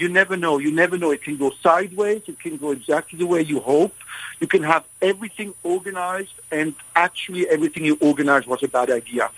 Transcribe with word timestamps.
you 0.00 0.08
never 0.08 0.36
know. 0.36 0.58
You 0.58 0.72
never 0.72 0.96
know. 0.96 1.10
It 1.10 1.22
can 1.22 1.36
go 1.36 1.50
sideways. 1.62 2.22
It 2.26 2.38
can 2.40 2.56
go 2.56 2.70
exactly 2.70 3.18
the 3.18 3.26
way 3.26 3.42
you 3.42 3.60
hope. 3.60 3.94
You 4.40 4.46
can 4.46 4.62
have 4.62 4.84
everything 5.02 5.54
organized, 5.62 6.34
and 6.50 6.74
actually 6.96 7.48
everything 7.48 7.84
you 7.84 7.98
organized 8.00 8.46
was 8.46 8.62
a 8.62 8.68
bad 8.68 8.90
idea. 8.90 9.30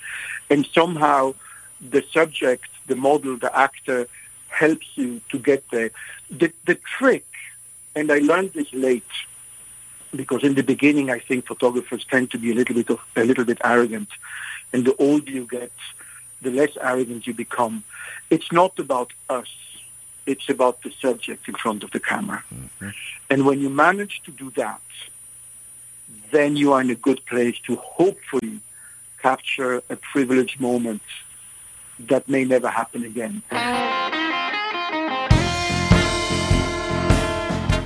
And 0.49 0.67
somehow 0.67 1.35
the 1.81 2.03
subject, 2.13 2.69
the 2.87 2.97
model, 2.97 3.37
the 3.37 3.57
actor 3.57 4.07
helps 4.49 4.87
you 4.97 5.21
to 5.31 5.39
get 5.39 5.69
there. 5.71 5.91
The, 6.31 6.53
the 6.67 6.77
trick, 6.77 7.27
and 7.97 8.11
I 8.13 8.19
learned 8.19 8.53
this 8.53 8.73
late, 8.73 9.03
because 10.15 10.45
in 10.45 10.55
the 10.55 10.63
beginning 10.63 11.11
I 11.11 11.19
think 11.19 11.47
photographers 11.47 12.05
tend 12.05 12.31
to 12.33 12.39
be 12.39 12.53
a 12.53 12.55
little 12.55 12.75
bit 12.75 12.91
of, 12.91 13.01
a 13.17 13.25
little 13.25 13.45
bit 13.45 13.59
arrogant, 13.65 14.09
and 14.73 14.85
the 14.85 14.95
older 14.97 15.31
you 15.31 15.47
get, 15.47 15.73
the 16.43 16.51
less 16.51 16.77
arrogant 16.81 17.27
you 17.27 17.35
become. 17.35 17.83
It's 18.31 18.53
not 18.53 18.79
about 18.79 19.13
us 19.29 19.49
it's 20.27 20.49
about 20.49 20.83
the 20.83 20.91
subject 20.91 21.49
in 21.49 21.55
front 21.55 21.83
of 21.83 21.91
the 21.91 22.01
camera. 22.01 22.45
Mm-hmm. 22.55 22.89
And 23.31 23.47
when 23.47 23.61
you 23.61 23.71
manage 23.71 24.23
to 24.25 24.31
do 24.31 24.51
that, 24.53 24.81
then 26.31 26.57
you 26.57 26.73
are 26.73 26.81
in 26.81 26.91
a 26.91 26.95
good 26.95 27.25
place 27.27 27.59
to 27.67 27.77
hopefully 27.77 28.61
capture 29.21 29.83
a 29.89 29.97
privileged 29.97 30.61
moment 30.61 31.03
that 31.99 32.29
may 32.29 32.45
never 32.45 32.69
happen 32.69 33.05
again. 33.05 33.43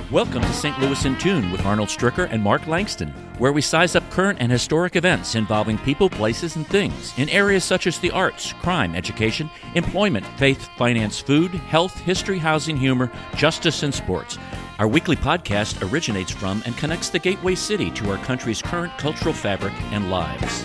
Welcome 0.09 0.41
to 0.41 0.53
St. 0.53 0.79
Louis 0.79 1.03
in 1.03 1.17
Tune 1.17 1.51
with 1.51 1.65
Arnold 1.65 1.89
Stricker 1.89 2.29
and 2.31 2.41
Mark 2.41 2.65
Langston, 2.65 3.09
where 3.39 3.51
we 3.51 3.61
size 3.61 3.93
up 3.93 4.09
current 4.09 4.39
and 4.39 4.49
historic 4.49 4.95
events 4.95 5.35
involving 5.35 5.77
people, 5.79 6.09
places, 6.09 6.55
and 6.55 6.65
things 6.65 7.13
in 7.17 7.27
areas 7.27 7.65
such 7.65 7.87
as 7.87 7.99
the 7.99 8.11
arts, 8.11 8.53
crime, 8.53 8.95
education, 8.95 9.49
employment, 9.75 10.25
faith, 10.37 10.69
finance, 10.77 11.19
food, 11.19 11.51
health, 11.51 11.99
history, 11.99 12.37
housing, 12.37 12.77
humor, 12.77 13.11
justice, 13.35 13.83
and 13.83 13.93
sports. 13.93 14.37
Our 14.79 14.87
weekly 14.87 15.17
podcast 15.17 15.91
originates 15.91 16.31
from 16.31 16.63
and 16.65 16.77
connects 16.77 17.09
the 17.09 17.19
gateway 17.19 17.55
city 17.55 17.91
to 17.91 18.09
our 18.09 18.17
country's 18.23 18.61
current 18.61 18.97
cultural 18.97 19.33
fabric 19.33 19.73
and 19.91 20.09
lives. 20.09 20.63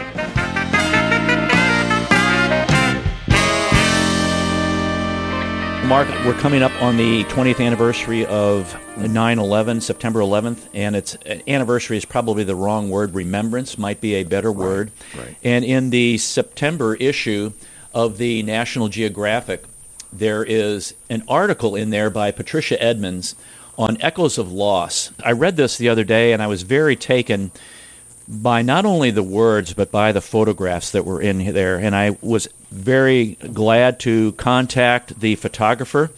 Mark, 5.88 6.08
we're 6.24 6.32
coming 6.34 6.62
up 6.62 6.72
on 6.80 6.96
the 6.96 7.24
20th 7.24 7.62
anniversary 7.62 8.24
of 8.26 8.72
9/11, 9.08 9.82
September 9.82 10.20
11th, 10.20 10.68
and 10.74 10.96
its 10.96 11.14
uh, 11.14 11.38
anniversary 11.46 11.96
is 11.96 12.04
probably 12.04 12.44
the 12.44 12.54
wrong 12.54 12.90
word. 12.90 13.14
Remembrance 13.14 13.78
might 13.78 14.00
be 14.00 14.14
a 14.14 14.24
better 14.24 14.52
word. 14.52 14.90
Right, 15.14 15.26
right. 15.26 15.36
And 15.42 15.64
in 15.64 15.90
the 15.90 16.18
September 16.18 16.94
issue 16.96 17.52
of 17.94 18.18
the 18.18 18.42
National 18.42 18.88
Geographic, 18.88 19.64
there 20.12 20.44
is 20.44 20.94
an 21.08 21.22
article 21.28 21.74
in 21.74 21.90
there 21.90 22.10
by 22.10 22.30
Patricia 22.30 22.80
Edmonds 22.82 23.34
on 23.78 23.96
echoes 24.00 24.38
of 24.38 24.52
loss. 24.52 25.10
I 25.24 25.32
read 25.32 25.56
this 25.56 25.78
the 25.78 25.88
other 25.88 26.04
day, 26.04 26.32
and 26.32 26.42
I 26.42 26.46
was 26.46 26.62
very 26.62 26.96
taken 26.96 27.50
by 28.28 28.62
not 28.62 28.84
only 28.84 29.10
the 29.10 29.22
words 29.22 29.74
but 29.74 29.90
by 29.90 30.12
the 30.12 30.20
photographs 30.20 30.90
that 30.92 31.04
were 31.04 31.20
in 31.20 31.52
there. 31.52 31.76
And 31.76 31.94
I 31.94 32.16
was 32.20 32.48
very 32.70 33.36
glad 33.52 34.00
to 34.00 34.32
contact 34.32 35.20
the 35.20 35.34
photographer, 35.36 36.10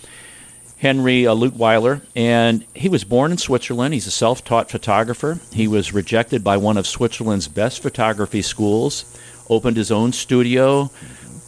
Henry 0.85 1.27
uh, 1.27 1.35
Leutwyler, 1.35 2.03
and 2.15 2.65
he 2.75 2.89
was 2.89 3.05
born 3.05 3.33
in 3.33 3.39
Switzerland. 3.39 3.95
He's 3.95 4.07
a 4.07 4.11
self 4.11 4.45
taught 4.45 4.71
photographer. 4.71 5.41
He 5.53 5.67
was 5.67 5.95
rejected 5.95 6.45
by 6.45 6.59
one 6.59 6.77
of 6.77 6.87
Switzerland's 6.87 7.49
best 7.49 7.83
photography 7.83 8.43
schools, 8.43 9.05
opened 9.49 9.79
his 9.79 9.91
own 9.91 10.13
studio, 10.13 10.91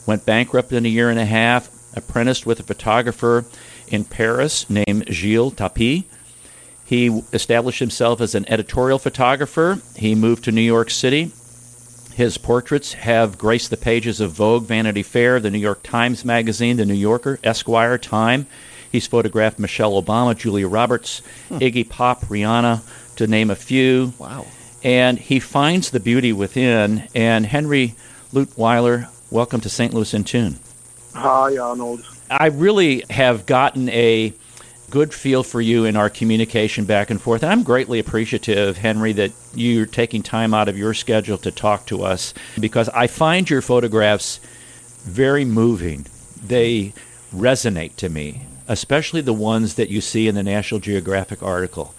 went 0.06 0.24
bankrupt 0.24 0.72
in 0.72 0.86
a 0.86 0.88
year 0.88 1.10
and 1.10 1.18
a 1.18 1.26
half, 1.26 1.70
apprenticed 1.94 2.46
with 2.46 2.60
a 2.60 2.62
photographer 2.62 3.44
in 3.88 4.04
Paris 4.04 4.70
named 4.70 5.04
Gilles 5.12 5.52
Tapie 5.52 6.06
he 6.86 7.08
established 7.32 7.80
himself 7.80 8.20
as 8.20 8.36
an 8.36 8.48
editorial 8.48 9.00
photographer. 9.00 9.80
He 9.96 10.14
moved 10.14 10.44
to 10.44 10.52
New 10.52 10.62
York 10.62 10.88
City. 10.88 11.32
His 12.14 12.38
portraits 12.38 12.92
have 12.92 13.36
graced 13.36 13.70
the 13.70 13.76
pages 13.76 14.20
of 14.20 14.30
Vogue, 14.30 14.66
Vanity 14.66 15.02
Fair, 15.02 15.40
the 15.40 15.50
New 15.50 15.58
York 15.58 15.82
Times 15.82 16.24
Magazine, 16.24 16.76
the 16.76 16.86
New 16.86 16.94
Yorker, 16.94 17.40
Esquire, 17.42 17.98
Time. 17.98 18.46
He's 18.96 19.06
photographed 19.06 19.58
Michelle 19.58 20.02
Obama, 20.02 20.34
Julia 20.34 20.66
Roberts, 20.66 21.20
hmm. 21.48 21.58
Iggy 21.58 21.86
Pop, 21.86 22.22
Rihanna, 22.22 22.80
to 23.16 23.26
name 23.26 23.50
a 23.50 23.54
few. 23.54 24.14
Wow. 24.18 24.46
And 24.82 25.18
he 25.18 25.38
finds 25.38 25.90
the 25.90 26.00
beauty 26.00 26.32
within. 26.32 27.06
And 27.14 27.44
Henry 27.44 27.94
Leutwyler, 28.32 29.10
welcome 29.30 29.60
to 29.60 29.68
St. 29.68 29.92
Louis 29.92 30.14
in 30.14 30.24
Tune. 30.24 30.58
Hi, 31.12 31.58
Arnold. 31.58 32.06
I 32.30 32.46
really 32.46 33.04
have 33.10 33.44
gotten 33.44 33.90
a 33.90 34.32
good 34.88 35.12
feel 35.12 35.42
for 35.42 35.60
you 35.60 35.84
in 35.84 35.94
our 35.94 36.08
communication 36.08 36.86
back 36.86 37.10
and 37.10 37.20
forth. 37.20 37.42
And 37.42 37.52
I'm 37.52 37.64
greatly 37.64 37.98
appreciative, 37.98 38.78
Henry, 38.78 39.12
that 39.12 39.32
you're 39.54 39.84
taking 39.84 40.22
time 40.22 40.54
out 40.54 40.70
of 40.70 40.78
your 40.78 40.94
schedule 40.94 41.36
to 41.36 41.50
talk 41.50 41.84
to 41.88 42.02
us 42.02 42.32
because 42.58 42.88
I 42.88 43.08
find 43.08 43.50
your 43.50 43.60
photographs 43.60 44.38
very 45.04 45.44
moving. 45.44 46.06
They 46.42 46.94
resonate 47.34 47.96
to 47.96 48.08
me, 48.08 48.46
especially 48.68 49.20
the 49.20 49.32
ones 49.32 49.74
that 49.74 49.88
you 49.88 50.00
see 50.00 50.28
in 50.28 50.34
the 50.34 50.42
National 50.42 50.80
Geographic 50.80 51.42
article. 51.42 51.94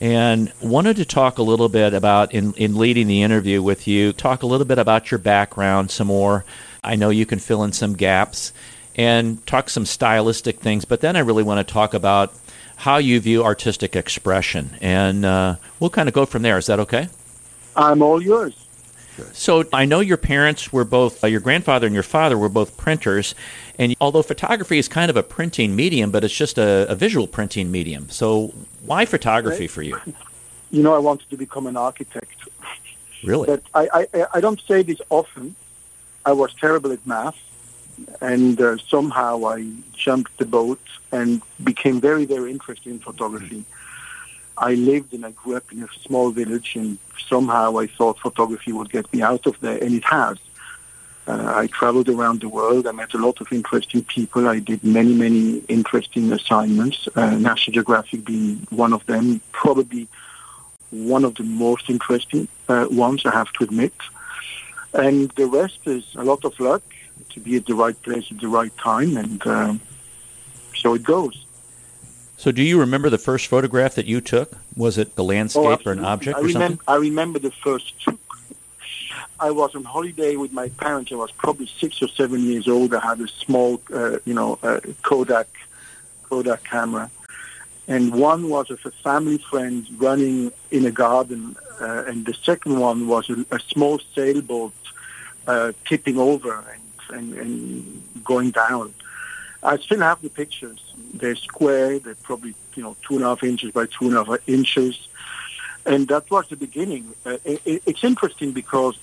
And 0.00 0.52
wanted 0.60 0.96
to 0.96 1.04
talk 1.04 1.38
a 1.38 1.42
little 1.42 1.68
bit 1.68 1.94
about, 1.94 2.32
in, 2.34 2.52
in 2.54 2.76
leading 2.76 3.06
the 3.06 3.22
interview 3.22 3.62
with 3.62 3.88
you, 3.88 4.12
talk 4.12 4.42
a 4.42 4.46
little 4.46 4.66
bit 4.66 4.78
about 4.78 5.10
your 5.10 5.18
background 5.18 5.90
some 5.90 6.08
more. 6.08 6.44
I 6.84 6.96
know 6.96 7.10
you 7.10 7.24
can 7.24 7.38
fill 7.38 7.64
in 7.64 7.72
some 7.72 7.94
gaps 7.94 8.52
and 8.94 9.44
talk 9.46 9.70
some 9.70 9.86
stylistic 9.86 10.60
things. 10.60 10.84
But 10.84 11.00
then 11.00 11.16
I 11.16 11.20
really 11.20 11.42
want 11.42 11.66
to 11.66 11.72
talk 11.72 11.94
about 11.94 12.34
how 12.76 12.98
you 12.98 13.18
view 13.20 13.42
artistic 13.42 13.96
expression, 13.96 14.76
and 14.82 15.24
uh, 15.24 15.56
we'll 15.80 15.90
kind 15.90 16.08
of 16.08 16.14
go 16.14 16.26
from 16.26 16.42
there. 16.42 16.58
Is 16.58 16.66
that 16.66 16.78
okay? 16.80 17.08
I'm 17.74 18.02
all 18.02 18.22
yours. 18.22 18.65
So 19.32 19.64
I 19.72 19.84
know 19.84 20.00
your 20.00 20.16
parents 20.16 20.72
were 20.72 20.84
both, 20.84 21.22
uh, 21.22 21.26
your 21.26 21.40
grandfather 21.40 21.86
and 21.86 21.94
your 21.94 22.02
father 22.02 22.36
were 22.36 22.48
both 22.48 22.76
printers, 22.76 23.34
and 23.78 23.94
although 24.00 24.22
photography 24.22 24.78
is 24.78 24.88
kind 24.88 25.10
of 25.10 25.16
a 25.16 25.22
printing 25.22 25.74
medium, 25.74 26.10
but 26.10 26.24
it's 26.24 26.34
just 26.34 26.58
a, 26.58 26.86
a 26.90 26.94
visual 26.94 27.26
printing 27.26 27.70
medium. 27.70 28.08
So 28.10 28.52
why 28.84 29.04
photography 29.04 29.66
for 29.66 29.82
you? 29.82 29.98
You 30.70 30.82
know, 30.82 30.94
I 30.94 30.98
wanted 30.98 31.30
to 31.30 31.36
become 31.36 31.66
an 31.66 31.76
architect. 31.76 32.48
Really? 33.22 33.46
But 33.46 33.62
I, 33.72 34.06
I, 34.12 34.26
I 34.34 34.40
don't 34.40 34.60
say 34.66 34.82
this 34.82 35.00
often. 35.10 35.54
I 36.24 36.32
was 36.32 36.52
terrible 36.54 36.92
at 36.92 37.06
math 37.06 37.38
and 38.20 38.60
uh, 38.60 38.76
somehow 38.88 39.44
I 39.46 39.66
jumped 39.92 40.36
the 40.38 40.44
boat 40.44 40.80
and 41.12 41.42
became 41.62 42.00
very, 42.00 42.24
very 42.24 42.50
interested 42.50 42.90
in 42.90 42.98
photography. 42.98 43.64
I 44.58 44.74
lived 44.74 45.12
and 45.12 45.24
I 45.26 45.32
grew 45.32 45.56
up 45.56 45.70
in 45.72 45.82
a 45.82 45.88
small 46.06 46.30
village, 46.30 46.76
and 46.76 46.98
somehow 47.28 47.78
I 47.78 47.86
thought 47.86 48.18
photography 48.18 48.72
would 48.72 48.90
get 48.90 49.12
me 49.12 49.22
out 49.22 49.46
of 49.46 49.58
there, 49.60 49.82
and 49.82 49.94
it 49.94 50.04
has. 50.04 50.38
Uh, 51.26 51.54
I 51.56 51.66
traveled 51.66 52.08
around 52.08 52.40
the 52.40 52.48
world. 52.48 52.86
I 52.86 52.92
met 52.92 53.12
a 53.14 53.18
lot 53.18 53.40
of 53.40 53.52
interesting 53.52 54.04
people. 54.04 54.48
I 54.48 54.60
did 54.60 54.84
many, 54.84 55.12
many 55.12 55.58
interesting 55.68 56.32
assignments, 56.32 57.08
uh, 57.16 57.30
National 57.30 57.74
Geographic 57.74 58.24
being 58.24 58.66
one 58.70 58.92
of 58.92 59.04
them, 59.06 59.40
probably 59.50 60.06
one 60.90 61.24
of 61.24 61.34
the 61.34 61.42
most 61.42 61.90
interesting 61.90 62.46
uh, 62.68 62.86
ones, 62.90 63.26
I 63.26 63.32
have 63.32 63.52
to 63.54 63.64
admit. 63.64 63.92
And 64.94 65.30
the 65.32 65.46
rest 65.46 65.80
is 65.86 66.04
a 66.14 66.24
lot 66.24 66.44
of 66.44 66.58
luck 66.60 66.82
to 67.30 67.40
be 67.40 67.56
at 67.56 67.66
the 67.66 67.74
right 67.74 68.00
place 68.02 68.26
at 68.30 68.40
the 68.40 68.48
right 68.48 68.74
time, 68.78 69.16
and 69.16 69.46
uh, 69.46 69.74
so 70.76 70.94
it 70.94 71.02
goes. 71.02 71.45
So, 72.38 72.52
do 72.52 72.62
you 72.62 72.78
remember 72.78 73.08
the 73.08 73.18
first 73.18 73.46
photograph 73.46 73.94
that 73.94 74.06
you 74.06 74.20
took? 74.20 74.52
Was 74.76 74.98
it 74.98 75.10
a 75.16 75.22
landscape 75.22 75.80
oh, 75.86 75.90
or 75.90 75.92
an 75.92 76.04
object 76.04 76.36
I 76.36 76.40
or 76.40 76.44
remember, 76.44 76.66
something? 76.66 76.80
I 76.86 76.96
remember 76.96 77.38
the 77.38 77.50
first 77.50 77.98
two. 78.00 78.18
I 79.40 79.50
was 79.50 79.74
on 79.74 79.84
holiday 79.84 80.36
with 80.36 80.52
my 80.52 80.68
parents. 80.68 81.12
I 81.12 81.16
was 81.16 81.30
probably 81.32 81.66
six 81.66 82.02
or 82.02 82.08
seven 82.08 82.42
years 82.42 82.68
old. 82.68 82.94
I 82.94 83.00
had 83.00 83.20
a 83.20 83.28
small, 83.28 83.80
uh, 83.92 84.18
you 84.24 84.34
know, 84.34 84.58
uh, 84.62 84.80
Kodak 85.02 85.48
Kodak 86.24 86.64
camera, 86.64 87.10
and 87.88 88.14
one 88.14 88.48
was 88.50 88.70
of 88.70 88.84
a 88.84 88.90
family 88.90 89.38
friend 89.38 89.86
running 89.96 90.52
in 90.70 90.84
a 90.84 90.90
garden, 90.90 91.56
uh, 91.80 92.04
and 92.06 92.26
the 92.26 92.34
second 92.34 92.78
one 92.78 93.06
was 93.08 93.30
a, 93.30 93.44
a 93.50 93.60
small 93.60 93.98
sailboat 94.14 94.74
uh, 95.46 95.72
tipping 95.86 96.18
over, 96.18 96.64
and 97.10 97.18
and, 97.18 97.34
and 97.34 98.02
going 98.24 98.50
down. 98.50 98.92
I 99.62 99.78
still 99.78 100.00
have 100.00 100.22
the 100.22 100.30
pictures. 100.30 100.94
They're 101.14 101.36
square. 101.36 101.98
They're 101.98 102.14
probably 102.14 102.54
you 102.74 102.82
know 102.82 102.96
two 103.02 103.16
and 103.16 103.24
a 103.24 103.28
half 103.28 103.42
inches 103.42 103.72
by 103.72 103.86
two 103.86 104.06
and 104.06 104.16
a 104.16 104.24
half 104.24 104.48
inches, 104.48 105.08
and 105.84 106.08
that 106.08 106.30
was 106.30 106.48
the 106.48 106.56
beginning. 106.56 107.14
Uh, 107.24 107.38
it, 107.44 107.82
it's 107.86 108.04
interesting 108.04 108.52
because 108.52 108.98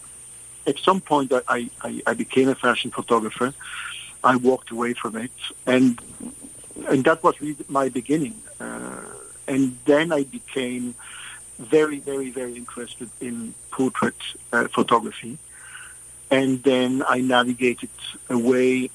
at 0.65 0.77
some 0.79 1.01
point 1.01 1.33
I, 1.47 1.69
I, 1.81 2.01
I 2.07 2.13
became 2.13 2.49
a 2.49 2.55
fashion 2.55 2.91
photographer. 2.91 3.53
I 4.23 4.37
walked 4.37 4.71
away 4.71 4.93
from 4.93 5.17
it, 5.17 5.31
and 5.65 5.99
and 6.87 7.03
that 7.03 7.23
was 7.23 7.39
really 7.41 7.65
my 7.67 7.89
beginning. 7.89 8.35
Uh, 8.59 9.01
and 9.47 9.77
then 9.85 10.13
I 10.13 10.23
became 10.23 10.95
very, 11.59 11.99
very, 11.99 12.31
very 12.31 12.55
interested 12.55 13.09
in 13.19 13.53
portrait 13.69 14.15
uh, 14.51 14.67
photography 14.69 15.37
and 16.33 16.63
then 16.63 17.03
I 17.07 17.21
navigated 17.21 17.91
away 18.27 18.89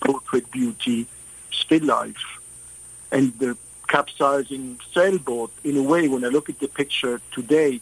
portrait 0.00 0.50
beauty, 0.50 1.06
still 1.50 1.84
life, 1.84 2.40
and 3.12 3.36
the 3.38 3.56
capsizing 3.88 4.78
sailboat, 4.92 5.52
in 5.64 5.76
a 5.76 5.82
way, 5.82 6.08
when 6.08 6.24
I 6.24 6.28
look 6.28 6.48
at 6.48 6.58
the 6.58 6.68
picture 6.68 7.20
today, 7.32 7.80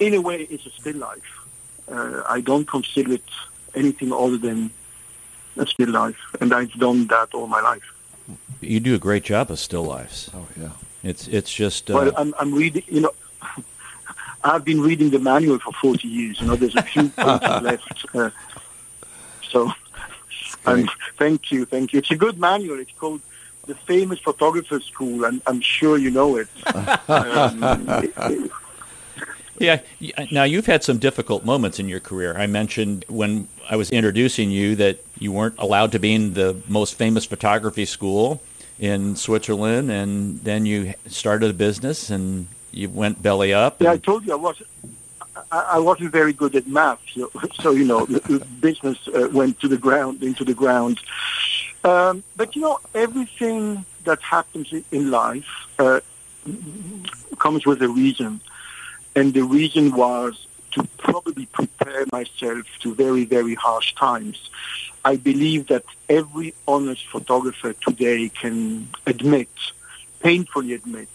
in 0.00 0.14
a 0.14 0.20
way, 0.20 0.42
it's 0.42 0.66
a 0.66 0.70
still 0.70 0.96
life. 0.96 1.46
Uh, 1.90 2.22
I 2.28 2.40
don't 2.40 2.66
consider 2.66 3.14
it 3.14 3.24
anything 3.74 4.12
other 4.12 4.36
than 4.36 4.70
a 5.56 5.66
still 5.66 5.90
life, 5.90 6.18
and 6.40 6.52
I've 6.52 6.72
done 6.72 7.06
that 7.08 7.34
all 7.34 7.46
my 7.46 7.60
life. 7.60 7.92
You 8.60 8.80
do 8.80 8.94
a 8.94 8.98
great 8.98 9.24
job 9.24 9.50
of 9.50 9.58
still 9.58 9.84
lifes. 9.84 10.30
Oh 10.34 10.46
yeah. 10.60 10.70
It's 11.02 11.28
it's 11.28 11.52
just. 11.52 11.90
Uh, 11.90 11.94
Well, 11.94 12.12
I'm, 12.16 12.34
I'm 12.38 12.52
reading, 12.52 12.82
you 12.88 13.00
know, 13.00 13.12
I've 14.44 14.64
been 14.64 14.80
reading 14.80 15.10
the 15.10 15.18
manual 15.18 15.58
for 15.58 15.72
40 15.72 16.08
years. 16.08 16.40
You 16.40 16.48
know, 16.48 16.56
there's 16.56 16.76
a 16.76 16.82
few 16.82 17.08
pages 17.16 17.62
left. 17.62 18.06
Uh, 18.14 18.30
so, 19.48 19.72
um, 20.72 20.88
thank 21.16 21.50
you, 21.52 21.64
thank 21.64 21.92
you. 21.92 21.98
It's 21.98 22.10
a 22.10 22.16
good 22.16 22.38
manual. 22.38 22.78
It's 22.78 22.92
called 22.92 23.20
The 23.66 23.74
Famous 23.74 24.18
Photographer 24.20 24.80
School, 24.80 25.24
and 25.24 25.40
I'm 25.46 25.60
sure 25.60 25.96
you 25.98 26.10
know 26.10 26.36
it. 26.36 26.48
um, 27.08 27.62
it- 28.04 28.12
it- 28.16 28.50
Yeah. 29.60 29.80
Now 30.30 30.44
you've 30.44 30.66
had 30.66 30.84
some 30.84 30.98
difficult 30.98 31.44
moments 31.44 31.80
in 31.80 31.88
your 31.88 31.98
career. 31.98 32.36
I 32.38 32.46
mentioned 32.46 33.04
when 33.08 33.48
I 33.68 33.74
was 33.74 33.90
introducing 33.90 34.52
you 34.52 34.76
that 34.76 35.00
you 35.18 35.32
weren't 35.32 35.58
allowed 35.58 35.90
to 35.92 35.98
be 35.98 36.14
in 36.14 36.34
the 36.34 36.56
most 36.68 36.94
famous 36.94 37.24
photography 37.24 37.84
school 37.84 38.40
in 38.78 39.16
Switzerland, 39.16 39.90
and 39.90 40.38
then 40.44 40.64
you 40.64 40.94
started 41.08 41.50
a 41.50 41.54
business 41.54 42.08
and 42.08 42.46
you 42.70 42.88
went 42.88 43.20
belly 43.20 43.52
up. 43.52 43.82
Yeah, 43.82 43.90
I 43.92 43.98
told 43.98 44.24
you 44.24 44.32
I 44.32 44.36
was. 44.36 44.62
I, 45.50 45.78
wasn't 45.78 46.12
very 46.12 46.32
good 46.32 46.54
at 46.56 46.66
math, 46.66 47.00
so, 47.60 47.70
you 47.70 47.84
know, 47.84 48.06
business 48.60 48.98
uh, 49.08 49.28
went 49.32 49.60
to 49.60 49.68
the 49.68 49.78
ground, 49.78 50.22
into 50.22 50.44
the 50.44 50.54
ground. 50.54 51.00
Um, 51.84 52.22
but 52.36 52.54
you 52.56 52.62
know, 52.62 52.80
everything 52.94 53.84
that 54.04 54.20
happens 54.20 54.72
in, 54.72 54.84
in 54.90 55.10
life 55.10 55.48
uh, 55.78 56.00
comes 57.38 57.64
with 57.64 57.82
a 57.82 57.88
reason, 57.88 58.40
and 59.16 59.32
the 59.32 59.42
reason 59.42 59.94
was 59.94 60.46
to 60.72 60.84
probably 60.98 61.46
prepare 61.46 62.04
myself 62.12 62.66
to 62.80 62.94
very, 62.94 63.24
very 63.24 63.54
harsh 63.54 63.94
times. 63.94 64.50
I 65.04 65.16
believe 65.16 65.68
that 65.68 65.84
every 66.08 66.54
honest 66.66 67.06
photographer 67.06 67.72
today 67.72 68.28
can 68.28 68.88
admit, 69.06 69.48
painfully 70.20 70.74
admit, 70.74 71.08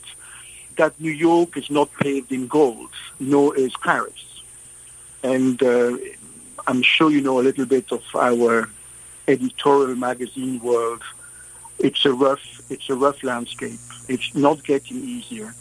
that 0.78 1.00
New 1.00 1.12
York 1.12 1.58
is 1.58 1.70
not 1.70 1.90
paved 2.00 2.32
in 2.32 2.48
gold, 2.48 2.90
nor 3.20 3.56
is 3.56 3.74
Paris. 3.78 4.42
And 5.24 5.62
uh, 5.64 5.98
I'm 6.68 6.82
sure 6.82 7.12
you 7.12 7.22
know 7.22 7.40
a 7.40 7.44
little 7.44 7.66
bit 7.66 7.92
of 7.92 8.04
our 8.16 8.70
editorial 9.28 9.96
magazine 9.96 10.60
world. 10.60 11.02
It's 11.80 12.06
a 12.06 12.14
rough, 12.14 12.62
it's 12.70 12.90
a 12.90 12.96
rough 12.96 13.24
landscape. 13.24 13.80
It's 14.08 14.36
not 14.36 14.64
getting 14.64 14.98
easier 14.98 15.54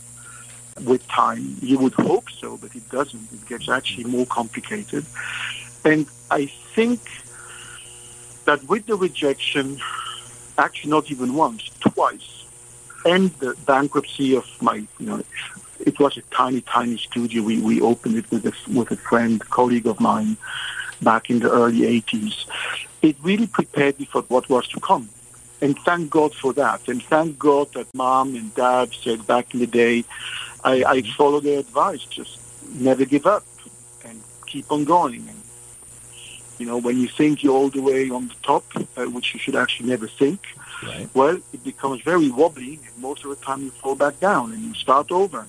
with 0.85 1.06
time. 1.09 1.56
You 1.61 1.79
would 1.79 1.94
hope 1.94 2.29
so, 2.31 2.56
but 2.56 2.75
it 2.75 2.88
doesn't. 2.91 3.32
It 3.32 3.47
gets 3.47 3.69
actually 3.69 4.05
more 4.05 4.26
complicated. 4.26 5.05
And 5.85 6.06
I 6.31 6.47
think 6.75 7.00
that 8.44 8.62
with 8.69 8.87
the 8.87 8.97
rejection, 8.97 9.79
actually 10.59 10.91
not 10.91 11.11
even 11.11 11.35
once, 11.35 11.70
twice, 11.81 12.41
and 13.04 13.31
the 13.34 13.54
bankruptcy 13.66 14.37
of 14.37 14.46
my, 14.60 14.76
you 14.99 15.06
know, 15.06 15.22
it 15.81 15.99
was 15.99 16.16
a 16.16 16.22
tiny, 16.22 16.60
tiny 16.60 16.96
studio. 16.96 17.43
We, 17.43 17.60
we 17.60 17.81
opened 17.81 18.16
it 18.16 18.31
with 18.31 18.46
a, 18.46 18.52
with 18.72 18.90
a 18.90 18.96
friend, 18.96 19.40
colleague 19.50 19.87
of 19.87 20.00
mine, 20.00 20.37
back 21.00 21.31
in 21.31 21.40
the 21.40 21.50
early 21.50 21.81
80s. 22.00 22.46
It 23.02 23.16
really 23.22 23.46
prepared 23.49 23.99
me 23.99 24.06
for 24.06 24.22
what 24.22 24.49
was 24.49 24.69
to 24.69 24.81
come. 24.81 25.08
And 25.60 25.78
thank 25.81 26.10
God 26.10 26.34
for 26.34 26.52
that. 26.54 26.88
And 26.88 27.02
thank 27.04 27.38
God 27.38 27.72
that 27.75 27.93
mom 27.94 28.34
and 28.34 28.54
dad 28.54 28.93
said 28.93 29.26
back 29.26 29.54
in 29.54 29.60
the 29.60 29.66
day, 29.66 30.04
I, 30.64 30.84
I 30.84 31.02
followed 31.02 31.44
their 31.44 31.60
advice, 31.60 32.04
just 32.04 32.38
never 32.75 33.04
give 33.04 33.26
up 33.26 33.44
and 34.04 34.20
keep 34.46 34.70
on 34.70 34.84
going. 34.84 35.26
And, 35.28 35.41
you 36.58 36.66
know, 36.66 36.78
when 36.78 36.99
you 36.99 37.08
think 37.08 37.43
you're 37.43 37.54
all 37.54 37.70
the 37.70 37.81
way 37.82 38.10
on 38.10 38.28
the 38.28 38.34
top, 38.43 38.64
uh, 38.76 39.04
which 39.04 39.34
you 39.34 39.40
should 39.40 39.56
actually 39.56 39.88
never 39.88 40.06
think, 40.06 40.40
Right. 40.82 41.08
well, 41.14 41.37
it 41.52 41.62
becomes 41.64 42.02
very 42.02 42.28
wobbly, 42.31 42.81
and 42.87 42.99
most 42.99 43.25
of 43.25 43.31
the 43.31 43.37
time 43.37 43.62
you 43.62 43.70
fall 43.70 43.94
back 43.94 44.19
down 44.20 44.52
and 44.52 44.60
you 44.62 44.75
start 44.75 45.12
over. 45.12 45.46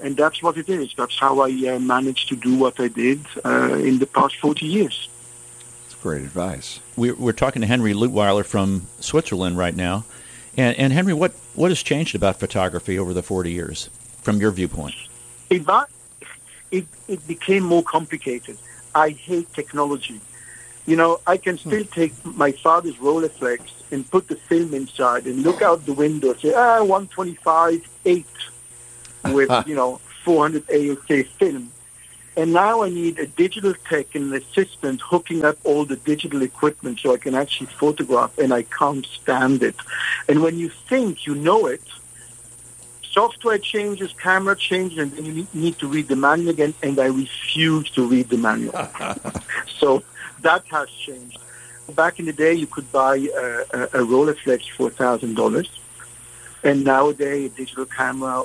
And 0.00 0.16
that's 0.16 0.42
what 0.42 0.56
it 0.56 0.68
is. 0.68 0.94
That's 0.96 1.18
how 1.18 1.40
I 1.40 1.50
uh, 1.68 1.78
managed 1.78 2.28
to 2.30 2.36
do 2.36 2.56
what 2.58 2.80
I 2.80 2.88
did 2.88 3.20
uh, 3.44 3.74
in 3.74 3.98
the 3.98 4.06
past 4.06 4.36
40 4.36 4.66
years. 4.66 5.08
That's 5.82 5.94
great 6.02 6.22
advice. 6.22 6.80
We're, 6.96 7.14
we're 7.14 7.32
talking 7.32 7.60
to 7.62 7.68
Henry 7.68 7.92
Leutwyler 7.92 8.44
from 8.44 8.86
Switzerland 9.00 9.56
right 9.58 9.74
now. 9.76 10.04
And, 10.56 10.76
and 10.78 10.92
Henry, 10.92 11.14
what, 11.14 11.32
what 11.54 11.70
has 11.70 11.82
changed 11.82 12.14
about 12.14 12.40
photography 12.40 12.98
over 12.98 13.12
the 13.12 13.22
40 13.22 13.50
years 13.52 13.88
from 14.22 14.40
your 14.40 14.50
viewpoint? 14.50 14.94
It, 15.50 15.62
it, 16.70 16.86
it 17.06 17.26
became 17.26 17.62
more 17.62 17.82
complicated. 17.82 18.58
I 18.94 19.10
hate 19.10 19.52
technology. 19.52 20.20
You 20.86 20.96
know, 20.96 21.20
I 21.26 21.38
can 21.38 21.56
still 21.56 21.84
take 21.84 22.12
my 22.24 22.52
father's 22.52 22.96
Rolleiflex 22.96 23.60
and 23.90 24.08
put 24.10 24.28
the 24.28 24.36
film 24.36 24.74
inside 24.74 25.26
and 25.26 25.42
look 25.42 25.62
out 25.62 25.86
the 25.86 25.94
window 25.94 26.32
and 26.32 26.40
say, 26.40 26.52
ah, 26.54 26.80
125, 26.80 27.88
8 28.04 28.26
with, 29.32 29.66
you 29.66 29.74
know, 29.74 30.00
400 30.24 30.66
AOK 30.66 31.26
film. 31.26 31.70
And 32.36 32.52
now 32.52 32.82
I 32.82 32.88
need 32.88 33.18
a 33.18 33.26
digital 33.26 33.74
tech 33.88 34.14
and 34.14 34.32
an 34.32 34.42
assistant 34.42 35.00
hooking 35.00 35.44
up 35.44 35.56
all 35.62 35.84
the 35.84 35.96
digital 35.96 36.42
equipment 36.42 36.98
so 36.98 37.14
I 37.14 37.16
can 37.16 37.34
actually 37.34 37.68
photograph, 37.68 38.36
and 38.38 38.52
I 38.52 38.62
can't 38.62 39.06
stand 39.06 39.62
it. 39.62 39.76
And 40.28 40.42
when 40.42 40.58
you 40.58 40.68
think 40.68 41.26
you 41.26 41.36
know 41.36 41.66
it, 41.66 41.82
software 43.14 43.58
changes, 43.58 44.12
camera 44.14 44.56
changes, 44.56 44.98
and 44.98 45.12
then 45.12 45.24
you 45.24 45.46
need- 45.54 45.78
to 45.78 45.86
read 45.86 46.08
the 46.08 46.16
manual 46.16 46.50
again, 46.50 46.74
and 46.82 46.98
I 46.98 47.06
refuse 47.06 47.88
to 47.90 48.06
read 48.06 48.28
the 48.28 48.36
manual. 48.36 48.74
so 49.78 50.02
that 50.42 50.62
has 50.70 50.88
changed. 50.90 51.38
Back 51.94 52.18
in 52.18 52.26
the 52.26 52.32
day, 52.32 52.54
you 52.54 52.66
could 52.66 52.90
buy 52.90 53.16
a, 53.16 53.46
a, 53.78 53.82
a 53.82 54.00
Rolleiflex 54.12 54.68
for 54.76 54.90
$1,000, 54.90 55.68
and 56.64 56.84
nowadays 56.84 57.52
a 57.52 57.56
digital 57.56 57.86
camera 57.86 58.44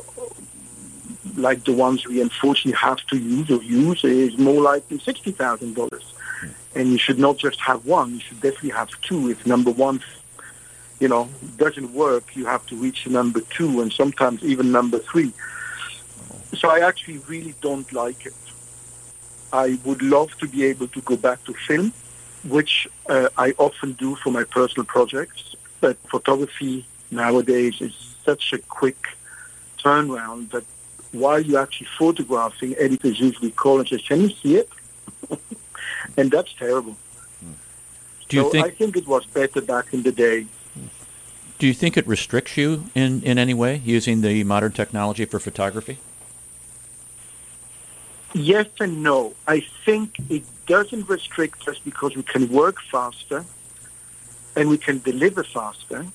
like 1.35 1.63
the 1.63 1.73
ones 1.73 2.05
we 2.05 2.21
unfortunately 2.21 2.77
have 2.77 3.01
to 3.07 3.17
use 3.17 3.49
or 3.49 3.61
use 3.63 4.03
is 4.03 4.37
more 4.37 4.61
like 4.61 4.87
$60,000. 4.89 6.01
Hmm. 6.01 6.47
And 6.75 6.91
you 6.91 6.97
should 6.97 7.19
not 7.19 7.37
just 7.37 7.59
have 7.61 7.85
one, 7.85 8.15
you 8.15 8.19
should 8.19 8.41
definitely 8.41 8.71
have 8.71 8.89
two. 9.01 9.29
If 9.29 9.45
number 9.45 9.71
one, 9.71 10.01
you 10.99 11.07
know, 11.07 11.29
doesn't 11.57 11.93
work, 11.93 12.35
you 12.35 12.45
have 12.45 12.65
to 12.67 12.75
reach 12.75 13.07
number 13.07 13.41
two 13.41 13.81
and 13.81 13.91
sometimes 13.91 14.43
even 14.43 14.71
number 14.71 14.99
three. 14.99 15.31
So 16.55 16.69
I 16.69 16.79
actually 16.79 17.19
really 17.19 17.53
don't 17.61 17.91
like 17.93 18.25
it. 18.25 18.33
I 19.53 19.79
would 19.85 20.01
love 20.01 20.37
to 20.39 20.47
be 20.47 20.65
able 20.65 20.87
to 20.89 21.01
go 21.01 21.15
back 21.15 21.43
to 21.45 21.53
film, 21.53 21.93
which 22.43 22.87
uh, 23.07 23.29
I 23.37 23.53
often 23.57 23.93
do 23.93 24.15
for 24.15 24.31
my 24.31 24.43
personal 24.43 24.85
projects. 24.85 25.55
But 25.81 25.97
photography 26.09 26.85
nowadays 27.11 27.81
is 27.81 27.93
such 28.25 28.53
a 28.53 28.57
quick 28.57 29.07
turnaround 29.79 30.51
that 30.51 30.65
while 31.11 31.39
you're 31.39 31.61
actually 31.61 31.87
photographing, 31.97 32.75
editors 32.77 33.19
usually 33.19 33.51
call 33.51 33.79
and 33.79 33.87
say, 33.87 33.97
can 33.97 34.21
you 34.21 34.29
see 34.29 34.57
it? 34.57 34.69
and 36.17 36.29
that's 36.29 36.53
terrible. 36.53 36.95
Do 38.27 38.37
you 38.37 38.43
so 38.43 38.49
think 38.51 38.65
I 38.67 38.69
think 38.69 38.95
it 38.95 39.07
was 39.07 39.25
better 39.25 39.61
back 39.61 39.93
in 39.93 40.03
the 40.03 40.11
day. 40.11 40.45
Do 41.59 41.67
you 41.67 41.73
think 41.73 41.97
it 41.97 42.07
restricts 42.07 42.55
you 42.57 42.85
in, 42.95 43.21
in 43.23 43.37
any 43.37 43.53
way 43.53 43.81
using 43.83 44.21
the 44.21 44.43
modern 44.45 44.71
technology 44.71 45.25
for 45.25 45.39
photography? 45.39 45.97
Yes 48.33 48.67
and 48.79 49.03
no. 49.03 49.33
I 49.47 49.65
think 49.85 50.15
it 50.29 50.43
doesn't 50.67 51.09
restrict 51.09 51.67
us 51.67 51.77
because 51.79 52.15
we 52.15 52.23
can 52.23 52.49
work 52.49 52.81
faster 52.81 53.43
and 54.55 54.69
we 54.69 54.77
can 54.77 54.99
deliver 54.99 55.43
faster. 55.43 56.05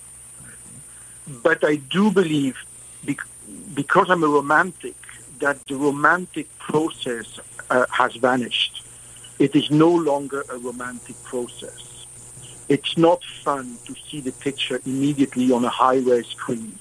But 1.42 1.62
I 1.64 1.76
do 1.76 2.10
believe, 2.10 2.56
bec- 3.04 3.26
because 3.74 4.08
I'm 4.08 4.22
a 4.22 4.28
romantic, 4.28 4.96
that 5.40 5.58
the 5.66 5.76
romantic 5.76 6.46
process 6.58 7.38
uh, 7.68 7.86
has 7.90 8.14
vanished. 8.16 8.82
It 9.38 9.54
is 9.54 9.70
no 9.70 9.90
longer 9.90 10.44
a 10.48 10.56
romantic 10.56 11.22
process. 11.24 11.93
It's 12.68 12.96
not 12.96 13.22
fun 13.24 13.76
to 13.86 13.94
see 14.08 14.20
the 14.20 14.32
picture 14.32 14.80
immediately 14.86 15.52
on 15.52 15.64
a 15.64 15.68
high-res 15.68 16.26
screen 16.28 16.78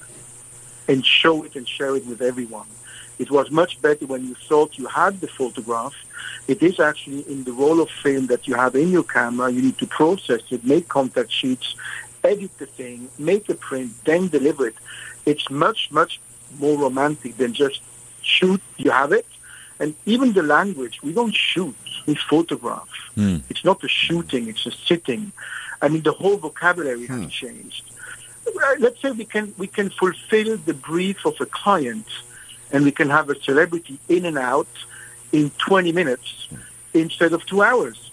and 0.88 1.04
show 1.04 1.42
it 1.44 1.56
and 1.56 1.68
share 1.68 1.94
it 1.96 2.06
with 2.06 2.22
everyone. 2.22 2.66
It 3.18 3.30
was 3.30 3.50
much 3.50 3.80
better 3.80 4.06
when 4.06 4.26
you 4.26 4.34
thought 4.34 4.78
you 4.78 4.86
had 4.86 5.20
the 5.20 5.28
photograph. 5.28 5.94
It 6.48 6.62
is 6.62 6.80
actually 6.80 7.20
in 7.30 7.44
the 7.44 7.52
roll 7.52 7.80
of 7.80 7.90
film 7.90 8.26
that 8.26 8.48
you 8.48 8.54
have 8.54 8.74
in 8.74 8.90
your 8.90 9.04
camera. 9.04 9.50
You 9.50 9.62
need 9.62 9.78
to 9.78 9.86
process 9.86 10.42
it, 10.50 10.64
make 10.64 10.88
contact 10.88 11.30
sheets, 11.30 11.76
edit 12.24 12.56
the 12.58 12.66
thing, 12.66 13.08
make 13.18 13.48
a 13.48 13.54
print, 13.54 13.92
then 14.04 14.28
deliver 14.28 14.66
it. 14.68 14.74
It's 15.26 15.48
much, 15.50 15.90
much 15.90 16.20
more 16.58 16.76
romantic 16.78 17.36
than 17.36 17.54
just 17.54 17.80
shoot, 18.22 18.60
you 18.78 18.90
have 18.90 19.12
it. 19.12 19.26
And 19.80 19.94
even 20.06 20.32
the 20.32 20.42
language, 20.42 21.02
we 21.02 21.12
don't 21.12 21.34
shoot, 21.34 21.76
we 22.06 22.14
photograph. 22.14 22.88
Hmm. 23.14 23.38
It's 23.48 23.64
not 23.64 23.82
a 23.84 23.88
shooting, 23.88 24.48
it's 24.48 24.66
a 24.66 24.70
sitting. 24.70 25.32
I 25.84 25.88
mean, 25.88 26.02
the 26.02 26.12
whole 26.12 26.38
vocabulary 26.38 27.06
has 27.06 27.30
changed. 27.30 27.84
uh, 28.46 28.74
let's 28.78 29.00
say 29.02 29.10
we 29.10 29.26
can 29.26 29.54
we 29.58 29.66
can 29.66 29.90
fulfill 29.90 30.56
the 30.56 30.72
brief 30.72 31.18
of 31.26 31.38
a 31.40 31.46
client, 31.60 32.06
and 32.72 32.84
we 32.88 32.90
can 32.90 33.10
have 33.10 33.28
a 33.28 33.38
celebrity 33.48 33.98
in 34.08 34.24
and 34.24 34.38
out 34.38 34.72
in 35.32 35.50
20 35.58 35.92
minutes 35.92 36.48
instead 36.94 37.34
of 37.34 37.44
two 37.44 37.60
hours. 37.62 38.10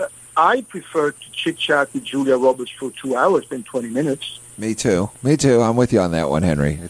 Uh, 0.00 0.06
I 0.38 0.62
prefer 0.62 1.10
to 1.10 1.30
chit 1.32 1.58
chat 1.58 1.92
with 1.92 2.04
Julia 2.04 2.38
Roberts 2.38 2.70
for 2.70 2.90
two 2.92 3.14
hours 3.14 3.46
than 3.50 3.62
20 3.62 3.90
minutes. 3.90 4.40
Me 4.56 4.74
too. 4.74 5.10
Me 5.22 5.36
too. 5.36 5.60
I'm 5.60 5.76
with 5.76 5.92
you 5.92 6.00
on 6.00 6.12
that 6.12 6.30
one, 6.30 6.42
Henry. 6.42 6.80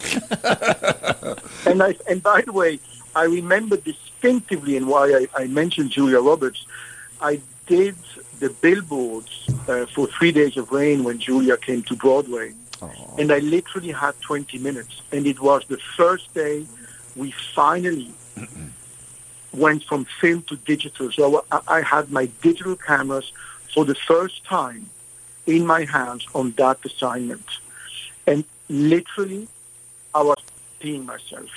And 1.67 1.83
I 1.83 1.97
and 2.09 2.23
by 2.23 2.41
the 2.43 2.53
way, 2.53 2.79
I 3.15 3.25
remember 3.25 3.77
distinctively, 3.77 4.77
and 4.77 4.87
why 4.87 5.05
I, 5.21 5.43
I 5.43 5.47
mentioned 5.49 5.91
Julia 5.91 6.21
Roberts. 6.21 6.65
I 7.21 7.41
did 7.69 7.95
the 8.41 8.51
billboards 8.51 9.47
uh, 9.69 9.87
for 9.87 10.07
Three 10.09 10.33
Days 10.33 10.57
of 10.57 10.73
Rain 10.73 11.05
when 11.05 11.19
Julia 11.19 11.57
came 11.57 11.83
to 11.85 11.95
Broadway, 11.95 12.55
and 13.19 13.31
I 13.31 13.39
literally 13.39 13.93
had 13.93 14.19
20 14.21 14.59
minutes, 14.59 15.03
and 15.13 15.27
it 15.27 15.41
was 15.41 15.65
the 15.69 15.79
first 15.97 16.33
day 16.35 16.67
we 17.15 17.31
finally 17.55 18.11
went 19.53 19.85
from 19.85 20.07
film 20.21 20.43
to 20.43 20.57
digital. 20.57 21.13
So 21.13 21.45
I, 21.53 21.61
I 21.69 21.83
had 21.83 22.11
my 22.11 22.27
digital 22.43 22.77
cameras 22.77 23.33
for 23.75 23.85
the 23.85 23.95
first 23.95 24.45
time 24.45 24.89
in 25.47 25.67
my 25.67 25.85
hands 25.85 26.27
on 26.35 26.53
that 26.53 26.79
assignment, 26.85 27.47
and 28.27 28.45
literally, 28.69 29.47
I 30.15 30.23
was 30.23 30.39
peeing 30.81 31.05
myself. 31.05 31.51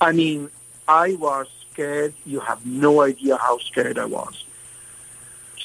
I 0.00 0.12
mean, 0.12 0.50
I 0.86 1.14
was 1.14 1.48
scared. 1.72 2.14
You 2.24 2.40
have 2.40 2.64
no 2.64 3.00
idea 3.00 3.36
how 3.36 3.58
scared 3.58 3.98
I 3.98 4.04
was. 4.04 4.44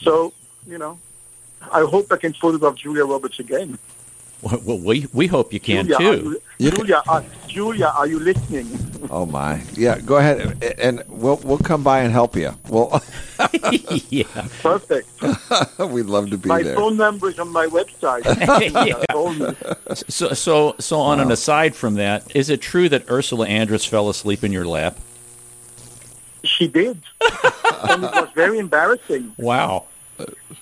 So, 0.01 0.33
you 0.67 0.77
know, 0.77 0.99
I 1.71 1.81
hope 1.81 2.11
I 2.11 2.17
can 2.17 2.33
photograph 2.33 2.75
Julia 2.75 3.05
Roberts 3.05 3.39
again. 3.39 3.77
Well, 4.41 4.79
we 4.79 5.05
we 5.13 5.27
hope 5.27 5.53
you 5.53 5.59
can 5.59 5.85
Julia, 5.85 5.99
too. 5.99 6.09
Are 6.09 6.31
you, 6.31 6.41
You 6.57 6.71
Julia, 6.71 7.03
are, 7.07 7.23
Julia, 7.47 7.85
are 7.95 8.07
you 8.07 8.19
listening? 8.19 8.67
Oh 9.09 9.25
my. 9.25 9.61
Yeah, 9.73 9.99
go 9.99 10.17
ahead 10.17 10.63
and 10.79 11.03
we'll 11.09 11.37
we'll 11.37 11.57
come 11.57 11.83
by 11.83 11.99
and 12.01 12.13
help 12.13 12.35
you. 12.35 12.53
Well, 12.69 13.03
yeah. 14.09 14.23
Perfect. 14.61 15.09
we'd 15.79 16.05
love 16.05 16.29
to 16.29 16.37
be 16.37 16.47
My 16.47 16.61
there. 16.63 16.75
My 16.75 16.81
phone 16.81 16.97
number 16.97 17.27
is 17.29 17.37
on 17.39 17.49
my 17.49 17.65
website. 17.65 18.23
Yeah. 18.73 19.53
So 20.07 20.33
so 20.33 20.75
so 20.79 20.99
on 20.99 21.19
an 21.19 21.29
aside 21.31 21.75
from 21.75 21.95
that, 21.95 22.33
is 22.35 22.49
it 22.49 22.61
true 22.61 22.87
that 22.89 23.09
Ursula 23.09 23.47
Andress 23.47 23.87
fell 23.87 24.07
asleep 24.07 24.43
in 24.43 24.51
your 24.51 24.65
lap? 24.65 24.97
She 26.43 26.67
did, 26.67 27.01
and 27.89 28.03
it 28.05 28.11
was 28.13 28.29
very 28.33 28.59
embarrassing. 28.59 29.33
Wow. 29.37 29.85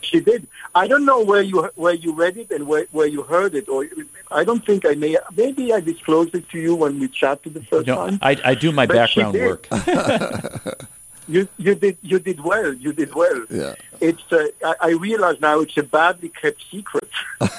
She 0.02 0.20
did. 0.20 0.48
I 0.76 0.88
don't 0.88 1.06
know 1.06 1.24
where 1.24 1.42
you 1.42 1.70
where 1.76 1.94
you 1.94 2.14
read 2.14 2.38
it 2.38 2.52
and 2.52 2.68
where, 2.68 2.86
where 2.92 3.08
you 3.08 3.24
heard 3.24 3.56
it, 3.56 3.70
or 3.70 3.86
I 4.32 4.44
don't 4.44 4.66
think 4.66 4.86
I 4.86 4.96
may. 4.96 5.18
Maybe 5.36 5.74
I 5.74 5.80
disclosed 5.80 6.36
it 6.36 6.50
to 6.50 6.60
you 6.60 6.76
when 6.76 7.00
we 7.00 7.08
chatted 7.08 7.54
the 7.54 7.64
first 7.64 7.88
No, 7.88 7.96
time. 7.96 8.20
I, 8.22 8.38
I 8.44 8.56
do 8.56 8.72
my 8.72 8.86
But 8.86 8.96
background 8.96 9.36
work. 9.36 9.68
You 11.28 11.48
you 11.58 11.76
did 11.76 11.96
you 12.02 12.18
did 12.18 12.40
well. 12.44 12.74
You 12.74 12.92
did 12.92 13.14
well. 13.14 13.46
Yeah. 13.52 13.76
It's 14.02 14.24
uh, 14.32 14.48
I, 14.66 14.76
I 14.82 14.90
realize 14.94 15.40
now 15.40 15.60
it's 15.60 15.78
a 15.78 15.84
badly 15.84 16.30
kept 16.30 16.64
secret. 16.72 17.08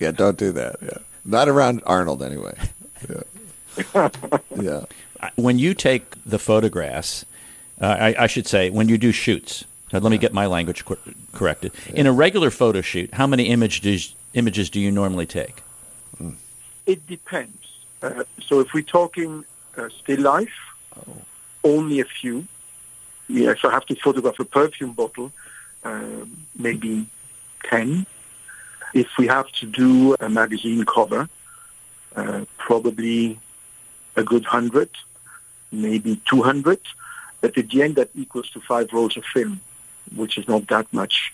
Yeah, 0.00 0.10
don't 0.12 0.36
do 0.38 0.50
that. 0.52 0.76
Yeah. 0.82 0.98
Not 1.24 1.48
around 1.48 1.82
Arnold 1.86 2.22
anyway. 2.22 2.54
Yeah. 3.08 4.08
Yeah. 4.60 4.84
When 5.36 5.58
you 5.58 5.74
take 5.74 6.04
the 6.26 6.38
photographs, 6.38 7.24
uh, 7.80 7.86
I, 7.86 8.24
I 8.24 8.26
should 8.26 8.46
say, 8.48 8.68
when 8.70 8.88
you 8.88 8.98
do 8.98 9.12
shoots, 9.12 9.64
now 9.92 9.98
let 9.98 10.10
me 10.10 10.18
get 10.18 10.32
my 10.32 10.46
language 10.46 10.84
cor- 10.84 10.98
corrected. 11.32 11.72
In 11.94 12.06
a 12.06 12.12
regular 12.12 12.50
photo 12.50 12.80
shoot, 12.80 13.14
how 13.14 13.26
many 13.26 13.44
images 13.48 14.14
images 14.34 14.70
do 14.70 14.80
you 14.80 14.90
normally 14.90 15.26
take? 15.26 15.62
It 16.86 17.06
depends. 17.06 17.84
Uh, 18.02 18.24
so 18.40 18.60
if 18.60 18.72
we're 18.72 18.82
talking 18.82 19.44
uh, 19.76 19.88
still 20.00 20.20
life, 20.20 20.52
only 21.64 22.00
a 22.00 22.04
few. 22.04 22.46
Yeah, 23.28 23.50
if 23.50 23.64
I 23.64 23.70
have 23.70 23.86
to 23.86 23.94
photograph 23.94 24.38
a 24.40 24.44
perfume 24.44 24.92
bottle, 24.92 25.32
uh, 25.84 26.24
maybe 26.58 27.06
10. 27.64 28.06
If 28.92 29.08
we 29.18 29.26
have 29.28 29.50
to 29.52 29.66
do 29.66 30.16
a 30.18 30.28
magazine 30.28 30.84
cover, 30.84 31.28
uh, 32.16 32.44
probably 32.58 33.38
a 34.16 34.24
good 34.24 34.42
100, 34.42 34.90
maybe 35.70 36.20
200. 36.28 36.80
But 37.40 37.56
at 37.56 37.68
the 37.68 37.82
end, 37.82 37.96
that 37.96 38.10
equals 38.14 38.50
to 38.50 38.60
five 38.60 38.92
rolls 38.92 39.16
of 39.16 39.24
film, 39.24 39.60
which 40.16 40.38
is 40.38 40.48
not 40.48 40.66
that 40.68 40.90
much. 40.92 41.32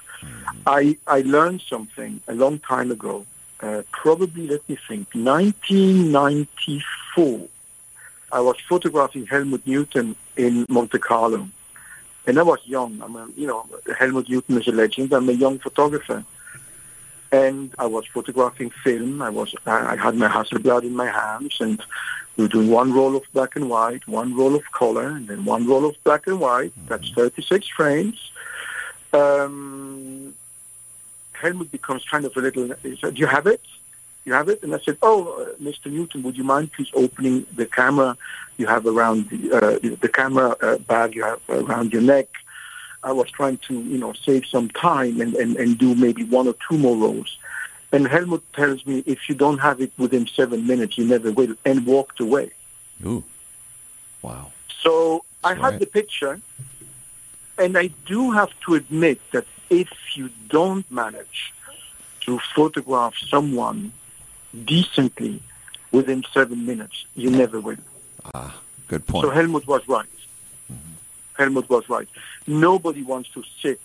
I, 0.67 0.99
I 1.07 1.21
learned 1.21 1.63
something 1.63 2.21
a 2.27 2.35
long 2.35 2.59
time 2.59 2.91
ago, 2.91 3.25
uh, 3.61 3.83
probably, 3.93 4.49
let 4.49 4.69
me 4.69 4.77
think, 4.89 5.15
1994. 5.15 7.49
I 8.33 8.41
was 8.41 8.57
photographing 8.69 9.27
Helmut 9.27 9.65
Newton 9.67 10.17
in 10.37 10.67
Monte 10.69 10.99
Carlo. 10.99 11.49
And 12.27 12.39
I 12.39 12.43
was 12.43 12.59
young. 12.65 13.01
I'm 13.03 13.15
a, 13.15 13.29
you 13.37 13.47
know, 13.47 13.67
Helmut 13.99 14.29
Newton 14.29 14.61
is 14.61 14.67
a 14.67 14.73
legend. 14.73 15.13
I'm 15.13 15.29
a 15.29 15.33
young 15.33 15.61
photographer. 15.61 16.25
And 17.31 17.73
I 17.79 17.87
was 17.87 18.05
photographing 18.07 18.71
film. 18.71 19.23
I 19.23 19.31
was, 19.31 19.55
I 19.65 19.95
had 19.97 20.17
my 20.17 20.27
Hasselblad 20.29 20.83
in 20.83 20.97
my 20.97 21.07
hands 21.07 21.57
and 21.61 21.81
we 22.37 22.45
were 22.45 22.49
doing 22.49 22.71
one 22.71 22.93
roll 22.93 23.17
of 23.17 23.23
black 23.33 23.57
and 23.57 23.71
white, 23.71 24.07
one 24.07 24.37
roll 24.37 24.55
of 24.55 24.71
color, 24.73 25.09
and 25.09 25.29
then 25.29 25.45
one 25.45 25.67
roll 25.67 25.87
of 25.87 25.97
black 26.05 26.27
and 26.27 26.39
white. 26.39 26.73
That's 26.87 27.11
36 27.11 27.67
frames. 27.69 28.31
Um, 29.17 30.35
Helmut 31.33 31.71
becomes 31.71 32.05
kind 32.05 32.25
of 32.25 32.37
a 32.37 32.41
little, 32.41 32.75
he 32.83 32.97
said, 32.97 33.15
do 33.15 33.21
you 33.21 33.27
have 33.27 33.47
it? 33.47 33.61
You 34.25 34.33
have 34.33 34.49
it? 34.49 34.63
And 34.63 34.75
I 34.75 34.81
said, 34.81 34.99
oh, 35.03 35.19
uh, 35.43 35.63
Mr. 35.63 35.87
Newton, 35.91 36.23
would 36.25 36.37
you 36.37 36.45
mind 36.45 36.73
please 36.73 36.91
opening 36.95 37.47
the 37.55 37.67
camera 37.67 38.17
you 38.57 38.67
have 38.67 38.87
around 38.87 39.29
the, 39.31 39.53
uh, 39.53 39.79
the 40.01 40.09
camera 40.09 40.57
uh, 40.61 40.79
bag 40.79 41.15
you 41.15 41.25
have 41.25 41.41
around 41.49 41.93
your 41.93 42.03
neck? 42.03 42.29
I 43.05 43.13
was 43.13 43.31
trying 43.31 43.59
to, 43.69 43.75
you 43.75 43.99
know, 43.99 44.13
save 44.15 44.47
some 44.47 44.69
time 44.71 45.21
and, 45.21 45.35
and, 45.37 45.57
and 45.57 45.79
do 45.79 45.95
maybe 45.95 46.25
one 46.25 46.49
or 46.49 46.57
two 46.69 46.77
more 46.77 46.97
rolls. 46.97 47.39
And 47.93 48.09
Helmut 48.09 48.43
tells 48.53 48.85
me, 48.85 49.05
if 49.07 49.29
you 49.29 49.37
don't 49.37 49.59
have 49.59 49.81
it 49.81 49.93
within 49.97 50.27
seven 50.27 50.67
minutes, 50.67 50.99
you 50.99 51.05
never 51.05 51.31
will, 51.31 51.55
and 51.65 51.87
walked 51.87 52.19
away. 52.19 52.51
Ooh. 53.05 53.23
Wow. 54.23 54.51
So 54.81 55.25
I 55.45 55.51
That's 55.55 55.61
had 55.61 55.71
right. 55.71 55.81
the 55.81 55.87
picture, 55.87 56.41
and 57.59 57.77
I 57.77 57.89
do 58.07 58.31
have 58.33 58.51
to 58.67 58.75
admit 58.75 59.21
that 59.33 59.47
if 59.71 59.89
you 60.15 60.31
don't 60.49 60.89
manage 60.91 61.53
to 62.23 62.39
photograph 62.55 63.15
someone 63.29 63.93
decently 64.65 65.43
within 65.93 66.25
seven 66.33 66.67
minutes, 66.67 67.07
you 67.15 67.31
never 67.31 67.61
will. 67.61 67.77
Ah, 68.35 68.61
good 68.89 69.07
point. 69.07 69.25
So 69.25 69.31
Helmut 69.31 69.67
was 69.67 69.87
right. 69.89 70.07
Helmut 71.35 71.69
was 71.69 71.89
right. 71.89 72.09
Nobody 72.47 73.03
wants 73.03 73.29
to 73.31 73.45
sit 73.61 73.81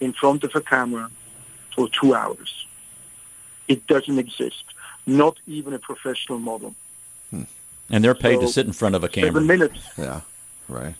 in 0.00 0.12
front 0.12 0.44
of 0.44 0.54
a 0.54 0.60
camera 0.60 1.10
for 1.74 1.88
two 1.88 2.14
hours. 2.14 2.66
It 3.68 3.86
doesn't 3.86 4.18
exist. 4.18 4.64
Not 5.06 5.38
even 5.46 5.72
a 5.74 5.78
professional 5.78 6.38
model. 6.38 6.74
And 7.88 8.02
they're 8.02 8.14
paid 8.14 8.40
to 8.40 8.48
sit 8.48 8.66
in 8.66 8.72
front 8.72 8.94
of 8.96 9.04
a 9.04 9.08
camera. 9.08 9.30
Seven 9.30 9.46
minutes. 9.46 9.78
yeah. 9.96 10.20
Right. 10.68 10.94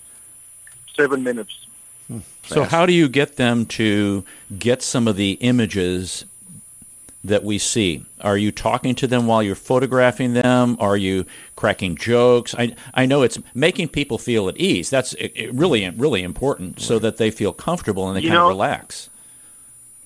Seven 0.95 1.25
minutes. 1.25 1.66
So 2.45 2.63
how 2.65 2.87
do 2.87 2.93
you 2.93 3.09
get 3.09 3.37
them 3.37 3.67
to 3.67 4.25
get 4.59 4.83
some 4.83 5.09
of 5.09 5.17
the 5.17 5.33
images 5.41 6.25
that 7.25 7.43
we 7.43 7.59
see? 7.59 8.05
Are 8.21 8.39
you 8.39 8.53
talking 8.53 8.95
to 8.97 9.07
them 9.09 9.27
while 9.27 9.43
you're 9.43 9.57
photographing 9.57 10.33
them? 10.35 10.77
Are 10.79 10.97
you 10.97 11.27
cracking 11.57 11.97
jokes? 11.97 12.55
I 12.57 12.77
I 12.95 13.07
know 13.07 13.23
it's 13.23 13.39
making 13.55 13.89
people 13.89 14.19
feel 14.19 14.49
at 14.49 14.57
ease. 14.57 14.91
That's 14.91 15.15
it, 15.15 15.33
it 15.35 15.53
really 15.53 15.89
really 15.91 16.23
important 16.23 16.81
so 16.81 16.99
that 17.01 17.17
they 17.17 17.31
feel 17.33 17.53
comfortable 17.53 18.07
and 18.09 18.17
they 18.17 18.21
You 18.23 18.29
kind 18.29 18.39
know- 18.39 18.47
of 18.47 18.51
relax. 18.51 19.11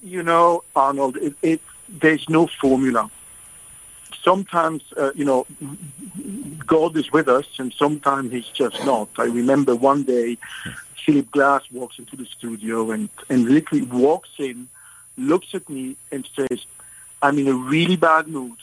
You 0.03 0.23
know, 0.23 0.65
Arnold, 0.75 1.19
it, 1.19 1.35
it, 1.43 1.61
there's 1.87 2.27
no 2.31 2.47
formula. 2.47 3.11
Sometimes, 4.23 4.83
uh, 4.97 5.13
you 5.15 5.25
know, 5.25 5.47
God 6.67 6.97
is 6.97 7.13
with 7.13 7.29
us, 7.29 7.47
and 7.59 7.73
sometimes 7.73 8.33
He's 8.33 8.49
just 8.49 8.83
not. 8.85 9.09
I 9.19 9.25
remember 9.25 9.75
one 9.75 10.03
day, 10.03 10.39
Philip 11.05 11.31
Glass 11.31 11.63
walks 11.71 11.99
into 11.99 12.17
the 12.17 12.27
studio 12.27 12.91
and, 12.91 13.09
and 13.29 13.47
literally 13.47 13.85
walks 13.85 14.31
in, 14.39 14.69
looks 15.17 15.55
at 15.55 15.69
me, 15.69 15.97
and 16.13 16.29
says, 16.37 16.65
I'm 17.23 17.39
in 17.39 17.49
a 17.49 17.55
really 17.55 17.97
bad 17.97 18.29
mood. 18.29 18.57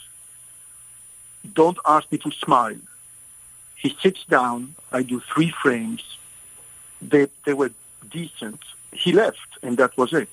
Don't 1.54 1.78
ask 1.86 2.12
me 2.12 2.18
to 2.20 2.32
smile. 2.32 2.78
He 3.76 3.96
sits 4.02 4.24
down. 4.26 4.76
I 4.92 5.04
do 5.04 5.20
three 5.20 5.50
frames. 5.50 6.18
They, 7.02 7.28
they 7.46 7.54
were 7.54 7.72
decent. 8.10 8.60
He 8.92 9.12
left, 9.12 9.48
and 9.62 9.78
that 9.78 9.96
was 9.98 10.14
it. 10.14 10.30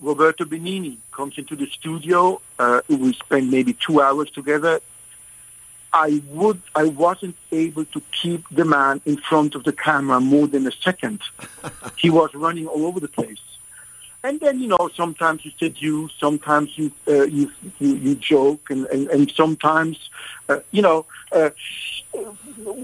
Roberto 0.00 0.44
Benigni 0.44 0.98
comes 1.12 1.38
into 1.38 1.56
the 1.56 1.66
studio. 1.66 2.40
Uh, 2.58 2.80
we 2.88 3.12
spend 3.14 3.50
maybe 3.50 3.72
two 3.74 4.00
hours 4.00 4.30
together. 4.30 4.80
I 5.92 6.22
would, 6.28 6.60
I 6.74 6.84
wasn't 6.86 7.36
able 7.52 7.84
to 7.84 8.02
keep 8.10 8.48
the 8.50 8.64
man 8.64 9.00
in 9.06 9.16
front 9.16 9.54
of 9.54 9.62
the 9.62 9.72
camera 9.72 10.20
more 10.20 10.48
than 10.48 10.66
a 10.66 10.72
second. 10.72 11.20
he 11.96 12.10
was 12.10 12.34
running 12.34 12.66
all 12.66 12.86
over 12.86 12.98
the 12.98 13.08
place. 13.08 13.38
And 14.24 14.40
then 14.40 14.58
you 14.58 14.66
know 14.66 14.90
sometimes 14.96 15.44
you 15.44 15.52
seduce, 15.58 16.12
sometimes 16.18 16.76
you 16.76 16.90
uh, 17.06 17.24
you, 17.24 17.52
you 17.78 17.94
you 17.94 18.14
joke, 18.16 18.70
and 18.70 18.86
and, 18.86 19.08
and 19.08 19.30
sometimes 19.30 20.10
uh, 20.48 20.58
you 20.72 20.82
know. 20.82 21.06
Uh, 21.30 21.50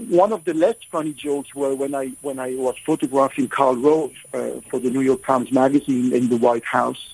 one 0.09 0.33
of 0.33 0.43
the 0.43 0.53
less 0.53 0.75
funny 0.91 1.13
jokes 1.13 1.55
were 1.55 1.73
when 1.73 1.95
I 1.95 2.09
when 2.21 2.37
I 2.37 2.53
was 2.55 2.75
photographing 2.85 3.47
Karl 3.47 3.77
Rove 3.77 4.13
uh, 4.33 4.59
for 4.69 4.77
the 4.79 4.89
New 4.89 4.99
York 4.99 5.23
Times 5.25 5.51
Magazine 5.53 6.13
in 6.13 6.27
the 6.27 6.35
White 6.35 6.65
House. 6.65 7.13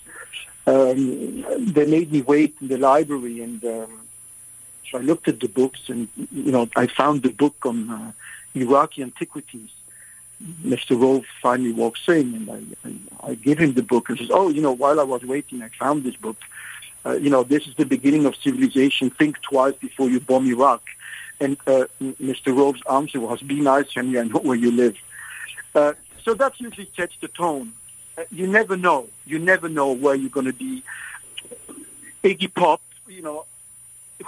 Um, 0.65 1.45
they 1.71 1.85
made 1.85 2.11
me 2.11 2.23
wait 2.23 2.55
in 2.59 2.69
the 2.69 2.77
library, 2.77 3.41
and 3.41 3.63
um, 3.63 4.01
so 4.89 4.97
I 4.97 5.01
looked 5.01 5.27
at 5.27 5.39
the 5.39 5.47
books, 5.47 5.89
and 5.89 6.07
you 6.31 6.51
know 6.51 6.67
I 6.75 6.87
found 6.87 7.21
the 7.21 7.29
book 7.29 7.63
on 7.65 7.89
uh, 7.89 8.11
Iraqi 8.55 9.03
antiquities. 9.03 9.69
Mr. 10.63 10.99
Rove 10.99 11.25
finally 11.41 11.71
walks 11.71 12.07
in, 12.07 12.33
and 12.35 12.75
I, 12.85 12.87
I, 12.87 13.31
I 13.31 13.35
give 13.35 13.57
him 13.57 13.73
the 13.73 13.81
book 13.81 14.09
and 14.09 14.17
says, 14.17 14.29
"Oh, 14.31 14.49
you 14.49 14.61
know, 14.61 14.71
while 14.71 14.99
I 14.99 15.03
was 15.03 15.23
waiting, 15.23 15.61
I 15.61 15.69
found 15.69 16.03
this 16.03 16.15
book. 16.15 16.37
Uh, 17.05 17.13
you 17.13 17.29
know, 17.29 17.43
this 17.43 17.67
is 17.67 17.75
the 17.75 17.85
beginning 17.85 18.25
of 18.25 18.35
civilization. 18.35 19.09
Think 19.09 19.41
twice 19.41 19.75
before 19.75 20.09
you 20.09 20.19
bomb 20.19 20.45
Iraq." 20.47 20.83
And 21.39 21.57
uh, 21.67 21.85
Mr. 22.01 22.55
Rove's 22.55 22.81
answer 22.91 23.19
was, 23.19 23.41
"Be 23.41 23.61
nice, 23.61 23.93
Henry. 23.93 24.19
I 24.19 24.23
know 24.23 24.39
where 24.39 24.55
you 24.55 24.71
live." 24.71 24.97
Uh, 25.73 25.93
so 26.23 26.33
that 26.35 26.59
usually 26.59 26.89
sets 26.95 27.15
the 27.19 27.29
tone. 27.29 27.73
Uh, 28.17 28.23
you 28.31 28.47
never 28.47 28.77
know. 28.77 29.07
You 29.25 29.39
never 29.39 29.69
know 29.69 29.91
where 29.93 30.15
you're 30.15 30.29
going 30.29 30.47
to 30.47 30.53
be. 30.53 30.83
Iggy 32.23 32.53
Pop, 32.53 32.81
you 33.07 33.21
know, 33.21 33.45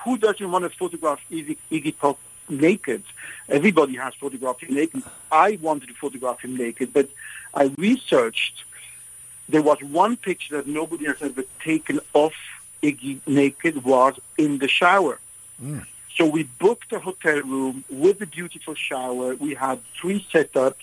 who 0.06 0.18
doesn't 0.18 0.52
want 0.52 0.64
to 0.64 0.70
photograph 0.78 1.20
Iggy, 1.30 1.58
Iggy 1.72 1.98
Pop 1.98 2.18
naked? 2.50 3.04
Everybody 3.48 3.96
has 3.96 4.14
photographed 4.16 4.64
him 4.64 4.76
naked. 4.76 5.04
I 5.32 5.58
wanted 5.62 5.88
to 5.88 5.96
photograph 5.96 6.42
him 6.42 6.58
naked, 6.58 6.94
but 6.94 7.10
I 7.54 7.72
researched. 7.78 8.64
There 9.48 9.62
was 9.62 9.82
one 9.82 10.18
picture 10.18 10.58
that 10.58 10.68
nobody 10.68 11.06
has 11.06 11.22
ever 11.22 11.44
taken 11.64 12.00
off 12.14 12.34
Iggy 12.82 13.20
naked 13.28 13.84
was 13.84 14.16
in 14.38 14.60
the 14.60 14.68
shower. 14.68 15.20
Mm. 15.62 15.86
So 16.16 16.26
we 16.26 16.44
booked 16.44 16.92
a 16.94 17.00
hotel 17.00 17.42
room 17.42 17.84
with 17.90 18.22
a 18.22 18.26
beautiful 18.26 18.76
shower. 18.76 19.36
We 19.36 19.54
had 19.54 19.80
three 20.00 20.26
setups. 20.32 20.76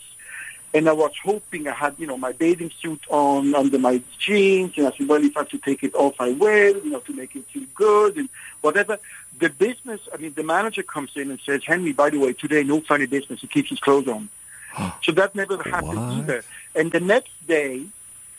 And 0.74 0.88
I 0.90 0.92
was 0.92 1.12
hoping 1.24 1.68
I 1.68 1.72
had, 1.72 1.94
you 1.96 2.06
know, 2.06 2.18
my 2.18 2.32
bathing 2.32 2.70
suit 2.82 3.00
on 3.08 3.54
under 3.54 3.78
my 3.78 4.02
jeans. 4.18 4.74
And 4.76 4.86
I 4.86 4.92
said, 4.96 5.08
well, 5.08 5.24
if 5.24 5.34
I 5.36 5.40
have 5.40 5.48
to 5.50 5.58
take 5.58 5.82
it 5.82 5.94
off, 5.94 6.14
I 6.20 6.32
will, 6.32 6.76
you 6.84 6.90
know, 6.90 7.00
to 7.00 7.14
make 7.14 7.34
it 7.34 7.46
feel 7.46 7.62
good 7.74 8.16
and 8.16 8.28
whatever. 8.60 8.98
The 9.38 9.50
business, 9.50 10.00
I 10.12 10.16
mean, 10.16 10.34
the 10.34 10.42
manager 10.42 10.82
comes 10.82 11.10
in 11.14 11.30
and 11.30 11.40
says, 11.40 11.62
Henry, 11.64 11.92
by 11.92 12.10
the 12.10 12.18
way, 12.18 12.32
today, 12.32 12.62
no 12.64 12.80
funny 12.80 13.06
business. 13.06 13.40
He 13.40 13.46
keeps 13.46 13.70
his 13.70 13.80
clothes 13.80 14.08
on. 14.08 14.28
so 15.02 15.12
that 15.12 15.34
never 15.34 15.56
happened 15.62 15.98
what? 15.98 16.12
either. 16.18 16.44
And 16.74 16.92
the 16.92 17.00
next 17.00 17.46
day, 17.46 17.86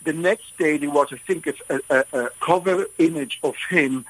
the 0.04 0.14
next 0.14 0.58
day, 0.58 0.78
there 0.78 0.90
was, 0.90 1.10
I 1.12 1.18
think, 1.18 1.48
a, 1.48 1.80
a, 1.90 2.06
a 2.14 2.30
cover 2.40 2.88
image 2.98 3.40
of 3.44 3.56
him 3.70 4.06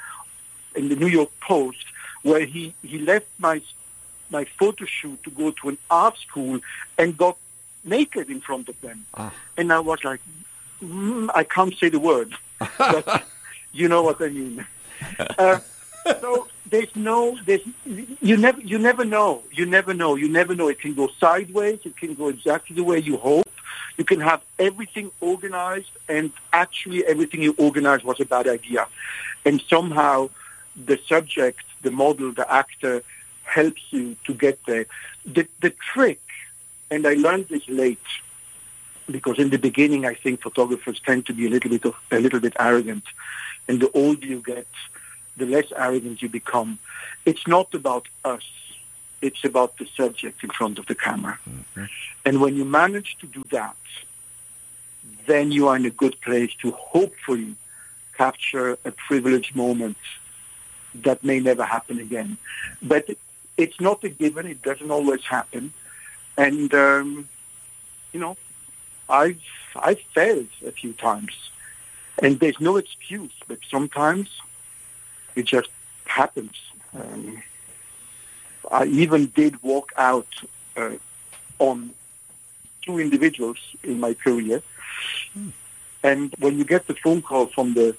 in 0.76 0.90
the 0.90 0.96
New 0.96 1.08
York 1.08 1.32
Post 1.42 1.86
where 2.24 2.46
he, 2.46 2.74
he 2.84 3.00
left 3.00 3.28
my 3.40 3.62
my 4.30 4.46
photo 4.60 4.86
shoot 4.86 5.24
to 5.24 5.30
go 5.32 5.52
to 5.52 5.70
an 5.70 5.78
art 5.90 6.18
school 6.18 6.60
and 6.98 7.18
got 7.18 7.38
naked 7.84 8.30
in 8.30 8.42
front 8.42 8.68
of 8.70 8.80
them. 8.82 9.06
Ah. 9.14 9.34
And 9.56 9.72
I 9.72 9.80
was 9.80 10.04
like, 10.04 10.20
mm, 10.82 11.30
I 11.34 11.44
can't 11.44 11.76
say 11.78 11.90
the 11.90 12.00
word, 12.00 12.34
but 12.78 13.24
you 13.72 13.88
know 13.88 14.04
what 14.04 14.22
I 14.22 14.30
mean. 14.30 14.66
Uh, 15.38 15.60
so 16.22 16.48
there's 16.70 16.96
no, 16.96 17.38
there's, 17.46 17.62
you 17.86 18.38
never, 18.38 18.60
you 18.62 18.78
never 18.78 19.06
know. 19.06 19.44
You 19.52 19.66
never 19.66 19.94
know. 19.94 20.16
You 20.16 20.30
never 20.30 20.56
know. 20.56 20.68
It 20.68 20.80
can 20.80 20.94
go 20.94 21.10
sideways. 21.20 21.80
It 21.86 21.96
can 21.98 22.14
go 22.14 22.28
exactly 22.30 22.76
the 22.76 22.84
way 22.84 23.00
you 23.00 23.18
hope. 23.18 23.50
You 23.98 24.04
can 24.04 24.20
have 24.20 24.42
everything 24.60 25.12
organized, 25.22 25.92
and 26.08 26.32
actually 26.54 27.06
everything 27.06 27.42
you 27.42 27.56
organized 27.58 28.04
was 28.04 28.20
a 28.20 28.26
bad 28.26 28.48
idea. 28.48 28.88
And 29.44 29.62
somehow 29.70 30.30
the 30.76 31.00
subject, 31.08 31.64
the 31.82 31.92
model, 31.92 32.32
the 32.32 32.52
actor 32.52 33.02
helps 33.44 33.82
you 33.92 34.16
to 34.26 34.34
get 34.34 34.60
there. 34.66 34.86
The, 35.26 35.48
the 35.62 35.72
trick, 35.72 36.22
and 36.92 37.08
I 37.08 37.16
learned 37.16 37.48
this 37.48 37.68
late, 37.68 37.98
because 39.10 39.40
in 39.40 39.50
the 39.50 39.58
beginning 39.58 40.06
I 40.06 40.14
think 40.14 40.42
photographers 40.42 41.00
tend 41.00 41.26
to 41.28 41.34
be 41.34 41.48
a 41.48 41.50
little 41.50 41.70
bit 41.72 41.86
of, 41.86 41.96
a 42.12 42.20
little 42.20 42.40
bit 42.40 42.54
arrogant, 42.60 43.06
and 43.68 43.80
the 43.80 43.90
older 43.92 44.28
you 44.28 44.42
get, 44.42 44.68
the 45.38 45.46
less 45.46 45.72
arrogant 45.76 46.22
you 46.22 46.30
become. 46.30 46.80
It's 47.26 47.48
not 47.48 47.74
about 47.74 48.08
us. 48.26 48.44
It's 49.22 49.44
about 49.44 49.78
the 49.78 49.88
subject 49.96 50.44
in 50.44 50.50
front 50.50 50.78
of 50.80 50.86
the 50.86 50.96
camera. 50.96 51.40
Mm-hmm. 51.50 51.86
And 52.26 52.42
when 52.42 52.56
you 52.56 52.66
manage 52.66 53.18
to 53.20 53.28
do 53.28 53.44
that, 53.52 53.76
then 55.26 55.52
you 55.52 55.68
are 55.68 55.76
in 55.76 55.86
a 55.86 55.90
good 55.90 56.20
place 56.22 56.54
to 56.62 56.72
hopefully 56.72 57.56
capture 58.18 58.78
a 58.84 58.92
privileged 58.92 59.56
moment 59.56 59.98
that 60.96 61.24
may 61.24 61.40
never 61.40 61.64
happen 61.64 62.00
again. 62.00 62.38
But 62.82 63.10
it's 63.58 63.80
not 63.80 64.04
a 64.04 64.10
given. 64.10 64.46
It 64.48 64.62
doesn't 64.62 64.90
always 64.90 65.24
happen. 65.24 65.74
And, 66.38 66.74
um, 66.74 67.28
you 68.14 68.20
know, 68.20 68.38
I've, 69.10 69.42
I've 69.76 70.02
failed 70.14 70.50
a 70.66 70.72
few 70.72 70.94
times. 70.94 71.34
And 72.20 72.40
there's 72.40 72.60
no 72.60 72.78
excuse, 72.78 73.32
but 73.48 73.60
sometimes 73.70 74.30
it 75.38 75.46
just 75.46 75.70
happens. 76.06 76.56
Um, 76.94 77.42
I 78.72 78.86
even 78.86 79.28
did 79.28 79.62
walk 79.64 79.92
out 79.98 80.28
uh, 80.76 80.92
on 81.60 81.92
two 82.82 83.00
individuals 83.00 83.58
in 83.84 84.00
my 84.00 84.14
career. 84.14 84.62
Hmm. 85.34 85.50
And 86.04 86.34
when 86.40 86.58
you 86.58 86.64
get 86.64 86.88
the 86.88 86.96
phone 86.96 87.22
call 87.22 87.48
from 87.48 87.74
the 87.74 87.96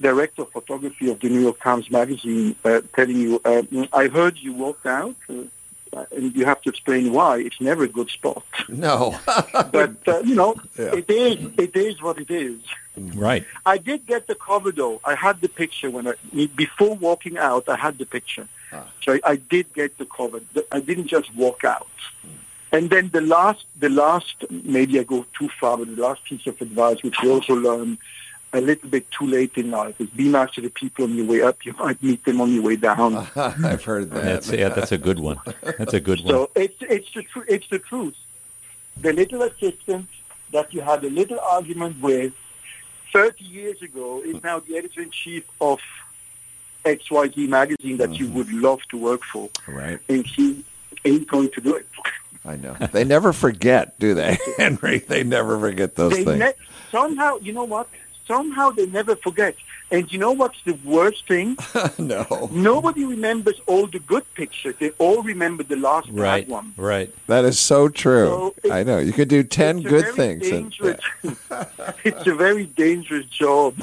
director 0.00 0.42
of 0.42 0.50
photography 0.50 1.10
of 1.10 1.20
the 1.20 1.28
New 1.28 1.40
York 1.40 1.60
Times 1.60 1.90
Magazine 1.90 2.56
uh, 2.64 2.80
telling 2.94 3.16
you, 3.16 3.40
uh, 3.44 3.62
I 3.92 4.08
heard 4.08 4.36
you 4.38 4.52
walked 4.52 4.86
out, 4.86 5.14
uh, 5.28 6.04
and 6.16 6.34
you 6.34 6.44
have 6.44 6.62
to 6.62 6.70
explain 6.70 7.12
why. 7.12 7.38
It's 7.38 7.60
never 7.60 7.84
a 7.84 7.88
good 7.88 8.10
spot. 8.10 8.44
No. 8.68 9.18
but, 9.26 9.96
uh, 10.08 10.20
you 10.20 10.34
know, 10.34 10.54
yeah. 10.78 10.94
it 10.94 11.10
is 11.10 11.52
it 11.58 11.76
is 11.76 12.02
what 12.02 12.18
it 12.18 12.30
is. 12.30 12.58
Right. 13.14 13.44
I 13.66 13.78
did 13.78 14.06
get 14.06 14.26
the 14.26 14.34
cover, 14.34 14.72
though. 14.72 15.00
I 15.04 15.14
had 15.14 15.40
the 15.40 15.48
picture 15.48 15.90
when 15.90 16.08
I, 16.08 16.14
before 16.56 16.94
walking 16.94 17.38
out, 17.38 17.68
I 17.68 17.76
had 17.76 17.98
the 17.98 18.06
picture. 18.06 18.48
Ah. 18.72 18.84
So 19.02 19.14
I, 19.14 19.20
I, 19.24 19.36
did 19.36 19.72
get 19.74 19.98
the 19.98 20.06
cover. 20.06 20.40
I 20.70 20.80
didn't 20.80 21.08
just 21.08 21.34
walk 21.34 21.64
out. 21.64 21.88
And 22.72 22.88
then 22.88 23.08
the 23.08 23.20
last, 23.20 23.64
the 23.78 23.88
last, 23.88 24.44
maybe 24.50 25.00
I 25.00 25.02
go 25.02 25.26
too 25.36 25.48
far, 25.48 25.76
but 25.76 25.94
the 25.94 26.02
last 26.02 26.24
piece 26.24 26.46
of 26.46 26.60
advice, 26.60 27.02
which 27.02 27.20
we 27.20 27.30
also 27.30 27.54
learned 27.54 27.98
a 28.52 28.60
little 28.60 28.88
bit 28.88 29.10
too 29.10 29.26
late 29.26 29.56
in 29.56 29.70
life. 29.70 30.00
Is 30.00 30.08
be 30.10 30.28
nice 30.28 30.50
to 30.52 30.60
the 30.60 30.70
people 30.70 31.04
on 31.04 31.14
your 31.14 31.26
way 31.26 31.42
up. 31.42 31.64
You 31.64 31.74
might 31.78 32.02
meet 32.02 32.24
them 32.24 32.40
on 32.40 32.52
your 32.52 32.62
way 32.62 32.76
down. 32.76 33.16
I've 33.36 33.84
heard 33.84 34.10
that. 34.10 34.24
That's, 34.24 34.50
yeah, 34.50 34.68
that's 34.70 34.92
a 34.92 34.98
good 34.98 35.18
one. 35.18 35.40
That's 35.78 35.94
a 35.94 36.00
good 36.00 36.20
one. 36.20 36.28
So 36.34 36.50
it's 36.54 36.76
it's 36.80 37.12
the 37.12 37.22
tr- 37.22 37.48
it's 37.48 37.68
the 37.68 37.78
truth. 37.78 38.16
The 39.00 39.12
little 39.12 39.42
assistant 39.42 40.08
that 40.52 40.74
you 40.74 40.80
had 40.80 41.04
a 41.04 41.10
little 41.10 41.38
argument 41.38 42.00
with 42.00 42.34
30 43.12 43.44
years 43.44 43.82
ago 43.82 44.22
is 44.22 44.42
now 44.42 44.60
the 44.60 44.76
editor 44.76 45.02
in 45.02 45.10
chief 45.10 45.44
of 45.60 45.80
XYZ 46.84 47.48
magazine 47.48 47.98
that 47.98 48.10
mm-hmm. 48.10 48.24
you 48.24 48.30
would 48.32 48.52
love 48.52 48.80
to 48.90 48.96
work 48.96 49.22
for. 49.24 49.50
Right. 49.66 49.98
And 50.08 50.26
he 50.26 50.64
ain't 51.04 51.26
going 51.26 51.50
to 51.50 51.60
do 51.60 51.74
it. 51.76 51.86
I 52.44 52.56
know. 52.56 52.74
They 52.92 53.04
never 53.04 53.32
forget, 53.32 53.98
do 53.98 54.14
they, 54.14 54.38
Henry? 54.56 54.98
They 54.98 55.22
never 55.24 55.58
forget 55.58 55.94
those 55.94 56.12
they 56.12 56.24
things. 56.24 56.38
Ne- 56.38 56.52
somehow, 56.90 57.36
you 57.38 57.52
know 57.52 57.64
what? 57.64 57.88
somehow 58.30 58.70
they 58.70 58.86
never 58.86 59.16
forget. 59.16 59.56
And 59.92 60.12
you 60.12 60.18
know 60.18 60.32
what's 60.32 60.62
the 60.62 60.74
worst 60.84 61.26
thing? 61.26 61.56
no. 61.98 62.48
Nobody 62.52 63.04
remembers 63.04 63.60
all 63.66 63.86
the 63.88 63.98
good 63.98 64.24
pictures. 64.34 64.76
They 64.78 64.90
all 64.98 65.22
remember 65.22 65.64
the 65.64 65.76
last 65.76 66.08
right, 66.10 66.46
bad 66.46 66.48
one. 66.48 66.74
Right. 66.76 67.12
That 67.26 67.44
is 67.44 67.58
so 67.58 67.88
true. 67.88 68.54
So 68.62 68.72
I 68.72 68.84
know. 68.84 68.98
You 68.98 69.12
could 69.12 69.28
do 69.28 69.42
10 69.42 69.82
good 69.82 70.14
things. 70.14 70.48
And, 70.48 70.74
yeah. 70.80 70.96
it's 72.04 72.26
a 72.26 72.34
very 72.34 72.66
dangerous 72.66 73.26
job. 73.26 73.74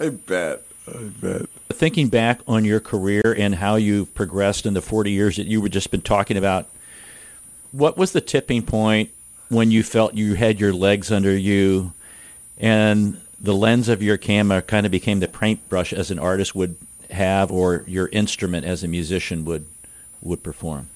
I 0.00 0.08
bet. 0.08 0.62
I 0.88 1.02
bet. 1.20 1.42
Thinking 1.68 2.08
back 2.08 2.40
on 2.48 2.64
your 2.64 2.80
career 2.80 3.34
and 3.36 3.56
how 3.56 3.76
you 3.76 4.06
progressed 4.06 4.64
in 4.64 4.74
the 4.74 4.82
40 4.82 5.10
years 5.10 5.36
that 5.36 5.46
you 5.46 5.60
were 5.60 5.68
just 5.68 5.90
been 5.90 6.02
talking 6.02 6.38
about, 6.38 6.68
what 7.70 7.98
was 7.98 8.12
the 8.12 8.20
tipping 8.20 8.62
point 8.62 9.10
when 9.50 9.70
you 9.70 9.82
felt 9.82 10.14
you 10.14 10.34
had 10.34 10.58
your 10.58 10.72
legs 10.72 11.12
under 11.12 11.36
you 11.36 11.92
and 12.58 13.20
the 13.40 13.54
lens 13.54 13.88
of 13.88 14.02
your 14.02 14.18
camera 14.18 14.60
kind 14.60 14.84
of 14.84 14.92
became 14.92 15.20
the 15.20 15.28
paintbrush 15.28 15.92
as 15.92 16.10
an 16.10 16.18
artist 16.18 16.54
would 16.54 16.76
have 17.10 17.50
or 17.50 17.84
your 17.86 18.08
instrument 18.08 18.64
as 18.64 18.84
a 18.84 18.88
musician 18.88 19.44
would 19.44 19.66
would 20.20 20.42
perform? 20.42 20.88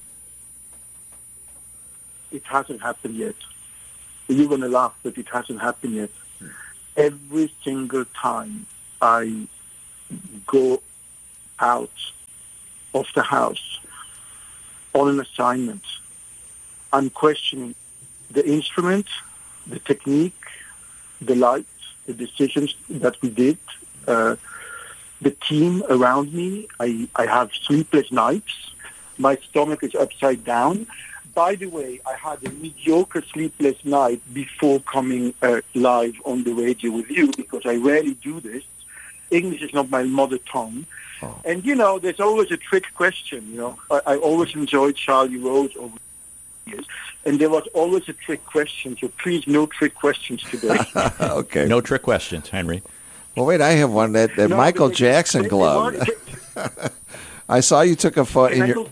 It 2.31 2.43
hasn't 2.45 2.83
happened 2.83 3.17
yet. 3.17 3.37
You're 4.29 4.49
going 4.49 4.61
to 4.61 4.69
laugh, 4.69 4.95
but 5.03 5.17
it 5.17 5.29
hasn't 5.29 5.61
happened 5.61 5.95
yet. 5.95 6.11
Every 6.97 7.53
single 7.63 8.05
time 8.07 8.67
I 9.01 9.49
go 10.47 10.83
out 11.59 11.91
of 12.95 13.07
the 13.15 13.23
house 13.23 13.81
on 14.93 15.09
an 15.09 15.21
assignment, 15.21 15.83
I'm 16.93 17.11
questioning 17.11 17.75
the 18.31 18.47
instrument, 18.47 19.07
the 19.67 19.79
technique, 19.79 20.45
the 21.21 21.35
light, 21.35 21.67
the 22.07 22.15
decisions 22.15 22.75
that 22.89 23.21
we 23.23 23.31
did, 23.31 23.59
uh, 24.07 24.37
the 25.21 25.31
team 25.31 25.83
around 25.89 26.33
me. 26.33 26.69
I, 26.81 27.09
I 27.17 27.27
have 27.27 27.53
sleepless 27.53 28.13
nights. 28.13 28.71
My 29.19 29.37
stomach 29.37 29.83
is 29.83 29.95
upside 29.95 30.45
down. 30.45 30.87
By 31.35 31.57
the 31.57 31.67
way, 31.67 32.01
I 32.07 32.15
had 32.15 32.45
a 32.45 32.51
mediocre 32.51 33.23
sleepless 33.23 33.85
night 33.85 34.21
before 34.33 34.81
coming 34.81 35.35
uh, 35.43 35.63
live 35.75 36.15
on 36.25 36.45
the 36.45 36.53
radio 36.53 36.93
with 36.93 37.11
you 37.11 37.33
because 37.33 37.63
I 37.67 37.77
rarely 37.77 38.15
do 38.15 38.41
this. 38.41 38.63
English 39.31 39.63
is 39.63 39.73
not 39.73 39.91
my 39.91 40.05
mother 40.05 40.39
tongue. 40.39 40.87
Oh. 41.23 41.41
And, 41.45 41.65
you 41.65 41.75
know, 41.75 41.99
there's 41.99 42.21
always 42.21 42.51
a 42.53 42.57
trick 42.57 42.87
question, 42.95 43.49
you 43.51 43.57
know. 43.57 43.79
I, 43.91 44.01
I 44.07 44.17
always 44.17 44.55
enjoyed 44.55 44.95
Charlie 44.97 45.39
Rose 45.39 45.75
over 45.77 45.97
years. 46.67 46.87
And 47.25 47.41
there 47.41 47.51
was 47.51 47.67
always 47.75 48.09
a 48.09 48.13
trick 48.13 48.45
question, 48.47 48.97
so 49.01 49.09
please 49.09 49.47
no 49.47 49.67
trick 49.67 49.95
questions 49.95 50.43
today. 50.43 50.79
okay. 51.21 51.67
No 51.67 51.81
trick 51.81 52.03
questions, 52.03 52.49
Henry. 52.49 52.83
Well, 53.37 53.47
wait, 53.47 53.61
I 53.61 53.71
have 53.71 53.93
one. 53.93 54.13
That, 54.13 54.37
that 54.37 54.51
no, 54.51 54.57
Michael 54.57 54.91
Jackson 54.91 55.49
glove. 55.49 55.97
I 57.49 57.61
saw 57.61 57.83
you 57.83 57.95
took 57.97 58.17
a 58.17 58.25
photo 58.25 58.55
in 58.55 58.67
your, 58.67 58.87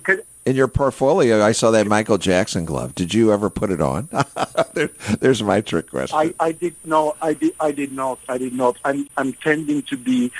in 0.44 0.56
your 0.56 0.68
portfolio. 0.68 1.42
I 1.42 1.52
saw 1.52 1.70
that 1.70 1.86
Michael 1.86 2.18
Jackson 2.18 2.64
glove. 2.64 2.94
Did 2.94 3.14
you 3.14 3.32
ever 3.32 3.48
put 3.48 3.70
it 3.70 3.80
on? 3.80 4.08
there, 4.74 4.90
there's 5.20 5.42
my 5.42 5.60
trick 5.60 5.90
question. 5.90 6.18
I, 6.18 6.34
I 6.40 6.52
did 6.52 6.74
no, 6.84 7.16
I 7.22 7.34
did, 7.34 7.54
I 7.60 7.72
did 7.72 7.92
not. 7.92 8.18
I 8.28 8.38
did 8.38 8.52
not. 8.52 8.76
I'm, 8.84 9.08
I'm 9.16 9.32
tending 9.34 9.82
to 9.82 9.96
be 9.96 10.32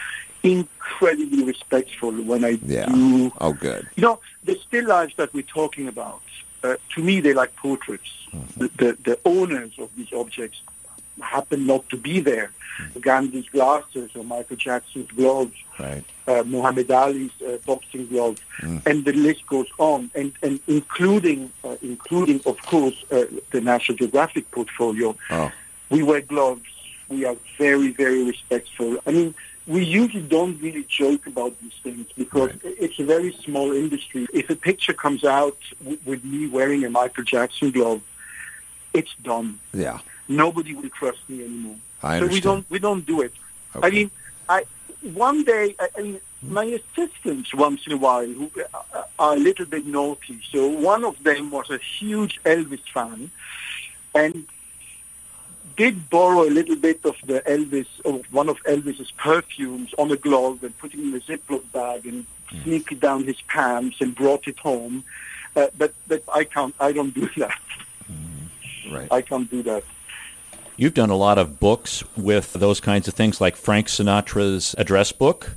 incredibly 0.42 1.44
respectful 1.44 2.12
when 2.12 2.44
I 2.44 2.58
yeah. 2.64 2.86
do. 2.86 3.32
Oh, 3.40 3.52
good. 3.52 3.88
You 3.96 4.02
know, 4.02 4.20
the 4.44 4.56
still 4.56 4.86
lives 4.86 5.14
that 5.16 5.32
we're 5.32 5.42
talking 5.42 5.88
about. 5.88 6.22
Uh, 6.62 6.76
to 6.94 7.02
me, 7.02 7.20
they're 7.20 7.34
like 7.34 7.54
portraits. 7.56 8.10
Mm-hmm. 8.32 8.60
The, 8.60 8.68
the, 8.68 8.98
the 9.04 9.18
owners 9.24 9.72
of 9.78 9.94
these 9.96 10.12
objects 10.12 10.60
happen 11.20 11.66
not 11.66 11.88
to 11.90 11.96
be 11.96 12.20
there. 12.20 12.50
Mm-hmm. 12.80 13.00
Gandhi's 13.00 13.48
glasses 13.48 14.10
or 14.14 14.24
Michael 14.24 14.56
Jackson's 14.56 15.10
gloves, 15.10 15.54
right. 15.78 16.04
uh, 16.26 16.42
Muhammad 16.46 16.90
Ali's 16.90 17.30
uh, 17.46 17.58
boxing 17.66 18.06
gloves, 18.06 18.40
mm. 18.60 18.84
and 18.86 19.04
the 19.04 19.12
list 19.12 19.46
goes 19.46 19.66
on, 19.78 20.10
and, 20.14 20.32
and 20.42 20.58
including, 20.66 21.52
uh, 21.64 21.76
including 21.82 22.40
of 22.46 22.56
course, 22.62 23.04
uh, 23.10 23.24
the 23.50 23.60
National 23.60 23.98
Geographic 23.98 24.50
portfolio. 24.50 25.14
Oh. 25.30 25.52
We 25.90 26.02
wear 26.02 26.22
gloves. 26.22 26.62
We 27.10 27.26
are 27.26 27.36
very, 27.58 27.92
very 27.92 28.24
respectful. 28.24 28.98
I 29.06 29.10
mean, 29.10 29.34
we 29.66 29.84
usually 29.84 30.22
don't 30.22 30.60
really 30.60 30.84
joke 30.84 31.26
about 31.26 31.58
these 31.60 31.74
things 31.82 32.06
because 32.16 32.50
right. 32.50 32.60
it's 32.64 32.98
a 32.98 33.04
very 33.04 33.32
small 33.44 33.72
industry. 33.72 34.26
If 34.32 34.50
a 34.50 34.56
picture 34.56 34.92
comes 34.92 35.24
out 35.24 35.58
w- 35.78 35.98
with 36.04 36.24
me 36.24 36.48
wearing 36.48 36.84
a 36.84 36.90
Michael 36.90 37.24
Jackson 37.24 37.70
glove, 37.70 38.02
it's 38.92 39.14
done. 39.22 39.60
Yeah. 39.72 40.00
Nobody 40.28 40.74
will 40.74 40.88
trust 40.90 41.28
me 41.28 41.44
anymore. 41.44 41.76
I 42.02 42.18
so 42.18 42.26
we 42.26 42.40
don't 42.40 42.68
we 42.70 42.78
don't 42.78 43.06
do 43.06 43.20
it. 43.20 43.32
Okay. 43.76 43.86
I 43.86 43.90
mean, 43.90 44.10
I 44.48 44.64
one 45.14 45.44
day 45.44 45.76
I, 45.78 45.88
I 45.96 46.02
mean 46.02 46.20
my 46.42 46.64
assistants 46.64 47.54
once 47.54 47.86
in 47.86 47.92
a 47.92 47.96
while 47.96 48.26
who 48.26 48.50
uh, 48.92 49.02
are 49.18 49.34
a 49.34 49.38
little 49.38 49.66
bit 49.66 49.86
naughty. 49.86 50.40
So 50.50 50.66
one 50.66 51.04
of 51.04 51.22
them 51.22 51.50
was 51.50 51.70
a 51.70 51.78
huge 51.78 52.40
Elvis 52.42 52.86
fan, 52.92 53.30
and 54.14 54.46
did 55.76 56.10
borrow 56.10 56.42
a 56.42 56.50
little 56.50 56.76
bit 56.76 57.00
of 57.04 57.16
the 57.24 57.40
Elvis, 57.40 57.86
of 58.04 58.24
one 58.32 58.48
of 58.48 58.62
Elvis's 58.64 59.10
perfumes 59.12 59.94
on 59.98 60.10
a 60.10 60.16
glove 60.16 60.62
and 60.62 60.76
put 60.78 60.94
it 60.94 61.00
in 61.00 61.14
a 61.14 61.20
Ziploc 61.20 61.70
bag 61.72 62.06
and 62.06 62.26
mm. 62.50 62.62
sneak 62.64 62.92
it 62.92 63.00
down 63.00 63.24
his 63.24 63.40
pants 63.42 63.96
and 64.00 64.14
brought 64.14 64.46
it 64.48 64.58
home. 64.58 65.04
Uh, 65.54 65.66
but 65.76 65.92
but 66.08 66.22
I 66.34 66.44
can't. 66.44 66.74
I 66.80 66.92
don't 66.92 67.14
do 67.14 67.28
that. 67.36 67.60
Mm. 68.10 68.92
Right. 68.92 69.08
I 69.10 69.22
can't 69.22 69.50
do 69.50 69.62
that. 69.64 69.84
You've 70.76 70.94
done 70.94 71.10
a 71.10 71.16
lot 71.16 71.38
of 71.38 71.60
books 71.60 72.02
with 72.16 72.54
those 72.54 72.80
kinds 72.80 73.06
of 73.06 73.14
things, 73.14 73.40
like 73.40 73.56
Frank 73.56 73.88
Sinatra's 73.88 74.74
address 74.78 75.12
book 75.12 75.52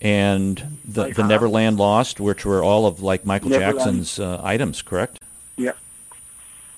and 0.00 0.78
the, 0.84 1.12
the 1.12 1.22
Neverland 1.22 1.78
Lost, 1.78 2.20
which 2.20 2.44
were 2.44 2.62
all 2.62 2.86
of 2.86 3.00
like 3.00 3.24
Michael 3.24 3.50
Neverland. 3.50 3.76
Jackson's 3.76 4.18
uh, 4.18 4.40
items, 4.42 4.82
correct? 4.82 5.20
Yeah, 5.56 5.72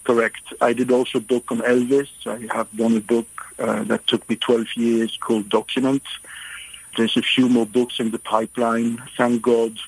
correct. 0.04 0.42
I 0.60 0.72
did 0.72 0.90
also 0.90 1.18
a 1.18 1.20
book 1.20 1.50
on 1.50 1.58
Elvis. 1.58 2.08
I 2.26 2.54
have 2.54 2.74
done 2.76 2.96
a 2.96 3.00
book 3.00 3.26
uh, 3.58 3.84
that 3.84 4.06
took 4.06 4.28
me 4.28 4.36
12 4.36 4.76
years 4.76 5.16
called 5.20 5.48
Document. 5.48 6.02
There's 6.96 7.16
a 7.16 7.22
few 7.22 7.48
more 7.48 7.66
books 7.66 7.98
in 7.98 8.10
the 8.12 8.18
pipeline, 8.18 9.02
thank 9.16 9.42
God, 9.42 9.78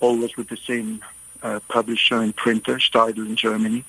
always 0.00 0.36
with 0.36 0.48
the 0.48 0.56
same 0.56 1.02
uh, 1.42 1.60
publisher 1.68 2.16
and 2.16 2.34
printer, 2.34 2.76
Steidl 2.76 3.18
in 3.18 3.36
Germany. 3.36 3.84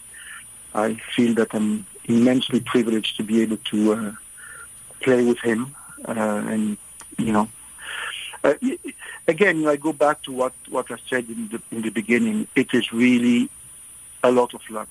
I 0.76 0.96
feel 1.16 1.34
that 1.36 1.54
I'm 1.54 1.86
immensely 2.06 2.60
privileged 2.60 3.18
to 3.18 3.24
be 3.24 3.42
able 3.42 3.58
to 3.58 3.94
uh, 3.94 4.12
play 5.02 5.24
with 5.24 5.40
him, 5.40 5.76
uh, 6.06 6.12
and 6.48 6.78
you 7.18 7.32
know, 7.32 7.48
uh, 8.44 8.56
again, 9.28 9.68
I 9.68 9.76
go 9.76 9.94
back 9.94 10.22
to 10.24 10.32
what 10.32 10.54
what 10.70 10.92
I 10.92 10.98
said 11.10 11.28
in 11.30 11.50
the 11.50 11.62
in 11.72 11.82
the 11.84 11.90
beginning. 11.90 12.48
It 12.56 12.74
is 12.74 12.92
really 12.92 13.50
a 14.24 14.32
lot 14.32 14.54
of 14.54 14.62
luck. 14.70 14.90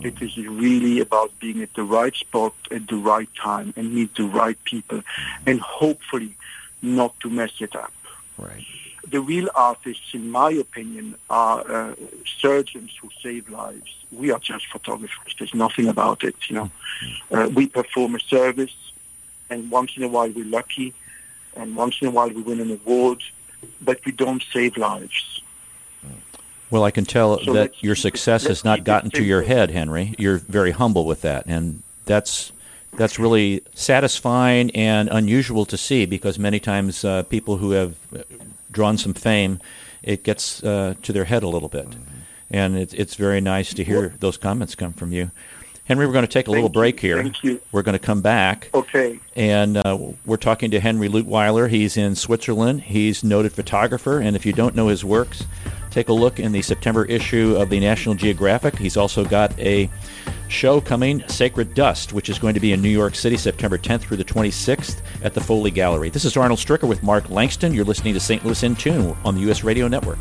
It 0.00 0.22
is 0.22 0.36
really 0.36 1.00
about 1.00 1.38
being 1.40 1.60
at 1.60 1.74
the 1.74 1.82
right 1.82 2.14
spot 2.14 2.54
at 2.70 2.86
the 2.86 2.96
right 2.96 3.28
time 3.34 3.74
and 3.76 3.92
meet 3.92 4.14
the 4.14 4.24
right 4.24 4.62
people, 4.64 5.02
and 5.46 5.60
hopefully 5.60 6.36
not 6.82 7.18
to 7.20 7.30
mess 7.30 7.52
it 7.60 7.74
up. 7.74 7.92
Right 8.38 8.64
the 9.10 9.20
real 9.20 9.48
artists, 9.54 10.12
in 10.12 10.30
my 10.30 10.50
opinion, 10.50 11.14
are 11.30 11.70
uh, 11.70 11.94
surgeons 12.40 12.92
who 13.00 13.08
save 13.22 13.48
lives. 13.48 14.04
We 14.12 14.30
are 14.30 14.38
just 14.38 14.66
photographers. 14.66 15.34
There's 15.38 15.54
nothing 15.54 15.88
about 15.88 16.24
it, 16.24 16.36
you 16.48 16.56
know. 16.56 16.70
Uh, 17.30 17.48
we 17.54 17.66
perform 17.66 18.14
a 18.14 18.20
service, 18.20 18.74
and 19.50 19.70
once 19.70 19.92
in 19.96 20.02
a 20.02 20.08
while 20.08 20.30
we're 20.30 20.44
lucky, 20.44 20.94
and 21.56 21.76
once 21.76 21.96
in 22.00 22.08
a 22.08 22.10
while 22.10 22.28
we 22.28 22.42
win 22.42 22.60
an 22.60 22.70
award, 22.70 23.22
but 23.80 24.04
we 24.04 24.12
don't 24.12 24.44
save 24.52 24.76
lives. 24.76 25.37
Well, 26.70 26.84
I 26.84 26.90
can 26.90 27.04
tell 27.04 27.38
so 27.42 27.52
that 27.54 27.82
your 27.82 27.96
success 27.96 28.44
has 28.46 28.64
not 28.64 28.84
gotten 28.84 29.10
to 29.12 29.22
your 29.22 29.42
head, 29.42 29.70
Henry. 29.70 30.14
You're 30.18 30.38
very 30.38 30.72
humble 30.72 31.06
with 31.06 31.22
that, 31.22 31.46
and 31.46 31.82
that's 32.04 32.52
that's 32.92 33.18
really 33.18 33.62
satisfying 33.74 34.70
and 34.72 35.08
unusual 35.10 35.64
to 35.66 35.76
see 35.76 36.04
because 36.04 36.38
many 36.38 36.58
times 36.60 37.04
uh, 37.04 37.22
people 37.24 37.58
who 37.58 37.70
have 37.70 37.96
drawn 38.70 38.98
some 38.98 39.14
fame, 39.14 39.60
it 40.02 40.24
gets 40.24 40.62
uh, 40.64 40.94
to 41.02 41.12
their 41.12 41.24
head 41.24 41.42
a 41.42 41.48
little 41.48 41.68
bit. 41.68 41.88
Mm-hmm. 41.88 42.02
And 42.50 42.78
it, 42.78 42.94
it's 42.94 43.14
very 43.14 43.40
nice 43.40 43.74
to 43.74 43.84
hear 43.84 44.14
those 44.20 44.36
comments 44.36 44.74
come 44.74 44.92
from 44.92 45.12
you. 45.12 45.30
Henry, 45.84 46.06
we're 46.06 46.12
going 46.12 46.26
to 46.26 46.30
take 46.30 46.46
a 46.46 46.50
Thank 46.50 46.56
little 46.56 46.68
break 46.68 47.02
you. 47.02 47.08
here. 47.08 47.22
Thank 47.22 47.42
you. 47.42 47.60
We're 47.72 47.82
going 47.82 47.98
to 47.98 48.04
come 48.04 48.20
back. 48.20 48.68
Okay. 48.74 49.18
And 49.36 49.78
uh, 49.78 49.98
we're 50.26 50.36
talking 50.36 50.70
to 50.72 50.80
Henry 50.80 51.08
Leutwyler. 51.08 51.68
He's 51.70 51.96
in 51.96 52.14
Switzerland. 52.14 52.82
He's 52.82 53.24
noted 53.24 53.52
photographer. 53.52 54.18
And 54.18 54.36
if 54.36 54.44
you 54.44 54.52
don't 54.52 54.74
know 54.74 54.88
his 54.88 55.02
works, 55.02 55.44
take 55.90 56.08
a 56.08 56.12
look 56.12 56.38
in 56.38 56.52
the 56.52 56.62
September 56.62 57.04
issue 57.04 57.56
of 57.56 57.70
the 57.70 57.80
National 57.80 58.14
Geographic. 58.14 58.76
He's 58.76 58.96
also 58.96 59.24
got 59.24 59.58
a 59.58 59.90
show 60.48 60.80
coming, 60.80 61.22
Sacred 61.28 61.74
Dust, 61.74 62.12
which 62.12 62.28
is 62.28 62.38
going 62.38 62.54
to 62.54 62.60
be 62.60 62.72
in 62.72 62.80
New 62.80 62.88
York 62.88 63.14
City 63.14 63.36
September 63.36 63.78
10th 63.78 64.00
through 64.00 64.16
the 64.16 64.24
26th 64.24 65.00
at 65.22 65.34
the 65.34 65.40
Foley 65.40 65.70
Gallery. 65.70 66.08
This 66.10 66.24
is 66.24 66.36
Arnold 66.36 66.58
Stricker 66.58 66.88
with 66.88 67.02
Mark 67.02 67.30
Langston. 67.30 67.74
You're 67.74 67.84
listening 67.84 68.14
to 68.14 68.20
St. 68.20 68.44
Louis 68.44 68.62
in 68.62 68.76
Tune 68.76 69.16
on 69.24 69.34
the 69.34 69.42
U.S. 69.42 69.62
Radio 69.62 69.88
Network. 69.88 70.18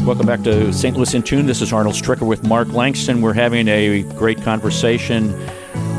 Welcome 0.00 0.26
back 0.26 0.42
to 0.44 0.72
St. 0.72 0.96
Louis 0.96 1.12
in 1.12 1.22
Tune. 1.22 1.46
This 1.46 1.60
is 1.60 1.72
Arnold 1.72 1.94
Stricker 1.94 2.26
with 2.26 2.44
Mark 2.44 2.72
Langston. 2.72 3.20
We're 3.20 3.34
having 3.34 3.68
a 3.68 4.02
great 4.14 4.40
conversation 4.42 5.32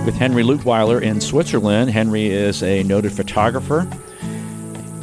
with 0.06 0.16
Henry 0.16 0.42
Leutwyler 0.42 1.02
in 1.02 1.22
Switzerland. 1.22 1.92
Henry 1.92 2.28
is 2.28 2.64
a 2.64 2.82
noted 2.84 3.12
photographer. 3.12 3.88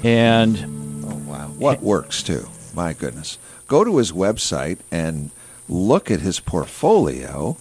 And. 0.02 1.04
Oh, 1.06 1.14
wow. 1.30 1.48
What 1.58 1.82
works, 1.82 2.22
too? 2.22 2.48
My 2.74 2.94
goodness. 2.94 3.38
Go 3.66 3.84
to 3.84 3.98
his 3.98 4.12
website 4.12 4.78
and 4.90 5.30
look 5.68 6.10
at 6.10 6.20
his 6.20 6.40
portfolio. 6.40 7.56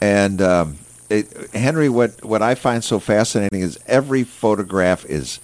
And 0.00 0.40
um, 0.42 0.78
it, 1.08 1.50
Henry, 1.52 1.88
what, 1.88 2.24
what 2.24 2.42
I 2.42 2.54
find 2.54 2.82
so 2.84 2.98
fascinating 2.98 3.60
is 3.60 3.78
every 3.86 4.24
photograph 4.24 5.04
is 5.06 5.40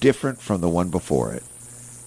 different 0.00 0.40
from 0.40 0.60
the 0.60 0.68
one 0.68 0.90
before 0.90 1.32
it. 1.32 1.42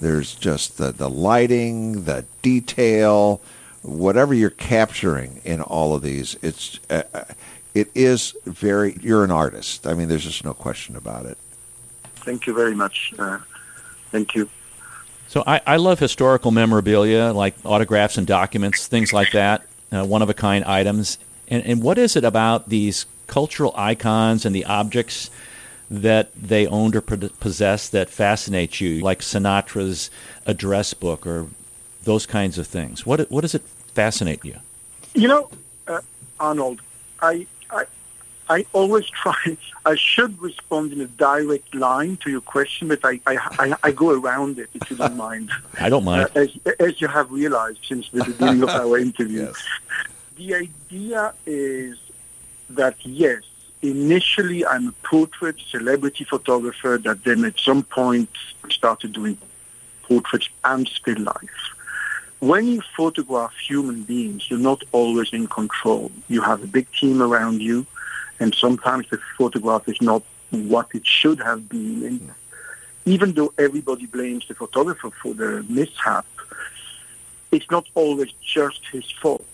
There's 0.02 0.36
just 0.36 0.78
the, 0.78 0.92
the 0.92 1.10
lighting, 1.10 2.04
the 2.04 2.26
detail, 2.42 3.42
whatever 3.82 4.34
you're 4.34 4.50
capturing 4.50 5.42
in 5.46 5.62
all 5.62 5.96
of 5.96 6.02
these. 6.02 6.38
It's 6.42 6.80
uh, 6.90 7.04
uh, 7.14 7.24
it 7.74 7.90
is 7.96 8.36
very. 8.46 8.98
You're 9.02 9.24
an 9.24 9.32
artist. 9.32 9.88
I 9.88 9.94
mean, 9.94 10.08
there's 10.08 10.24
just 10.24 10.44
no 10.44 10.54
question 10.54 10.96
about 10.96 11.26
it. 11.26 11.38
Thank 12.18 12.48
you 12.48 12.54
very 12.54 12.76
much. 12.76 13.14
Uh, 13.18 13.40
thank 14.12 14.36
you. 14.36 14.50
So 15.28 15.44
I, 15.46 15.62
I 15.66 15.76
love 15.78 16.00
historical 16.00 16.52
memorabilia 16.52 17.32
like 17.34 17.56
autographs 17.66 18.18
and 18.18 18.26
documents, 18.26 18.88
things 18.88 19.12
like 19.12 19.32
that, 19.32 19.66
uh, 19.92 20.06
one 20.06 20.22
of 20.22 20.30
a 20.30 20.34
kind 20.34 20.64
items. 20.66 21.18
And, 21.48 21.66
and 21.66 21.82
what 21.82 21.98
is 21.98 22.16
it 22.16 22.24
about 22.24 22.70
these 22.70 23.06
cultural 23.28 23.74
icons 23.76 24.46
and 24.46 24.56
the 24.56 24.66
objects 24.66 25.30
that 25.90 26.34
they 26.36 26.66
owned 26.68 26.96
or 26.96 27.02
possessed 27.02 27.92
that 27.92 28.10
fascinates 28.10 28.82
you, 28.82 29.02
like 29.02 29.20
Sinatra's 29.20 30.10
address 30.46 30.94
book 30.94 31.28
or 31.28 31.48
those 32.04 32.26
kinds 32.26 32.58
of 32.58 32.68
things? 32.68 33.06
What 33.06 33.30
what 33.30 33.42
does 33.42 33.56
it 33.56 33.62
fascinate 33.94 34.44
you? 34.44 34.56
You 35.14 35.28
know, 35.28 35.50
uh, 35.88 36.02
Arnold, 36.40 36.82
I, 37.22 37.32
I 37.32 37.46
I 38.50 38.66
always 38.74 39.06
try. 39.22 39.58
I 39.86 39.96
should 39.96 40.40
respond 40.42 40.94
in 40.94 41.02
a 41.02 41.08
direct 41.08 41.74
line 41.76 42.18
to 42.18 42.30
your 42.32 42.42
question, 42.42 42.88
but 42.88 43.00
I 43.04 43.20
I, 43.26 43.36
I, 43.64 43.76
I 43.84 43.92
go 43.92 44.10
around 44.12 44.60
it 44.60 44.70
if 44.74 44.90
you 44.90 44.98
don't 44.98 45.18
mind. 45.18 45.50
I 45.80 45.90
don't 45.90 46.04
mind. 46.04 46.30
Uh, 46.36 46.40
as, 46.42 46.50
as 46.80 47.02
you 47.02 47.08
have 47.08 47.32
realized 47.32 47.80
since 47.88 48.10
the 48.10 48.24
beginning 48.24 48.64
of 48.64 48.70
our 48.70 48.98
interview, 49.08 49.44
Yes. 49.46 49.56
the 50.38 50.56
idea 50.56 51.34
is 51.46 51.98
that 52.70 52.96
yes, 53.06 53.44
initially 53.82 54.66
I'm 54.66 54.88
a 54.90 54.92
portrait 55.04 55.56
celebrity 55.70 56.24
photographer 56.24 57.00
that 57.04 57.24
then 57.24 57.46
at 57.46 57.60
some 57.60 57.84
point 57.84 58.30
started 58.70 59.14
doing 59.14 59.38
portraits 60.04 60.50
and 60.64 60.88
still 60.88 61.20
life. 61.20 61.62
When 62.40 62.68
you 62.68 62.82
photograph 62.96 63.56
human 63.58 64.04
beings, 64.04 64.50
you're 64.50 64.60
not 64.60 64.84
always 64.92 65.32
in 65.34 65.48
control. 65.48 66.12
You 66.28 66.42
have 66.42 66.64
a 66.64 66.68
big 66.68 66.88
team 66.92 67.22
around 67.22 67.62
you, 67.62 67.86
and 68.40 68.54
sometimes 68.54 69.10
the 69.10 69.20
photograph 69.38 69.88
is 69.88 70.02
not 70.02 70.24
what 70.52 70.88
it 70.94 71.06
should 71.06 71.40
have 71.40 71.68
been. 71.70 72.04
And 72.04 72.34
even 73.06 73.34
though 73.34 73.54
everybody 73.58 74.06
blames 74.06 74.48
the 74.48 74.56
photographer 74.56 75.10
for 75.12 75.34
the 75.34 75.66
mishap, 75.70 76.26
it's 77.52 77.70
not 77.72 77.88
always 77.96 78.32
just 78.44 78.82
his 78.92 79.10
fault. 79.12 79.46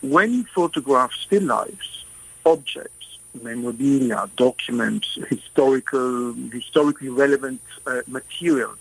When 0.00 0.32
you 0.32 0.44
photograph 0.44 1.12
still 1.12 1.42
lives, 1.42 2.04
objects, 2.44 3.18
memorabilia, 3.42 4.28
documents, 4.36 5.18
historical, 5.28 6.34
historically 6.52 7.08
relevant 7.08 7.60
uh, 7.86 8.02
material, 8.06 8.74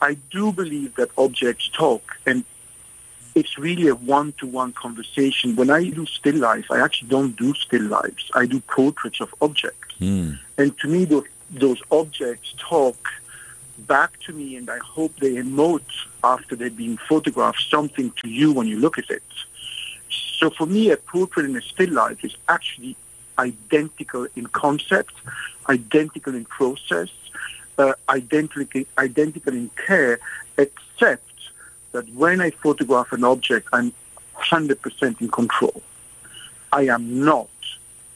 I 0.00 0.14
do 0.30 0.52
believe 0.52 0.94
that 0.96 1.10
objects 1.16 1.68
talk, 1.68 2.18
and 2.26 2.44
it's 3.38 3.56
really 3.56 3.86
a 3.88 3.94
one-to-one 3.94 4.72
conversation. 4.72 5.56
When 5.60 5.70
I 5.70 5.88
do 5.98 6.04
still 6.06 6.36
life, 6.36 6.66
I 6.70 6.80
actually 6.80 7.10
don't 7.16 7.34
do 7.36 7.54
still 7.54 7.82
lives. 7.82 8.24
I 8.34 8.46
do 8.46 8.58
portraits 8.60 9.20
of 9.20 9.34
objects. 9.40 9.94
Hmm. 9.98 10.32
And 10.56 10.76
to 10.80 10.88
me, 10.88 11.04
those, 11.04 11.28
those 11.50 11.80
objects 11.90 12.54
talk 12.58 13.00
back 13.94 14.18
to 14.26 14.32
me, 14.32 14.56
and 14.56 14.68
I 14.68 14.78
hope 14.78 15.12
they 15.20 15.34
emote 15.34 15.92
after 16.24 16.56
they've 16.56 16.76
been 16.76 16.96
photographed 16.96 17.64
something 17.70 18.12
to 18.22 18.28
you 18.28 18.52
when 18.52 18.66
you 18.66 18.78
look 18.78 18.98
at 18.98 19.08
it. 19.08 19.22
So 20.38 20.50
for 20.50 20.66
me, 20.66 20.90
a 20.90 20.96
portrait 20.96 21.46
and 21.46 21.56
a 21.56 21.62
still 21.62 21.92
life 21.92 22.24
is 22.24 22.34
actually 22.48 22.96
identical 23.38 24.26
in 24.34 24.46
concept, 24.48 25.14
identical 25.68 26.34
in 26.34 26.44
process, 26.44 27.10
uh, 27.78 27.94
identical, 28.08 28.82
identical 28.98 29.52
in 29.52 29.70
care, 29.86 30.18
except 30.56 31.27
that 31.92 32.08
when 32.14 32.40
I 32.40 32.50
photograph 32.50 33.12
an 33.12 33.24
object, 33.24 33.68
I'm 33.72 33.92
100% 34.36 35.20
in 35.20 35.28
control. 35.28 35.82
I 36.72 36.82
am 36.82 37.24
not 37.24 37.48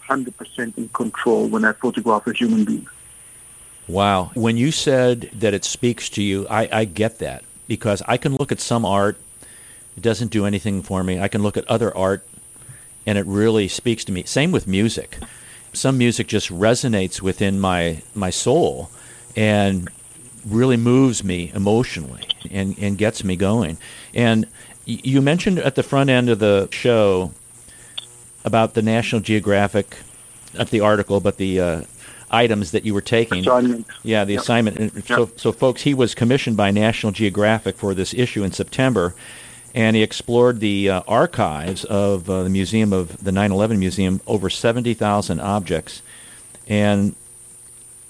100% 0.08 0.76
in 0.76 0.88
control 0.90 1.48
when 1.48 1.64
I 1.64 1.72
photograph 1.72 2.26
a 2.26 2.32
human 2.32 2.64
being. 2.64 2.86
Wow. 3.88 4.30
When 4.34 4.56
you 4.56 4.70
said 4.70 5.30
that 5.32 5.54
it 5.54 5.64
speaks 5.64 6.08
to 6.10 6.22
you, 6.22 6.46
I, 6.48 6.68
I 6.72 6.84
get 6.84 7.18
that 7.18 7.44
because 7.66 8.02
I 8.06 8.16
can 8.16 8.36
look 8.36 8.52
at 8.52 8.60
some 8.60 8.84
art, 8.84 9.16
it 9.96 10.02
doesn't 10.02 10.30
do 10.30 10.46
anything 10.46 10.82
for 10.82 11.02
me. 11.02 11.20
I 11.20 11.28
can 11.28 11.42
look 11.42 11.56
at 11.56 11.66
other 11.68 11.96
art 11.96 12.24
and 13.06 13.18
it 13.18 13.26
really 13.26 13.68
speaks 13.68 14.04
to 14.04 14.12
me. 14.12 14.24
Same 14.24 14.52
with 14.52 14.66
music. 14.66 15.18
Some 15.72 15.98
music 15.98 16.26
just 16.26 16.50
resonates 16.50 17.20
within 17.20 17.58
my, 17.58 18.02
my 18.14 18.30
soul 18.30 18.90
and 19.34 19.88
really 20.46 20.76
moves 20.76 21.22
me 21.22 21.50
emotionally 21.54 22.22
and, 22.50 22.76
and 22.78 22.98
gets 22.98 23.22
me 23.24 23.36
going. 23.36 23.76
And 24.14 24.46
you 24.84 25.20
mentioned 25.22 25.58
at 25.60 25.74
the 25.76 25.82
front 25.82 26.10
end 26.10 26.28
of 26.28 26.38
the 26.38 26.68
show 26.72 27.32
about 28.44 28.74
the 28.74 28.82
National 28.82 29.20
Geographic, 29.20 29.96
not 30.54 30.70
the 30.70 30.80
article, 30.80 31.20
but 31.20 31.36
the 31.36 31.60
uh, 31.60 31.82
items 32.30 32.72
that 32.72 32.84
you 32.84 32.92
were 32.94 33.00
taking. 33.00 33.40
Assignment. 33.40 33.86
Yeah, 34.02 34.24
the 34.24 34.34
Yep. 34.34 34.42
assignment. 34.42 34.76
And 34.78 35.04
So, 35.04 35.30
so, 35.36 35.52
folks, 35.52 35.82
he 35.82 35.94
was 35.94 36.14
commissioned 36.14 36.56
by 36.56 36.70
National 36.70 37.12
Geographic 37.12 37.76
for 37.76 37.94
this 37.94 38.12
issue 38.12 38.42
in 38.42 38.52
September, 38.52 39.14
and 39.74 39.94
he 39.94 40.02
explored 40.02 40.60
the 40.60 40.90
uh, 40.90 41.02
archives 41.06 41.84
of 41.84 42.28
uh, 42.28 42.42
the 42.42 42.50
museum 42.50 42.92
of 42.92 43.22
the 43.22 43.30
9/11 43.30 43.78
Museum, 43.78 44.20
over 44.26 44.50
70,000 44.50 45.40
objects, 45.40 46.02
and 46.66 47.14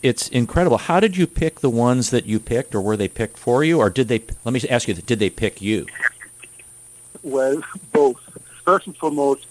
it's 0.02 0.28
incredible. 0.28 0.78
How 0.78 1.00
did 1.00 1.16
you 1.16 1.26
pick 1.26 1.60
the 1.60 1.70
ones 1.70 2.10
that 2.10 2.26
you 2.26 2.40
picked, 2.40 2.74
or 2.74 2.80
were 2.80 2.96
they 2.96 3.08
picked 3.08 3.38
for 3.38 3.64
you, 3.64 3.78
or 3.78 3.90
did 3.90 4.08
they? 4.08 4.22
Let 4.44 4.52
me 4.52 4.60
ask 4.68 4.88
you: 4.88 4.94
Did 4.94 5.18
they 5.18 5.30
pick 5.30 5.62
you? 5.62 5.86
Well, 7.22 7.62
both. 7.92 8.20
First 8.64 8.86
and 8.86 8.96
foremost, 8.96 9.46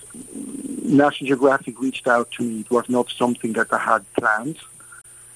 National 0.84 1.28
Geographic 1.28 1.80
reached 1.80 2.08
out 2.08 2.32
to 2.32 2.44
me. 2.44 2.62
It 2.62 2.72
was 2.72 2.88
not 2.90 3.10
something 3.10 3.54
that 3.54 3.72
I 3.74 3.78
had 3.78 4.14
planned. 4.14 4.58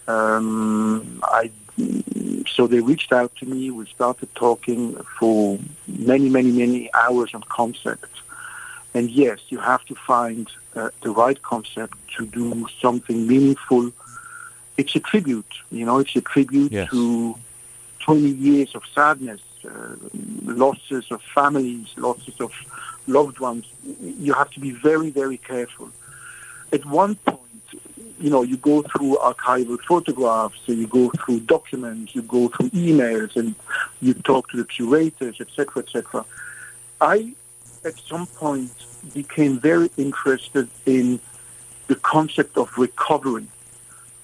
Um, 0.07 1.21
I 1.23 1.51
so 2.47 2.67
they 2.67 2.79
reached 2.79 3.11
out 3.11 3.35
to 3.37 3.45
me. 3.45 3.71
We 3.71 3.85
started 3.87 4.33
talking 4.35 4.95
for 5.19 5.59
many, 5.87 6.29
many, 6.29 6.51
many 6.51 6.89
hours 6.93 7.33
on 7.33 7.43
concepts. 7.43 8.21
And 8.93 9.11
yes, 9.11 9.39
you 9.49 9.59
have 9.59 9.83
to 9.85 9.95
find 9.95 10.49
uh, 10.75 10.89
the 11.01 11.11
right 11.11 11.41
concept 11.41 11.97
to 12.15 12.25
do 12.25 12.65
something 12.81 13.27
meaningful. 13.27 13.91
It's 14.77 14.95
a 14.95 14.99
tribute, 14.99 15.53
you 15.71 15.85
know. 15.85 15.99
It's 15.99 16.15
a 16.15 16.21
tribute 16.21 16.71
Yes. 16.71 16.89
to 16.91 17.35
20 17.99 18.21
years 18.21 18.75
of 18.75 18.83
sadness, 18.93 19.41
uh, 19.65 19.95
losses 20.43 21.05
of 21.11 21.21
families, 21.21 21.87
losses 21.97 22.35
of 22.39 22.51
loved 23.07 23.39
ones. 23.39 23.65
You 24.01 24.33
have 24.33 24.51
to 24.51 24.59
be 24.59 24.71
very, 24.71 25.09
very 25.09 25.37
careful. 25.37 25.89
At 26.73 26.85
one 26.85 27.15
point, 27.15 27.41
you 28.19 28.29
know, 28.29 28.43
you 28.43 28.57
go 28.57 28.81
through 28.81 29.17
archival 29.17 29.79
photographs, 29.81 30.59
you 30.67 30.87
go 30.87 31.09
through 31.09 31.41
documents, 31.41 32.15
you 32.15 32.21
go 32.21 32.47
through 32.49 32.69
emails, 32.69 33.35
and 33.35 33.55
you 34.01 34.13
talk 34.13 34.49
to 34.51 34.57
the 34.57 34.65
curators, 34.65 35.39
etc., 35.39 35.83
etc. 35.83 36.25
I, 37.01 37.33
at 37.83 37.97
some 37.99 38.25
point, 38.27 38.71
became 39.13 39.59
very 39.59 39.89
interested 39.97 40.67
in 40.85 41.19
the 41.87 41.95
concept 41.95 42.57
of 42.57 42.75
recovery, 42.77 43.47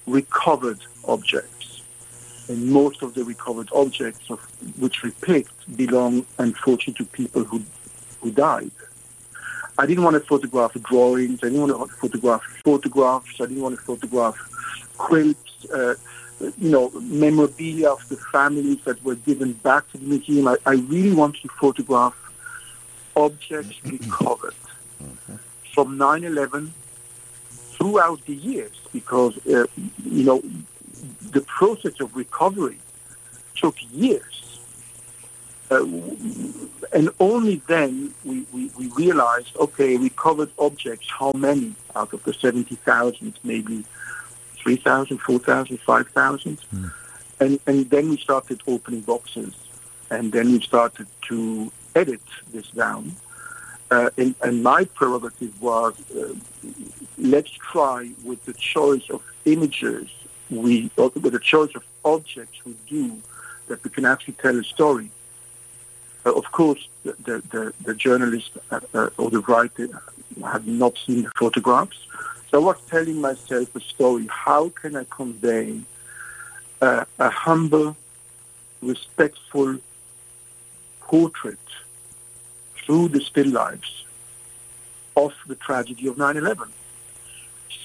recovered 0.06 0.80
objects. 1.06 1.82
And 2.48 2.66
most 2.68 3.02
of 3.02 3.14
the 3.14 3.24
recovered 3.24 3.68
objects 3.74 4.30
of 4.30 4.40
which 4.78 5.02
we 5.02 5.10
picked 5.10 5.76
belong, 5.76 6.26
unfortunately, 6.38 7.04
to 7.04 7.10
people 7.12 7.44
who, 7.44 7.62
who 8.20 8.30
died. 8.30 8.72
I 9.78 9.86
didn't 9.86 10.04
want 10.04 10.14
to 10.14 10.20
photograph 10.20 10.74
drawings. 10.74 11.40
I 11.42 11.48
didn't 11.48 11.68
want 11.68 11.90
to 11.90 11.96
photograph 11.96 12.42
photographs. 12.64 13.40
I 13.40 13.46
didn't 13.46 13.62
want 13.62 13.78
to 13.78 13.82
photograph 13.82 14.36
quilts, 14.98 15.64
uh, 15.72 15.94
you 16.40 16.70
know, 16.70 16.90
memorabilia 17.00 17.90
of 17.90 18.06
the 18.08 18.16
families 18.16 18.78
that 18.84 19.02
were 19.02 19.14
given 19.14 19.54
back 19.54 19.90
to 19.92 19.98
the 19.98 20.04
museum. 20.04 20.48
I, 20.48 20.56
I 20.66 20.74
really 20.74 21.14
wanted 21.14 21.42
to 21.42 21.48
photograph 21.48 22.14
objects 23.16 23.80
recovered 23.84 24.54
from 25.74 25.98
9/11 25.98 26.70
throughout 27.82 28.24
the 28.26 28.34
years, 28.34 28.78
because 28.92 29.36
uh, 29.48 29.66
you 30.04 30.24
know 30.24 30.40
the 31.32 31.40
process 31.40 31.98
of 32.00 32.14
recovery 32.14 32.78
took 33.56 33.74
years. 33.90 34.60
Uh, 35.68 35.84
and 36.92 37.08
only 37.18 37.56
then 37.66 38.14
we, 38.24 38.46
we, 38.52 38.70
we 38.78 38.86
realized, 38.88 39.56
okay, 39.56 39.96
recovered 39.96 40.50
objects, 40.58 41.08
how 41.08 41.32
many 41.34 41.74
out 41.96 42.12
of 42.12 42.22
the 42.24 42.34
70,000, 42.34 43.38
maybe 43.42 43.84
3,000, 44.58 45.18
4,000, 45.18 45.80
5,000. 45.80 46.58
And, 47.40 47.58
and 47.66 47.90
then 47.90 48.10
we 48.10 48.18
started 48.18 48.62
opening 48.68 49.00
boxes. 49.00 49.54
And 50.10 50.30
then 50.30 50.52
we 50.52 50.60
started 50.60 51.06
to 51.28 51.72
edit 51.96 52.20
this 52.52 52.68
down. 52.68 53.16
Uh, 53.92 54.08
and, 54.16 54.34
and 54.42 54.62
my 54.62 54.84
prerogative 54.84 55.60
was, 55.60 55.92
uh, 56.16 56.32
let's 57.18 57.50
try 57.50 58.08
with 58.24 58.42
the 58.46 58.54
choice 58.54 59.10
of 59.10 59.22
images, 59.44 60.08
we, 60.48 60.90
with 60.96 61.34
the 61.34 61.38
choice 61.38 61.74
of 61.74 61.84
objects 62.02 62.58
we 62.64 62.74
do, 62.88 63.20
that 63.68 63.84
we 63.84 63.90
can 63.90 64.06
actually 64.06 64.32
tell 64.32 64.58
a 64.58 64.64
story. 64.64 65.10
Uh, 66.24 66.32
of 66.32 66.50
course, 66.52 66.88
the, 67.02 67.42
the, 67.50 67.74
the, 67.82 67.94
journalist 67.94 68.52
uh, 68.70 68.80
uh, 68.94 69.10
or 69.18 69.28
the 69.28 69.40
writer 69.40 69.88
had 70.42 70.66
not 70.66 70.96
seen 70.96 71.24
the 71.24 71.32
photographs. 71.36 71.98
So 72.50 72.62
I 72.62 72.64
was 72.64 72.80
telling 72.88 73.20
myself 73.20 73.76
a 73.76 73.80
story. 73.80 74.26
How 74.30 74.70
can 74.70 74.96
I 74.96 75.04
convey 75.04 75.82
uh, 76.80 77.04
a 77.18 77.28
humble, 77.28 77.94
respectful 78.80 79.76
portrait 81.00 81.58
through 82.84 83.08
the 83.08 83.20
still 83.20 83.48
lives 83.48 84.04
of 85.16 85.32
the 85.46 85.54
tragedy 85.54 86.06
of 86.08 86.16
9-11? 86.16 86.68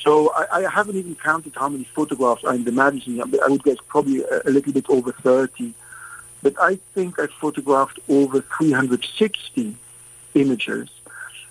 So 0.02 0.32
I, 0.34 0.64
I 0.66 0.70
haven't 0.70 0.96
even 0.96 1.16
counted 1.16 1.54
how 1.56 1.70
many 1.70 1.84
photographs 1.84 2.44
are 2.44 2.56
in 2.56 2.64
the 2.64 2.72
magazine. 2.72 3.22
I 3.22 3.48
would 3.48 3.64
guess 3.64 3.78
probably 3.88 4.24
a, 4.24 4.42
a 4.46 4.52
little 4.52 4.74
bit 4.74 4.86
over 4.90 5.12
30 5.12 5.74
but 6.42 6.56
I 6.62 6.76
think 6.94 7.20
I 7.20 7.28
photographed 7.28 8.00
over 8.10 8.42
360 8.42 9.76
images. 10.36 10.90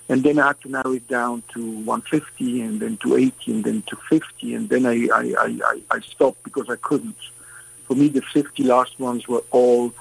And 0.09 0.23
then 0.23 0.39
I 0.39 0.49
had 0.49 0.61
to 0.61 0.71
narrow 0.71 0.93
it 0.93 1.09
down 1.09 1.43
to 1.55 1.61
150 1.81 2.61
and 2.61 2.81
then 2.81 2.97
to 2.99 3.17
80 3.17 3.53
and 3.53 3.65
then 3.65 3.83
to 3.89 3.97
50. 4.09 4.55
And 4.55 4.69
then 4.69 4.87
I, 4.87 5.09
I, 5.13 5.35
I, 5.43 5.81
I 5.91 6.01
stopped 6.01 6.45
because 6.45 6.71
I 6.71 6.77
couldn't. 6.77 7.17
For 7.87 7.95
me, 7.95 8.09
the 8.09 8.23
50 8.23 8.63
last 8.63 8.99
ones 9.01 9.27
were 9.27 9.43
all, 9.51 9.93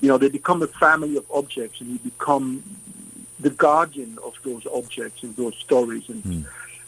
you 0.00 0.08
know, 0.08 0.18
they 0.18 0.28
become 0.28 0.62
a 0.62 0.66
family 0.66 1.16
of 1.16 1.24
objects 1.30 1.80
and 1.80 1.90
you 1.90 1.98
become 1.98 2.62
the 3.40 3.50
guardian 3.50 4.18
of 4.24 4.34
those 4.44 4.66
objects 4.66 5.22
and 5.22 5.34
those 5.36 5.56
stories. 5.56 6.08
And, 6.08 6.22
mm. 6.22 6.44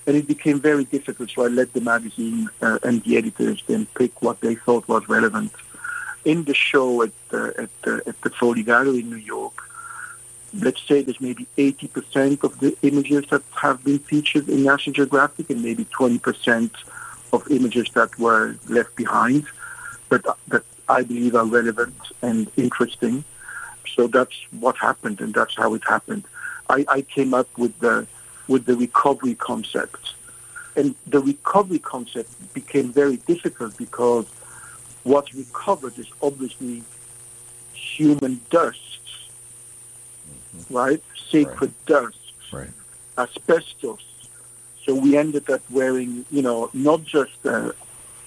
and 0.07 0.17
it 0.17 0.27
became 0.27 0.61
very 0.61 0.85
difficult. 0.85 1.31
So 1.31 1.45
I 1.45 1.49
let 1.49 1.73
the 1.73 1.81
magazine 1.81 2.49
uh, 2.63 2.79
and 2.83 3.03
the 3.05 3.17
editors 3.17 3.63
then 3.67 3.87
pick 3.95 4.23
what 4.23 4.41
they 4.41 4.55
thought 4.55 4.87
was 4.89 5.09
relevant. 5.09 5.53
In 6.25 6.45
the 6.45 6.55
show 6.55 7.03
at, 7.03 7.13
uh, 7.33 7.53
at, 7.59 7.71
uh, 7.87 8.01
at 8.07 8.21
the 8.21 8.31
Foley 8.31 8.63
Gallery 8.63 9.01
in 9.01 9.11
New 9.11 9.17
York, 9.17 9.55
let's 10.55 10.83
say 10.83 11.03
there's 11.03 11.21
maybe 11.21 11.47
80% 11.57 12.43
of 12.43 12.59
the 12.61 12.77
images 12.83 13.25
that 13.31 13.43
have 13.55 13.83
been 13.85 14.01
featured 14.01 14.49
in 14.49 14.65
National 14.65 14.95
Geographic 14.95 15.51
and 15.51 15.63
maybe 15.63 15.85
20% 15.87 16.71
of 17.33 17.49
images 17.51 17.89
that 17.95 18.19
were 18.19 18.57
left 18.69 18.95
behind, 18.97 19.47
but 20.09 20.25
that 20.49 20.65
I 20.91 21.03
believe 21.03 21.35
are 21.35 21.45
relevant 21.45 21.97
and 22.23 22.51
interesting. 22.57 23.25
So 23.95 24.07
that's 24.07 24.37
what 24.59 24.77
happened, 24.77 25.21
and 25.21 25.35
that's 25.35 25.57
how 25.57 25.75
it 25.75 25.83
happened. 25.85 26.25
I, 26.69 26.85
I 26.89 27.03
came 27.03 27.35
up 27.35 27.49
with 27.59 27.79
the 27.81 28.07
with 28.49 28.65
the 28.65 28.77
recovery 28.77 29.35
concept, 29.35 30.15
and 30.77 30.95
the 31.07 31.21
recovery 31.21 31.79
concept 31.79 32.31
became 32.55 32.93
very 32.93 33.17
difficult 33.17 33.77
because 33.77 34.27
what's 35.05 35.35
recovered 35.35 35.99
is 35.99 36.07
obviously 36.23 36.83
human 37.73 38.41
dust 38.51 38.91
mm-hmm. 40.57 40.75
right? 40.75 41.03
Sacred 41.31 41.73
right. 41.73 41.87
dust, 41.87 42.33
right. 42.53 42.71
asbestos. 43.19 44.05
So 44.85 44.95
we 44.95 45.17
ended 45.17 45.49
up 45.51 45.61
wearing, 45.71 46.25
you 46.31 46.43
know, 46.43 46.71
not 46.73 47.05
just 47.05 47.33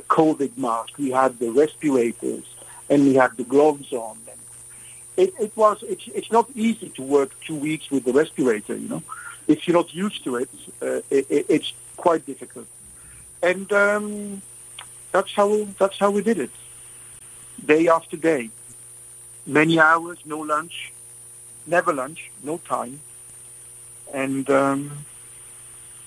COVID 0.08 0.58
mask. 0.58 0.98
We 0.98 1.12
had 1.12 1.39
the 1.39 1.52
respirators 1.52 2.46
and 2.89 3.04
we 3.04 3.16
had 3.16 3.36
the 3.38 3.44
gloves 3.44 3.92
on. 3.94 4.18
And 4.30 4.39
it, 5.18 5.34
it 5.39 5.58
was. 5.58 5.84
It's, 5.84 6.08
it's 6.08 6.32
not 6.32 6.50
easy 6.56 6.89
to 6.89 7.02
work 7.02 7.32
two 7.42 7.56
weeks 7.56 7.89
with 7.92 8.06
the 8.06 8.13
respirator. 8.13 8.76
You 8.76 8.89
know, 8.89 9.04
if 9.48 9.68
you're 9.68 9.78
not 9.78 9.94
used 9.94 10.24
to 10.24 10.38
it, 10.38 10.50
uh, 10.82 11.02
it, 11.10 11.28
it 11.30 11.46
it's 11.50 11.74
quite 11.98 12.26
difficult. 12.26 12.68
And 13.42 13.72
um, 13.74 14.42
that's 15.12 15.32
how 15.34 15.68
that's 15.78 15.98
how 15.98 16.12
we 16.12 16.22
did 16.24 16.39
it, 16.39 16.52
day 17.63 17.88
after 17.88 18.18
day, 18.18 18.50
many 19.46 19.80
hours, 19.80 20.18
no 20.26 20.39
lunch, 20.39 20.92
never 21.68 21.94
lunch, 21.94 22.32
no 22.42 22.58
time. 22.58 23.00
And 24.13 24.50
um, 24.50 25.06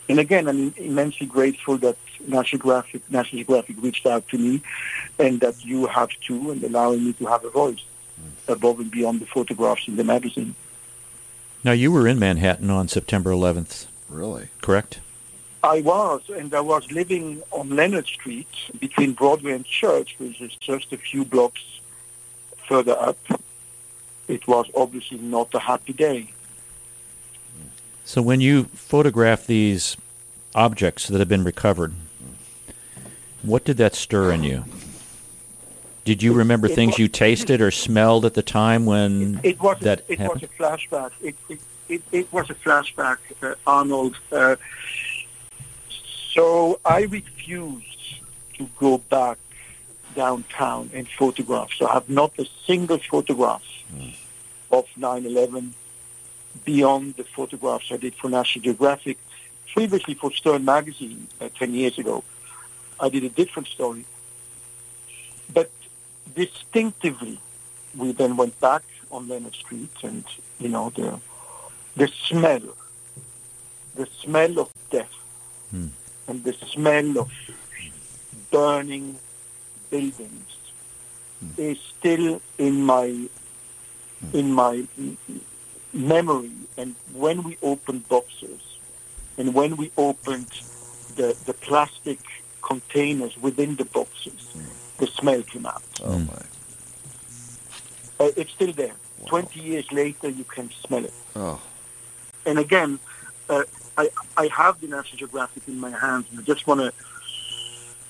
and 0.08 0.18
again, 0.18 0.48
I'm 0.48 0.74
immensely 0.76 1.26
grateful 1.26 1.76
that 1.78 1.96
National 2.20 2.42
Geographic, 2.44 3.02
National 3.10 3.38
Geographic 3.38 3.76
reached 3.80 4.06
out 4.06 4.26
to 4.28 4.38
me, 4.38 4.62
and 5.18 5.40
that 5.40 5.64
you 5.64 5.86
have 5.86 6.10
too, 6.20 6.50
and 6.50 6.62
allowing 6.62 7.04
me 7.04 7.12
to 7.14 7.26
have 7.26 7.44
a 7.44 7.50
voice 7.50 7.84
mm. 8.20 8.52
above 8.52 8.80
and 8.80 8.90
beyond 8.90 9.20
the 9.20 9.26
photographs 9.26 9.88
in 9.88 9.96
the 9.96 10.04
magazine. 10.04 10.54
Now, 11.64 11.72
you 11.72 11.90
were 11.90 12.06
in 12.06 12.18
Manhattan 12.18 12.70
on 12.70 12.88
September 12.88 13.30
11th. 13.30 13.86
Really? 14.08 14.48
Correct? 14.62 15.00
I 15.62 15.80
was, 15.80 16.22
and 16.28 16.54
I 16.54 16.60
was 16.60 16.90
living 16.92 17.42
on 17.50 17.70
Leonard 17.70 18.06
Street 18.06 18.46
between 18.78 19.14
Broadway 19.14 19.52
and 19.52 19.64
Church, 19.64 20.14
which 20.18 20.40
is 20.40 20.54
just 20.56 20.92
a 20.92 20.96
few 20.96 21.24
blocks 21.24 21.80
further 22.68 22.96
up 22.98 23.18
it 24.28 24.46
was 24.48 24.66
obviously 24.74 25.18
not 25.18 25.54
a 25.54 25.58
happy 25.58 25.92
day. 25.92 26.28
So 28.06 28.22
when 28.22 28.40
you 28.40 28.64
photograph 28.66 29.48
these 29.48 29.96
objects 30.54 31.08
that 31.08 31.18
have 31.18 31.28
been 31.28 31.42
recovered, 31.42 31.92
what 33.42 33.64
did 33.64 33.78
that 33.78 33.96
stir 33.96 34.30
in 34.30 34.44
you? 34.44 34.64
Did 36.04 36.22
you 36.22 36.32
remember 36.32 36.68
it, 36.68 36.70
it 36.70 36.74
things 36.76 36.92
was, 36.92 36.98
you 37.00 37.08
tasted 37.08 37.60
or 37.60 37.72
smelled 37.72 38.24
at 38.24 38.34
the 38.34 38.44
time 38.44 38.86
when 38.86 39.40
it, 39.42 39.56
it 39.56 39.60
was 39.60 39.80
that 39.80 40.04
a, 40.08 40.12
it 40.12 40.18
happened? 40.20 40.42
was 40.42 40.50
a 40.50 40.62
flashback. 40.62 41.10
It, 41.20 41.34
it, 41.88 42.02
it, 42.12 42.32
was 42.32 42.48
a 42.48 42.54
flashback, 42.54 43.18
uh, 43.42 43.56
Arnold. 43.66 44.16
Uh, 44.30 44.54
so 46.30 46.78
I 46.84 47.02
refused 47.02 48.20
to 48.54 48.70
go 48.78 48.98
back 48.98 49.36
downtown 50.14 50.90
and 50.94 51.08
photograph. 51.08 51.70
So 51.76 51.88
I 51.88 51.94
have 51.94 52.08
not 52.08 52.38
a 52.38 52.46
single 52.68 52.98
photograph 52.98 53.64
mm. 53.92 54.14
of 54.70 54.86
9/11 54.96 55.72
beyond 56.64 57.16
the 57.16 57.24
photographs 57.24 57.90
I 57.90 57.96
did 57.96 58.14
for 58.14 58.28
National 58.28 58.62
Geographic. 58.64 59.18
Previously 59.72 60.14
for 60.14 60.32
Stern 60.32 60.64
magazine 60.64 61.26
uh, 61.40 61.48
10 61.58 61.74
years 61.74 61.98
ago, 61.98 62.24
I 62.98 63.08
did 63.08 63.24
a 63.24 63.28
different 63.28 63.68
story. 63.68 64.04
But 65.52 65.70
distinctively, 66.34 67.38
we 67.96 68.12
then 68.12 68.36
went 68.36 68.58
back 68.60 68.82
on 69.10 69.28
Leonard 69.28 69.54
Street, 69.54 69.90
and 70.02 70.24
you 70.58 70.68
know 70.68 70.90
the 70.90 71.20
the 71.96 72.08
smell, 72.08 72.62
the 73.94 74.06
smell 74.06 74.58
of 74.58 74.70
death, 74.90 75.14
mm. 75.74 75.90
and 76.28 76.44
the 76.44 76.52
smell 76.52 77.18
of 77.18 77.30
burning 78.50 79.18
buildings 79.90 80.56
mm. 81.44 81.58
is 81.58 81.78
still 81.78 82.40
in 82.58 82.82
my 82.82 83.28
in 84.32 84.52
my 84.52 84.84
memory. 85.92 86.52
And 86.76 86.94
when 87.12 87.42
we 87.42 87.56
opened 87.62 88.08
boxes, 88.08 88.60
and 89.38 89.54
when 89.54 89.76
we 89.76 89.90
opened 89.96 90.50
the 91.16 91.36
the 91.44 91.54
plastic 91.54 92.18
containers 92.62 93.36
within 93.40 93.76
the 93.76 93.84
boxes, 93.84 94.48
mm. 94.54 94.98
the 94.98 95.06
smell 95.06 95.42
came 95.42 95.66
out. 95.66 95.82
Oh 96.02 96.18
my! 96.18 96.42
Uh, 98.18 98.30
it's 98.36 98.52
still 98.52 98.72
there. 98.72 98.94
Wow. 99.20 99.26
Twenty 99.26 99.60
years 99.60 99.90
later, 99.92 100.28
you 100.28 100.44
can 100.44 100.70
smell 100.86 101.04
it. 101.04 101.14
Oh. 101.34 101.60
And 102.44 102.58
again, 102.58 102.98
uh, 103.48 103.64
I 103.96 104.10
I 104.36 104.48
have 104.48 104.80
the 104.80 104.88
National 104.88 105.18
Geographic 105.18 105.68
in 105.68 105.78
my 105.78 105.90
hands, 105.90 106.26
and 106.30 106.40
I 106.40 106.42
just 106.42 106.66
want 106.66 106.80
to 106.80 106.92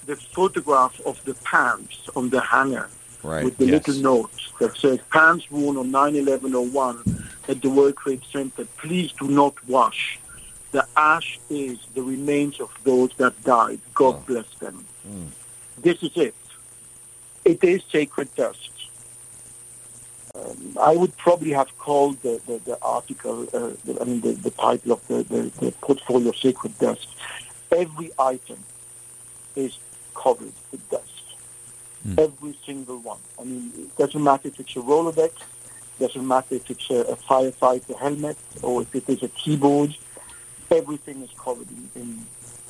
the 0.07 0.17
photograph 0.17 1.01
of 1.05 1.23
the 1.25 1.35
pants 1.35 2.09
on 2.15 2.31
the 2.31 2.41
hanger 2.41 2.89
right. 3.27 3.45
with 3.45 3.57
the 3.59 3.67
yes. 3.67 3.87
little 3.87 4.03
note 4.03 4.31
that 4.61 4.77
says 4.77 4.99
pants 5.11 5.51
worn 5.51 5.77
on 5.77 5.91
9-11-01 5.91 7.25
at 7.49 7.63
the 7.63 7.71
World 7.71 7.97
Trade 7.97 8.23
Center. 8.33 8.65
Please 8.79 9.13
do 9.13 9.29
not 9.29 9.55
wash. 9.69 10.19
The 10.73 10.87
ash 10.97 11.39
is 11.49 11.79
the 11.95 12.03
remains 12.03 12.61
of 12.61 12.71
those 12.85 13.11
that 13.17 13.43
died. 13.45 13.81
God 13.95 14.17
oh. 14.17 14.25
bless 14.27 14.49
them. 14.55 14.85
Mm. 15.09 15.29
This 15.79 16.03
is 16.03 16.17
it. 16.17 16.35
It 17.45 17.63
is 17.63 17.83
sacred 17.91 18.35
dust. 18.35 18.71
Um, 20.35 20.77
I 20.81 20.95
would 20.95 21.17
probably 21.17 21.53
have 21.53 21.77
called 21.79 22.21
the, 22.23 22.41
the, 22.47 22.59
the 22.59 22.79
article, 22.83 23.43
uh, 23.55 23.71
the, 23.85 23.99
I 24.01 24.05
mean, 24.05 24.21
the, 24.21 24.33
the 24.33 24.51
title 24.51 24.93
of 24.93 25.07
the, 25.09 25.23
the, 25.23 25.51
the 25.61 25.73
portfolio 25.81 26.33
Sacred 26.33 26.79
Dust. 26.79 27.09
Every 27.73 28.11
item 28.19 28.59
is 29.55 29.79
covered 30.15 30.53
with 30.71 30.91
dust. 30.91 31.16
Mm. 32.07 32.21
Every 32.21 32.57
single 32.65 32.99
one. 32.99 33.19
I 33.41 33.45
mean, 33.45 33.73
it 33.77 33.97
doesn't 33.97 34.23
matter 34.23 34.49
if 34.49 34.61
it's 34.61 34.77
a 34.77 34.81
Rolodex, 34.81 35.33
doesn't 35.99 36.27
matter 36.27 36.55
if 36.55 36.71
it's 36.71 36.89
a, 36.91 37.01
a 37.01 37.17
firefighter 37.17 37.99
helmet 37.99 38.37
or 38.63 38.83
if 38.83 38.95
it 38.95 39.09
is 39.09 39.23
a 39.25 39.29
keyboard. 39.29 39.97
Everything 40.71 41.23
is 41.23 41.31
covered 41.37 41.69
in, 41.71 41.91
in, 42.01 42.27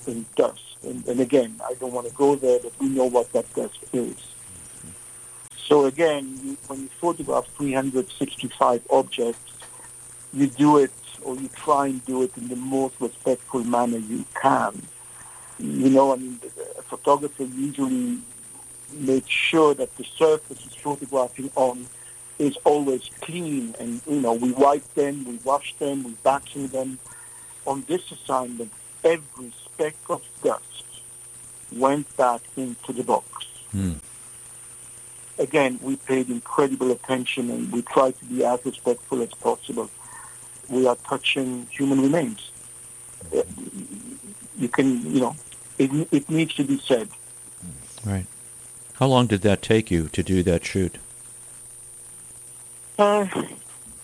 in 0.06 0.26
dust. 0.36 0.62
And, 0.84 1.06
and, 1.06 1.20
again, 1.20 1.60
I 1.64 1.74
don't 1.74 1.92
want 1.92 2.06
to 2.06 2.14
go 2.14 2.36
there, 2.36 2.60
but 2.62 2.72
we 2.80 2.88
know 2.88 3.04
what 3.04 3.32
that 3.32 3.52
dust 3.54 3.78
is. 3.92 4.16
So 5.56 5.86
again, 5.86 6.38
you, 6.42 6.56
when 6.68 6.82
you 6.82 6.88
photograph 7.00 7.46
365 7.56 8.86
objects, 8.88 9.52
you 10.32 10.46
do 10.46 10.78
it 10.78 10.92
or 11.22 11.36
you 11.36 11.48
try 11.48 11.88
and 11.88 12.04
do 12.06 12.22
it 12.22 12.36
in 12.36 12.48
the 12.48 12.56
most 12.56 12.94
respectful 13.00 13.64
manner 13.64 13.98
you 13.98 14.24
can 14.40 14.80
you 15.58 15.90
know, 15.90 16.12
I 16.12 16.16
mean, 16.16 16.38
a 16.78 16.82
photographer 16.82 17.44
usually 17.44 18.18
makes 18.92 19.30
sure 19.30 19.74
that 19.74 19.96
the 19.96 20.04
surface 20.04 20.60
he's 20.60 20.74
photographing 20.74 21.50
on 21.54 21.86
is 22.38 22.56
always 22.64 23.10
clean 23.20 23.74
and, 23.78 24.00
you 24.06 24.20
know, 24.20 24.34
we 24.34 24.52
wipe 24.52 24.94
them, 24.94 25.24
we 25.24 25.38
wash 25.44 25.74
them, 25.78 26.04
we 26.04 26.12
vacuum 26.22 26.68
them. 26.68 26.98
On 27.66 27.82
this 27.88 28.12
assignment, 28.12 28.70
every 29.02 29.52
speck 29.64 29.96
of 30.08 30.22
dust 30.42 30.84
went 31.72 32.14
back 32.16 32.42
into 32.56 32.92
the 32.92 33.02
box. 33.02 33.26
Hmm. 33.72 33.94
Again, 35.38 35.78
we 35.82 35.96
paid 35.96 36.30
incredible 36.30 36.90
attention 36.92 37.50
and 37.50 37.72
we 37.72 37.82
tried 37.82 38.18
to 38.18 38.24
be 38.24 38.44
as 38.44 38.64
respectful 38.64 39.22
as 39.22 39.30
possible. 39.30 39.90
We 40.68 40.86
are 40.86 40.96
touching 40.96 41.66
human 41.70 42.00
remains. 42.00 42.50
You 44.58 44.68
can, 44.68 45.14
you 45.14 45.20
know, 45.20 45.36
it, 45.78 46.08
it 46.10 46.30
needs 46.30 46.54
to 46.54 46.64
be 46.64 46.78
said. 46.78 47.08
Right. 48.04 48.26
How 48.98 49.06
long 49.06 49.26
did 49.26 49.42
that 49.42 49.60
take 49.60 49.90
you 49.90 50.08
to 50.08 50.22
do 50.22 50.42
that 50.44 50.64
shoot? 50.64 50.96
Uh, 52.98 53.26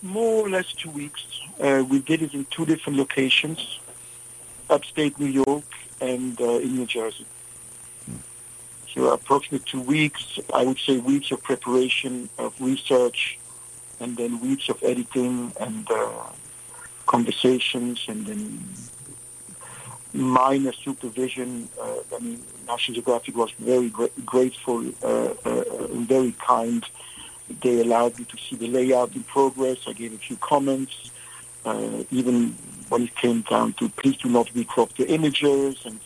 more 0.03 0.45
or 0.45 0.49
less 0.49 0.71
two 0.71 0.91
weeks. 0.91 1.25
Uh, 1.59 1.83
we 1.89 1.97
did 1.99 2.21
it 2.21 2.35
in 2.35 2.45
two 2.51 2.63
different 2.65 2.99
locations, 2.99 3.79
upstate 4.69 5.17
New 5.19 5.43
York 5.45 5.65
and 5.99 6.39
uh, 6.39 6.59
in 6.59 6.75
New 6.75 6.85
Jersey. 6.85 7.25
So 8.93 9.09
approximately 9.09 9.65
two 9.65 9.81
weeks, 9.81 10.37
I 10.53 10.63
would 10.63 10.77
say 10.77 10.97
weeks 10.97 11.31
of 11.31 11.41
preparation, 11.41 12.29
of 12.37 12.53
research, 12.61 13.39
and 13.99 14.15
then 14.15 14.39
weeks 14.41 14.69
of 14.69 14.83
editing 14.83 15.51
and 15.59 15.89
uh, 15.89 16.27
conversations, 17.07 18.05
and 18.07 18.27
then 18.27 18.63
minor 20.13 20.73
supervision. 20.73 21.67
Uh, 21.79 21.95
I 22.15 22.19
mean, 22.19 22.43
National 22.67 22.95
Geographic 22.95 23.35
was 23.35 23.51
very 23.59 23.89
gra- 23.89 24.09
grateful, 24.25 24.85
uh, 25.03 25.33
uh, 25.45 25.87
very 25.89 26.33
kind. 26.33 26.85
They 27.61 27.81
allowed 27.81 28.17
me 28.19 28.25
to 28.25 28.37
see 28.37 28.55
the 28.55 28.67
layout 28.67 29.15
in 29.15 29.23
progress. 29.23 29.79
I 29.87 29.93
gave 29.93 30.13
a 30.13 30.17
few 30.17 30.37
comments, 30.37 31.11
uh, 31.65 32.03
even 32.11 32.55
when 32.89 33.03
it 33.03 33.15
came 33.15 33.41
down 33.41 33.73
to 33.73 33.89
please 33.89 34.17
do 34.17 34.29
not 34.29 34.47
recrop 34.47 34.95
the 34.95 35.07
images. 35.07 35.83
And 35.85 35.99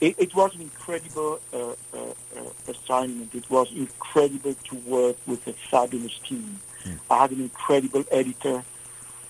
it, 0.00 0.16
it 0.18 0.34
was 0.34 0.54
an 0.54 0.62
incredible 0.62 1.40
uh, 1.52 1.58
uh, 1.58 1.74
uh, 1.94 2.72
assignment. 2.72 3.34
It 3.34 3.48
was 3.50 3.70
incredible 3.72 4.54
to 4.54 4.76
work 4.86 5.16
with 5.26 5.46
a 5.46 5.52
fabulous 5.52 6.18
team. 6.18 6.60
Hmm. 6.84 6.92
I 7.10 7.18
had 7.18 7.30
an 7.32 7.42
incredible 7.42 8.04
editor. 8.10 8.64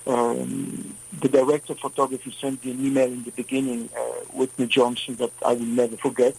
Um, 0.05 0.95
the 1.21 1.29
director 1.29 1.73
of 1.73 1.79
photography 1.79 2.35
sent 2.39 2.63
me 2.65 2.71
an 2.71 2.85
email 2.85 3.07
in 3.07 3.23
the 3.23 3.31
beginning, 3.31 3.89
uh, 3.97 4.01
Whitney 4.33 4.67
Johnson, 4.67 5.15
that 5.15 5.31
I 5.45 5.53
will 5.53 5.65
never 5.65 5.95
forget. 5.97 6.35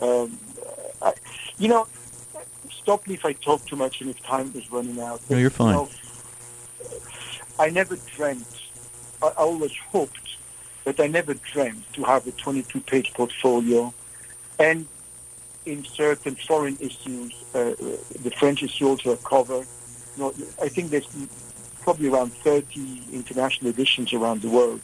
Um, 0.00 0.38
I, 1.00 1.14
you 1.58 1.68
know, 1.68 1.86
stop 2.70 3.06
me 3.06 3.14
if 3.14 3.24
I 3.24 3.32
talk 3.32 3.64
too 3.66 3.76
much 3.76 4.00
and 4.00 4.10
if 4.10 4.22
time 4.22 4.52
is 4.54 4.70
running 4.70 5.00
out. 5.00 5.20
No, 5.28 5.36
you're 5.36 5.50
fine. 5.50 5.74
You 5.74 5.74
know, 5.74 5.88
I 7.58 7.70
never 7.70 7.96
dreamt, 8.16 8.46
I 9.22 9.26
I 9.26 9.30
always 9.30 9.76
hoped, 9.90 10.36
but 10.84 11.00
I 11.00 11.06
never 11.06 11.34
dreamt 11.34 11.92
to 11.94 12.04
have 12.04 12.26
a 12.26 12.32
22-page 12.32 13.12
portfolio 13.14 13.92
and 14.58 14.86
in 15.64 15.84
certain 15.84 16.34
foreign 16.34 16.76
issues, 16.80 17.32
uh, 17.54 17.74
the 18.22 18.32
French 18.38 18.62
issue 18.62 18.88
also 18.88 19.12
a 19.12 19.16
cover. 19.18 19.64
You 20.16 20.18
know, 20.18 20.34
I 20.60 20.68
think 20.68 20.90
there's 20.90 21.08
probably 21.82 22.08
around 22.08 22.32
30 22.32 23.02
international 23.12 23.70
editions 23.70 24.12
around 24.12 24.42
the 24.42 24.48
world. 24.48 24.80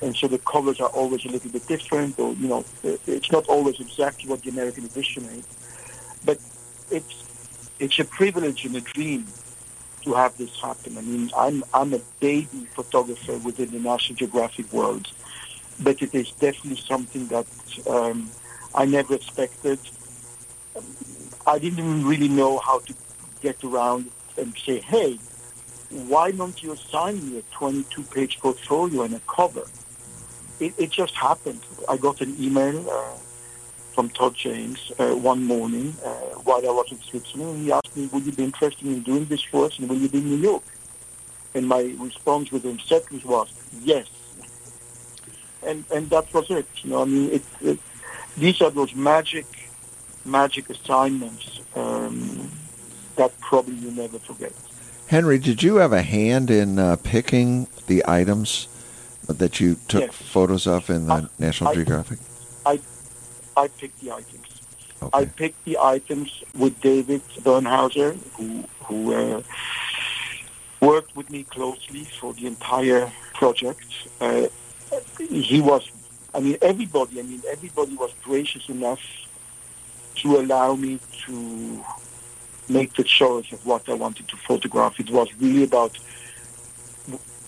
And 0.00 0.14
so 0.16 0.28
the 0.28 0.38
covers 0.38 0.80
are 0.80 0.90
always 0.90 1.24
a 1.24 1.28
little 1.28 1.50
bit 1.50 1.66
different, 1.66 2.18
or, 2.18 2.32
you 2.34 2.48
know, 2.48 2.64
it's 2.84 3.32
not 3.32 3.46
always 3.48 3.80
exactly 3.80 4.28
what 4.30 4.42
the 4.42 4.50
American 4.50 4.84
edition 4.84 5.24
is. 5.24 5.44
But 6.24 6.38
it's 6.90 7.24
it's 7.80 7.98
a 7.98 8.04
privilege 8.04 8.64
and 8.64 8.74
a 8.76 8.80
dream 8.80 9.26
to 10.02 10.14
have 10.14 10.36
this 10.36 10.60
happen. 10.60 10.96
I 10.98 11.00
mean, 11.02 11.30
I'm 11.36 11.64
I'm 11.74 11.94
a 11.94 12.00
baby 12.20 12.66
photographer 12.74 13.38
within 13.38 13.70
the 13.70 13.80
National 13.80 14.16
Geographic 14.16 14.72
world, 14.72 15.10
but 15.80 16.00
it 16.02 16.14
is 16.14 16.30
definitely 16.32 16.82
something 16.82 17.26
that 17.28 17.46
um, 17.88 18.30
I 18.74 18.84
never 18.84 19.14
expected. 19.14 19.78
I 21.46 21.58
didn't 21.58 21.78
even 21.78 22.06
really 22.06 22.28
know 22.28 22.58
how 22.58 22.80
to 22.80 22.94
get 23.40 23.62
around 23.64 24.10
and 24.36 24.56
say, 24.58 24.80
hey, 24.80 25.18
why 25.90 26.30
don't 26.30 26.62
you 26.62 26.72
assign 26.72 27.30
me 27.30 27.38
a 27.38 27.42
22-page 27.54 28.40
portfolio 28.40 29.02
and 29.02 29.14
a 29.14 29.20
cover? 29.20 29.64
It, 30.60 30.74
it 30.78 30.90
just 30.90 31.14
happened. 31.14 31.60
I 31.88 31.96
got 31.96 32.20
an 32.20 32.36
email 32.38 32.88
uh, 32.90 33.16
from 33.94 34.10
Todd 34.10 34.34
James 34.34 34.92
uh, 34.98 35.14
one 35.14 35.44
morning 35.44 35.94
uh, 36.04 36.10
while 36.44 36.58
I 36.58 36.70
was 36.70 36.92
in 36.92 37.00
Switzerland. 37.00 37.56
and 37.56 37.64
He 37.64 37.72
asked 37.72 37.96
me, 37.96 38.06
would 38.12 38.24
you 38.26 38.32
be 38.32 38.44
interested 38.44 38.86
in 38.86 39.02
doing 39.02 39.24
this 39.26 39.42
for 39.42 39.66
us 39.66 39.78
and 39.78 39.88
will 39.88 39.96
you 39.96 40.08
be 40.08 40.18
in 40.18 40.26
New 40.26 40.36
York? 40.36 40.62
And 41.54 41.66
my 41.66 41.94
response 41.98 42.52
within 42.52 42.78
seconds 42.78 43.24
was, 43.24 43.50
yes. 43.82 44.06
And 45.66 45.84
and 45.92 46.08
that 46.10 46.32
was 46.32 46.50
it. 46.50 46.66
You 46.82 46.90
know, 46.90 47.02
I 47.02 47.04
mean, 47.06 47.32
it, 47.32 47.42
it, 47.60 47.78
these 48.36 48.60
are 48.62 48.70
those 48.70 48.94
magic, 48.94 49.46
magic 50.24 50.70
assignments 50.70 51.60
um, 51.74 52.50
that 53.16 53.38
probably 53.40 53.74
you 53.74 53.90
never 53.90 54.18
forget. 54.20 54.52
Henry, 55.08 55.38
did 55.38 55.62
you 55.62 55.76
have 55.76 55.92
a 55.92 56.02
hand 56.02 56.50
in 56.50 56.78
uh, 56.78 56.96
picking 57.02 57.66
the 57.86 58.04
items 58.06 58.68
that 59.26 59.58
you 59.60 59.76
took 59.88 60.02
Yes. 60.02 60.14
photos 60.14 60.66
of 60.66 60.90
in 60.90 61.06
the 61.06 61.12
I- 61.14 61.26
National 61.38 61.70
I- 61.70 61.74
Geographic? 61.74 62.18
I 62.66 62.78
I 63.56 63.68
picked 63.68 64.00
the 64.00 64.12
items. 64.12 64.46
I 65.12 65.24
picked 65.24 65.64
the 65.64 65.78
items 65.78 66.42
with 66.56 66.78
David 66.80 67.22
Bernhauser, 67.42 68.16
who 68.36 68.64
who 68.84 69.14
uh, 69.14 69.42
worked 70.80 71.16
with 71.16 71.30
me 71.30 71.42
closely 71.44 72.04
for 72.04 72.34
the 72.34 72.46
entire 72.46 73.10
project. 73.34 73.86
Uh, 74.20 74.46
he 75.18 75.60
was, 75.60 75.90
I 76.34 76.40
mean, 76.40 76.56
everybody. 76.62 77.18
I 77.20 77.22
mean, 77.22 77.42
everybody 77.50 77.94
was 77.96 78.12
gracious 78.22 78.68
enough 78.68 79.00
to 80.16 80.36
allow 80.36 80.74
me 80.74 80.98
to 81.26 81.84
make 82.68 82.94
the 82.94 83.04
choice 83.04 83.50
of 83.52 83.64
what 83.64 83.88
I 83.88 83.94
wanted 83.94 84.28
to 84.28 84.36
photograph. 84.36 85.00
It 85.00 85.10
was 85.10 85.28
really 85.34 85.64
about 85.64 85.98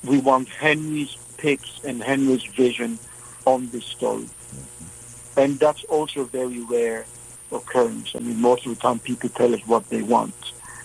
we 0.04 0.18
want 0.18 0.48
Henry's 0.48 1.16
pics 1.36 1.80
and 1.84 2.02
Henry's 2.02 2.44
vision 2.44 2.98
on 3.44 3.68
this 3.70 3.84
story. 3.84 4.28
And 5.36 5.58
that's 5.58 5.84
also 5.84 6.22
a 6.22 6.24
very 6.24 6.60
rare 6.60 7.04
occurrence. 7.52 8.12
I 8.14 8.20
mean, 8.20 8.40
most 8.40 8.66
of 8.66 8.74
the 8.74 8.80
time 8.80 8.98
people 8.98 9.28
tell 9.28 9.54
us 9.54 9.60
what 9.66 9.88
they 9.88 10.02
want. 10.02 10.34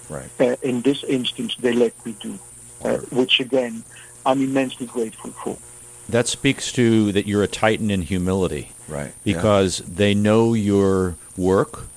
Right. 0.10 0.30
Uh, 0.40 0.56
in 0.62 0.82
this 0.82 1.04
instance, 1.04 1.56
they 1.56 1.74
let 1.74 1.94
me 2.06 2.16
do, 2.20 2.38
uh, 2.84 2.98
which 3.12 3.40
again, 3.40 3.84
I'm 4.26 4.42
immensely 4.42 4.86
grateful 4.86 5.32
for. 5.32 5.58
That 6.10 6.28
speaks 6.28 6.72
to 6.74 7.12
that 7.14 7.26
you're 7.28 7.44
a 7.44 7.48
titan 7.48 7.90
in 7.92 8.04
humility 8.04 8.72
Right. 8.88 9.14
because 9.24 9.80
they 9.80 10.14
know 10.14 10.54
your 10.54 11.16
work 11.38 11.88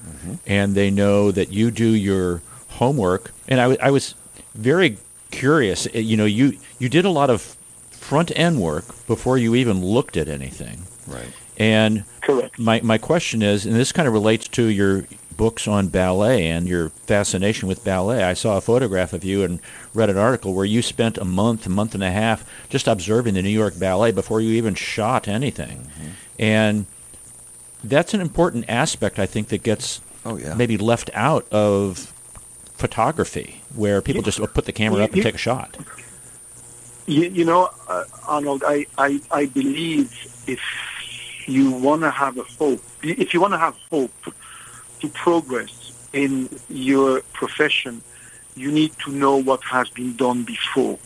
and 0.46 0.74
they 0.74 0.90
know 0.90 1.30
that 1.30 1.52
you 1.52 1.70
do 1.70 1.88
your 1.88 2.40
homework. 2.68 3.32
And 3.46 3.60
I, 3.60 3.64
w- 3.64 3.78
I 3.82 3.90
was 3.90 4.14
very 4.54 4.96
curious. 5.30 5.86
Uh, 5.86 5.98
You 5.98 6.16
know, 6.16 6.24
you, 6.24 6.56
you 6.78 6.88
did 6.88 7.04
a 7.04 7.10
lot 7.10 7.28
of 7.30 7.56
front 7.90 8.32
end 8.34 8.60
work 8.60 8.84
before 9.06 9.36
you 9.38 9.54
even 9.54 9.84
looked 9.84 10.16
at 10.16 10.28
anything. 10.28 10.82
Right. 11.06 11.28
And 11.58 12.04
Correct. 12.22 12.58
my, 12.58 12.80
my 12.82 12.96
question 12.98 13.42
is, 13.42 13.66
and 13.66 13.74
this 13.76 13.92
kind 13.92 14.08
of 14.08 14.14
relates 14.14 14.48
to 14.48 14.64
your 14.64 15.04
books 15.38 15.66
on 15.66 15.88
ballet 15.88 16.48
and 16.48 16.68
your 16.68 16.90
fascination 16.90 17.66
with 17.68 17.82
ballet. 17.84 18.22
I 18.22 18.34
saw 18.34 18.58
a 18.58 18.60
photograph 18.60 19.14
of 19.14 19.24
you 19.24 19.42
and 19.44 19.60
read 19.94 20.10
an 20.10 20.18
article 20.18 20.52
where 20.52 20.66
you 20.66 20.82
spent 20.82 21.16
a 21.16 21.24
month, 21.24 21.64
a 21.64 21.70
month 21.70 21.94
and 21.94 22.02
a 22.04 22.10
half 22.10 22.44
just 22.68 22.86
observing 22.86 23.34
the 23.34 23.42
New 23.42 23.48
York 23.48 23.78
Ballet 23.78 24.12
before 24.12 24.42
you 24.42 24.50
even 24.50 24.74
shot 24.74 25.26
anything. 25.28 25.88
And 26.38 26.84
that's 27.82 28.12
an 28.12 28.20
important 28.20 28.66
aspect, 28.68 29.18
I 29.18 29.24
think, 29.24 29.48
that 29.48 29.62
gets 29.62 30.02
Oh 30.26 30.36
yeah. 30.36 30.54
maybe 30.54 30.76
left 30.76 31.08
out 31.14 31.50
of 31.52 32.12
photography, 32.74 33.62
where 33.74 34.02
people 34.02 34.22
just 34.22 34.40
put 34.52 34.64
the 34.66 34.72
camera 34.72 35.04
up 35.04 35.12
and 35.12 35.22
take 35.22 35.36
a 35.36 35.38
shot. 35.38 35.76
You, 37.06 37.22
you 37.30 37.44
know, 37.44 37.70
uh, 37.88 38.04
Arnold, 38.26 38.62
I, 38.66 38.86
I, 38.98 39.20
I 39.30 39.46
believe 39.46 40.12
if 40.46 40.60
you 41.46 41.70
want 41.70 42.02
to 42.02 42.10
have 42.10 42.36
a 42.36 42.42
hope, 42.42 42.82
if 43.02 43.32
you 43.32 43.40
want 43.40 43.54
to 43.54 43.58
have 43.58 43.76
hope 43.90 44.12
to 45.00 45.08
progress 45.08 45.92
in 46.12 46.48
your 46.68 47.20
profession, 47.32 48.02
you 48.56 48.70
need 48.70 48.92
to 49.04 49.12
know 49.12 49.36
what 49.36 49.62
has 49.64 49.88
been 49.90 50.16
done 50.16 50.42
before. 50.42 50.98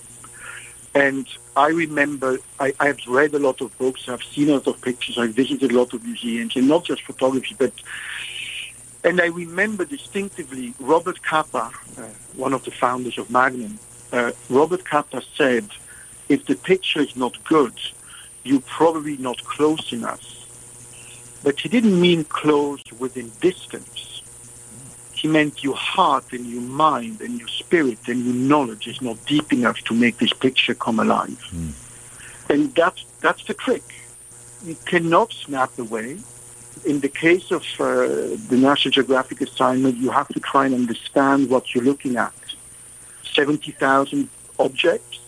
And 0.94 1.26
I 1.56 1.68
remember 1.68 2.38
I, 2.60 2.74
I've 2.78 3.06
read 3.06 3.34
a 3.34 3.38
lot 3.38 3.60
of 3.60 3.76
books, 3.78 4.08
I've 4.08 4.22
seen 4.22 4.50
a 4.50 4.54
lot 4.54 4.66
of 4.66 4.80
pictures, 4.82 5.16
I've 5.18 5.34
visited 5.34 5.72
a 5.72 5.76
lot 5.76 5.94
of 5.94 6.04
museums, 6.04 6.54
and 6.56 6.68
not 6.68 6.84
just 6.84 7.02
photography, 7.02 7.56
but 7.58 7.72
and 9.04 9.20
I 9.20 9.26
remember 9.26 9.84
distinctively 9.84 10.74
Robert 10.78 11.22
Capa, 11.22 11.72
uh, 11.98 12.02
one 12.36 12.52
of 12.52 12.64
the 12.64 12.70
founders 12.70 13.18
of 13.18 13.30
Magnum. 13.30 13.78
Uh, 14.12 14.32
Robert 14.48 14.84
Capa 14.84 15.22
said, 15.36 15.68
"If 16.28 16.46
the 16.46 16.54
picture 16.54 17.00
is 17.00 17.16
not 17.16 17.42
good, 17.44 17.74
you're 18.44 18.60
probably 18.60 19.16
not 19.16 19.42
close 19.44 19.92
enough." 19.92 20.41
But 21.42 21.60
he 21.60 21.68
didn't 21.68 22.00
mean 22.00 22.24
close 22.24 22.82
within 22.98 23.30
distance. 23.40 24.22
He 25.12 25.28
meant 25.28 25.62
your 25.62 25.76
heart 25.76 26.32
and 26.32 26.46
your 26.46 26.62
mind 26.62 27.20
and 27.20 27.38
your 27.38 27.48
spirit 27.48 27.98
and 28.08 28.24
your 28.24 28.34
knowledge 28.34 28.88
is 28.88 29.00
not 29.00 29.24
deep 29.26 29.52
enough 29.52 29.78
to 29.84 29.94
make 29.94 30.18
this 30.18 30.32
picture 30.32 30.74
come 30.74 30.98
alive. 30.98 31.40
And 32.48 32.74
that's 32.74 33.04
that's 33.20 33.44
the 33.44 33.54
trick. 33.54 33.84
You 34.64 34.76
cannot 34.84 35.32
snap 35.32 35.78
away 35.78 36.18
in 36.84 37.00
the 37.00 37.08
case 37.08 37.50
of 37.50 37.62
uh, 37.78 38.06
the 38.48 38.58
National 38.58 38.92
Geographic 38.92 39.40
assignment, 39.40 39.96
you 39.96 40.10
have 40.10 40.28
to 40.28 40.40
try 40.40 40.66
and 40.66 40.74
understand 40.74 41.48
what 41.48 41.74
you're 41.74 41.84
looking 41.84 42.16
at. 42.16 42.32
70,000 43.32 44.28
objects, 44.58 45.20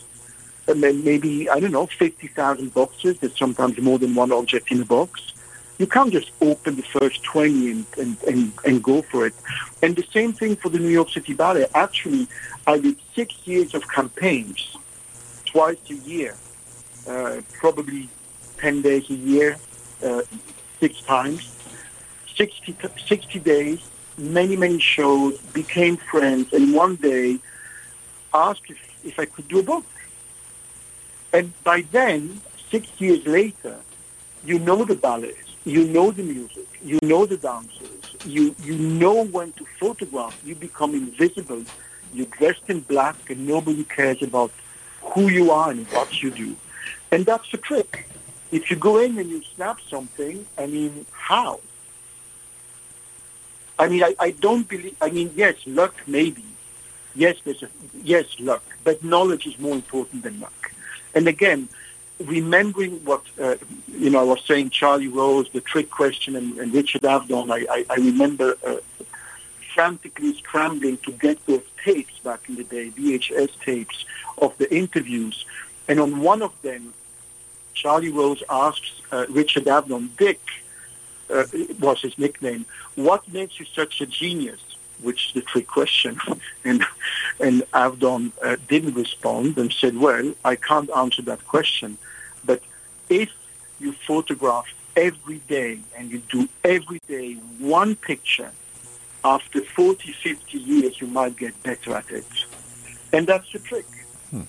and 0.67 0.83
then 0.83 1.05
maybe, 1.05 1.49
I 1.49 1.61
don't 1.61 1.73
know, 1.73 1.87
50,000 1.87 2.75
boxes. 2.75 3.19
There's 3.19 3.37
sometimes 3.39 3.79
more 3.79 3.99
than 3.99 4.15
one 4.15 4.33
object 4.33 4.71
in 4.71 4.81
a 4.81 4.85
box. 4.85 5.33
You 5.79 5.87
can't 5.87 6.13
just 6.13 6.31
open 6.41 6.77
the 6.77 6.83
first 6.83 7.25
20 7.25 7.71
and, 7.71 7.87
and, 7.99 8.23
and, 8.25 8.53
and 8.65 8.83
go 8.83 9.03
for 9.03 9.27
it. 9.27 9.35
And 9.83 9.97
the 9.97 10.05
same 10.13 10.33
thing 10.33 10.57
for 10.57 10.69
the 10.69 10.79
New 10.79 10.89
York 10.89 11.11
City 11.11 11.35
Ballet. 11.35 11.67
Actually, 11.75 12.29
I 12.67 12.79
did 12.79 12.97
six 13.15 13.35
years 13.45 13.75
of 13.75 13.89
campaigns, 13.89 14.77
twice 15.47 15.79
a 15.91 15.95
year, 15.95 16.37
uh, 17.09 17.41
probably 17.53 18.09
10 18.59 18.83
days 18.83 19.11
a 19.11 19.15
year, 19.15 19.57
uh, 20.05 20.23
six 20.81 21.01
times, 21.03 21.51
60, 22.37 22.77
60 23.07 23.39
days, 23.41 23.81
many, 24.17 24.57
many 24.57 24.79
shows, 24.79 25.39
became 25.53 25.97
friends, 25.97 26.53
and 26.53 26.73
one 26.73 26.97
day 26.97 27.39
asked 28.33 28.63
if, 28.69 28.79
if 29.05 29.19
I 29.19 29.25
could 29.25 29.49
do 29.49 29.59
a 29.59 29.63
book. 29.63 29.85
And 31.33 31.53
by 31.65 31.83
then, 31.91 32.41
six 32.71 32.89
years 32.99 33.27
later, 33.27 33.77
you 34.45 34.59
know 34.59 34.85
the 34.85 34.95
ballets, 34.95 35.44
you 35.65 35.85
know 35.85 36.11
the 36.11 36.23
music, 36.23 36.67
you 36.83 36.99
know 37.03 37.25
the 37.27 37.37
dancers, 37.37 38.17
you, 38.25 38.55
you 38.63 38.77
know 38.77 39.25
when 39.25 39.53
to 39.53 39.65
photograph, 39.81 40.39
you 40.45 40.55
become 40.55 40.95
invisible, 40.95 41.63
you're 42.13 42.27
dressed 42.27 42.69
in 42.69 42.81
black 42.81 43.31
and 43.31 43.47
nobody 43.47 43.85
cares 43.85 44.23
about 44.23 44.51
who 45.01 45.29
you 45.29 45.51
are 45.51 45.71
and 45.71 45.87
what 45.89 46.23
you 46.23 46.31
do. 46.31 46.55
And 47.11 47.25
that's 47.25 47.51
the 47.51 47.59
trick. 47.59 48.07
If 48.53 48.71
you 48.71 48.77
go 48.77 48.99
in 48.99 49.19
and 49.19 49.29
you 49.31 49.43
snap 49.55 49.81
something, 49.89 50.47
I 50.59 50.67
mean, 50.67 51.07
how? 51.13 51.61
I 53.79 53.89
mean, 53.89 54.05
I, 54.05 54.15
I 54.21 54.31
don't 54.33 54.69
believe, 54.69 54.97
I 55.01 55.11
mean, 55.11 55.33
yes, 55.35 55.57
luck 55.67 55.95
maybe. 56.07 56.45
Yes, 57.17 57.37
there's 57.45 57.63
a, 57.63 57.69
yes, 58.03 58.27
luck. 58.39 58.63
But 58.85 59.03
knowledge 59.03 59.47
is 59.47 59.59
more 59.59 59.75
important 59.75 60.23
than 60.23 60.41
luck. 60.41 60.73
And 61.15 61.27
again, 61.27 61.69
remembering 62.21 63.05
what, 63.05 63.23
uh, 63.41 63.57
you 63.89 64.11
know, 64.11 64.21
I 64.21 64.25
was 64.25 64.43
saying 64.47 64.71
Charlie 64.71 65.09
Rose, 65.09 65.49
the 65.51 65.61
trick 65.61 65.91
question, 65.91 66.37
and, 66.37 66.59
and 66.59 66.73
Richard 66.73 67.03
Avedon, 67.03 67.51
I, 67.51 67.67
I, 67.71 67.87
I 67.91 67.95
remember 67.97 68.57
uh, 68.67 68.77
frantically 69.75 70.35
scrambling 70.35 70.99
to 70.99 71.13
get 71.13 71.45
those 71.47 71.63
tapes 71.85 72.19
back 72.21 72.49
in 72.49 72.57
the 72.57 72.65
day, 72.65 72.91
VHS 72.91 73.51
tapes 73.61 74.05
of 74.39 74.57
the 74.59 74.73
interviews. 74.75 75.45
And 75.89 75.99
on 76.01 76.21
one 76.21 76.43
of 76.43 76.53
them, 76.63 76.95
Charlie 77.75 78.11
Rose 78.11 78.43
asks 78.49 79.03
uh, 79.11 79.27
Richard 79.29 79.65
Avedon, 79.65 80.17
Dick, 80.17 80.41
uh, 81.31 81.45
was 81.81 82.01
his 82.01 82.17
nickname, 82.19 82.65
what 82.95 83.27
makes 83.33 83.59
you 83.59 83.67
such 83.67 84.01
a 84.01 84.07
genius? 84.07 84.61
Which 85.05 85.29
is 85.29 85.33
the 85.35 85.43
trick 85.43 85.67
question. 85.67 86.19
and 86.65 86.85
and 87.41 87.63
Avedon 87.73 88.33
uh, 88.43 88.57
didn't 88.69 88.95
respond 88.95 89.59
and 89.59 89.73
said, 89.73 89.97
well, 89.97 90.35
I 90.45 90.57
can't 90.57 90.91
answer 90.97 91.23
that 91.23 91.47
question. 91.47 91.99
But 92.45 92.61
if 93.09 93.31
you 93.81 93.93
photograph 93.93 94.67
every 94.97 95.39
day 95.57 95.81
and 95.97 96.11
you 96.11 96.19
do 96.37 96.49
every 96.65 97.01
day 97.09 97.35
one 97.59 97.97
picture, 97.97 98.51
after 99.25 99.63
40, 99.63 100.13
50 100.13 100.59
years, 100.59 101.01
you 101.01 101.07
might 101.07 101.37
get 101.37 101.61
better 101.63 101.95
at 101.97 102.11
it. 102.11 102.27
And 103.13 103.27
that's 103.27 103.51
the 103.53 103.59
trick. 103.59 103.87
Hmm. 104.31 104.43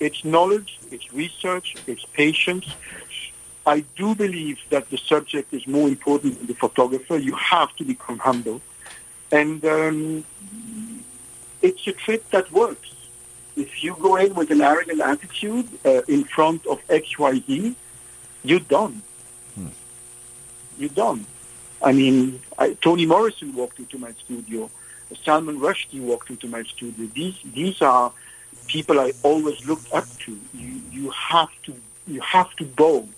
It's 0.00 0.24
knowledge, 0.24 0.78
it's 0.90 1.12
research, 1.12 1.76
it's 1.86 2.04
patience. 2.06 2.66
I 3.66 3.80
do 3.96 4.14
believe 4.14 4.58
that 4.70 4.88
the 4.88 4.96
subject 4.96 5.52
is 5.52 5.66
more 5.66 5.88
important 5.88 6.38
than 6.38 6.46
the 6.46 6.54
photographer. 6.54 7.18
You 7.18 7.34
have 7.34 7.74
to 7.76 7.84
become 7.84 8.18
humble. 8.18 8.62
And 9.30 9.64
um, 9.64 10.24
it's 11.62 11.86
a 11.86 11.92
trick 11.92 12.28
that 12.30 12.50
works. 12.52 12.94
If 13.56 13.82
you 13.82 13.96
go 14.00 14.16
in 14.16 14.34
with 14.34 14.50
an 14.50 14.60
arrogant 14.60 15.00
attitude 15.00 15.68
uh, 15.84 16.02
in 16.08 16.24
front 16.24 16.64
of 16.66 16.86
XYZ, 16.88 17.74
you're 18.44 18.60
done. 18.60 19.02
Hmm. 19.54 19.68
You're 20.78 20.90
done. 20.90 21.26
I 21.82 21.92
mean, 21.92 22.40
I, 22.58 22.74
Toni 22.74 23.06
Morrison 23.06 23.54
walked 23.54 23.78
into 23.78 23.98
my 23.98 24.12
studio. 24.24 24.70
Salman 25.24 25.58
Rushdie 25.58 26.00
walked 26.00 26.30
into 26.30 26.48
my 26.48 26.62
studio. 26.64 27.08
These 27.14 27.38
these 27.54 27.80
are 27.82 28.12
people 28.66 29.00
I 29.00 29.12
always 29.22 29.66
looked 29.66 29.92
up 29.92 30.06
to. 30.24 30.38
You 30.54 30.82
you 30.90 31.10
have 31.10 31.50
to 31.64 31.74
you 32.06 32.20
have 32.20 32.54
to 32.56 32.64
bow. 32.64 33.08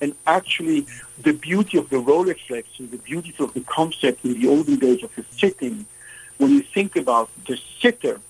And 0.00 0.14
actually, 0.26 0.86
the 1.22 1.32
beauty 1.32 1.76
of 1.78 1.90
the 1.90 1.96
Rolleiflex 1.96 2.64
and 2.78 2.90
the 2.90 2.98
beauty 2.98 3.34
of 3.38 3.52
the 3.54 3.60
concept 3.60 4.24
in 4.24 4.40
the 4.40 4.48
olden 4.48 4.76
days 4.76 5.02
of 5.02 5.14
the 5.14 5.24
sitting, 5.36 5.86
when 6.38 6.50
you 6.50 6.62
think 6.62 6.96
about 6.96 7.28
the 7.46 7.58
sitter 7.80 8.20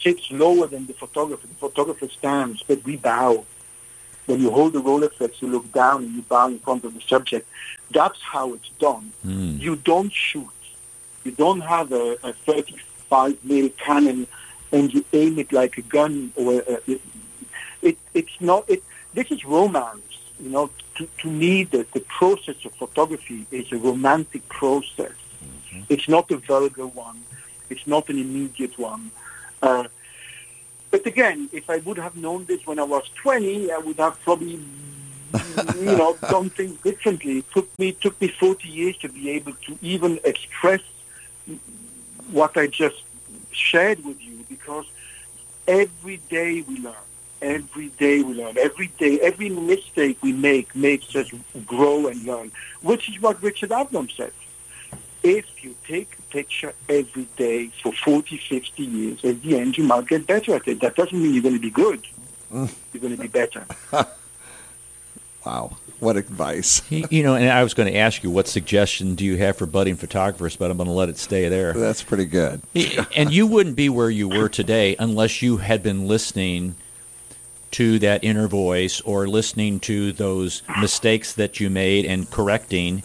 sits 0.00 0.30
lower 0.30 0.66
than 0.66 0.86
the 0.86 0.92
photographer. 0.92 1.46
The 1.46 1.54
photographer 1.54 2.08
stands, 2.08 2.62
but 2.62 2.84
we 2.84 2.96
bow. 2.96 3.44
When 4.26 4.40
you 4.40 4.50
hold 4.50 4.72
the 4.72 4.82
Rolleiflex, 4.82 5.40
you 5.40 5.48
look 5.48 5.72
down 5.72 6.04
and 6.04 6.12
you 6.14 6.22
bow 6.22 6.48
in 6.48 6.58
front 6.58 6.84
of 6.84 6.94
the 6.94 7.00
subject. 7.00 7.48
That's 7.92 8.20
how 8.20 8.54
it's 8.54 8.68
done. 8.78 9.12
Mm. 9.24 9.60
You 9.60 9.76
don't 9.76 10.12
shoot. 10.12 10.48
You 11.24 11.32
don't 11.32 11.60
have 11.60 11.92
a, 11.92 12.16
a 12.22 12.32
35 12.32 13.44
mil 13.44 13.68
cannon 13.70 14.26
and 14.72 14.92
you 14.92 15.04
aim 15.12 15.38
it 15.38 15.52
like 15.52 15.78
a 15.78 15.82
gun 15.82 16.32
or 16.36 16.54
a, 16.54 16.78
it, 16.86 17.00
it, 17.82 17.98
it's 18.14 18.40
not. 18.40 18.68
It, 18.68 18.82
this 19.14 19.30
is 19.30 19.44
romance. 19.44 20.02
You 20.40 20.50
know, 20.50 20.70
to, 20.96 21.08
to 21.22 21.30
me, 21.30 21.64
the, 21.64 21.86
the 21.92 22.00
process 22.00 22.56
of 22.64 22.74
photography 22.74 23.46
is 23.50 23.72
a 23.72 23.76
romantic 23.76 24.48
process. 24.48 25.12
Mm-hmm. 25.12 25.80
It's 25.88 26.08
not 26.08 26.30
a 26.30 26.36
vulgar 26.36 26.86
one. 26.86 27.22
It's 27.70 27.86
not 27.86 28.08
an 28.08 28.18
immediate 28.18 28.78
one. 28.78 29.10
Uh, 29.62 29.84
but 30.90 31.06
again, 31.06 31.48
if 31.52 31.68
I 31.68 31.78
would 31.78 31.98
have 31.98 32.16
known 32.16 32.44
this 32.44 32.66
when 32.66 32.78
I 32.78 32.84
was 32.84 33.08
20, 33.16 33.72
I 33.72 33.78
would 33.78 33.98
have 33.98 34.20
probably, 34.22 34.60
you 35.78 35.96
know, 35.96 36.16
done 36.30 36.50
things 36.50 36.80
differently. 36.80 37.38
It 37.38 37.50
took 37.50 37.78
me 37.78 37.92
took 37.92 38.20
me 38.20 38.28
40 38.28 38.68
years 38.68 38.96
to 38.98 39.08
be 39.08 39.30
able 39.30 39.52
to 39.52 39.78
even 39.82 40.20
express 40.24 40.80
what 42.30 42.56
I 42.56 42.66
just 42.66 43.02
shared 43.52 44.04
with 44.04 44.22
you, 44.22 44.44
because 44.48 44.86
every 45.66 46.18
day 46.28 46.62
we 46.62 46.78
learn. 46.78 46.94
Every 47.42 47.88
day 47.88 48.22
we 48.22 48.34
learn. 48.34 48.56
Every 48.58 48.88
day, 48.98 49.20
every 49.20 49.50
mistake 49.50 50.18
we 50.22 50.32
make 50.32 50.74
makes 50.74 51.14
us 51.14 51.30
grow 51.66 52.06
and 52.06 52.24
learn, 52.24 52.50
which 52.82 53.08
is 53.10 53.20
what 53.20 53.42
Richard 53.42 53.70
Avedon 53.70 54.10
said. 54.14 54.32
If 55.22 55.44
you 55.62 55.74
take 55.86 56.16
a 56.18 56.22
picture 56.32 56.72
every 56.88 57.26
day 57.36 57.68
for 57.82 57.92
40, 57.92 58.36
50 58.36 58.82
years, 58.82 59.24
at 59.24 59.42
the 59.42 59.58
end 59.58 59.76
you 59.76 59.84
might 59.84 60.06
get 60.06 60.26
better 60.26 60.54
at 60.54 60.66
it. 60.68 60.80
That 60.80 60.94
doesn't 60.94 61.20
mean 61.20 61.34
you're 61.34 61.42
going 61.42 61.56
to 61.56 61.60
be 61.60 61.70
good. 61.70 62.06
Mm. 62.52 62.72
You're 62.92 63.00
going 63.00 63.16
to 63.16 63.22
be 63.22 63.28
better. 63.28 63.64
wow. 65.46 65.76
What 65.98 66.16
advice. 66.16 66.82
you 66.90 67.22
know, 67.22 67.34
and 67.34 67.48
I 67.48 67.62
was 67.62 67.74
going 67.74 67.92
to 67.92 67.98
ask 67.98 68.22
you, 68.22 68.30
what 68.30 68.46
suggestion 68.46 69.14
do 69.14 69.24
you 69.24 69.36
have 69.38 69.56
for 69.56 69.66
budding 69.66 69.96
photographers, 69.96 70.56
but 70.56 70.70
I'm 70.70 70.76
going 70.76 70.88
to 70.88 70.92
let 70.92 71.08
it 71.08 71.18
stay 71.18 71.48
there. 71.48 71.72
That's 71.72 72.02
pretty 72.02 72.26
good. 72.26 72.60
and 73.16 73.32
you 73.32 73.46
wouldn't 73.46 73.76
be 73.76 73.88
where 73.88 74.10
you 74.10 74.28
were 74.28 74.48
today 74.48 74.94
unless 74.98 75.42
you 75.42 75.56
had 75.56 75.82
been 75.82 76.06
listening 76.06 76.76
to 77.72 77.98
that 77.98 78.24
inner 78.24 78.48
voice 78.48 79.00
or 79.02 79.26
listening 79.26 79.80
to 79.80 80.12
those 80.12 80.62
mistakes 80.80 81.32
that 81.34 81.60
you 81.60 81.68
made 81.70 82.04
and 82.04 82.30
correcting. 82.30 83.02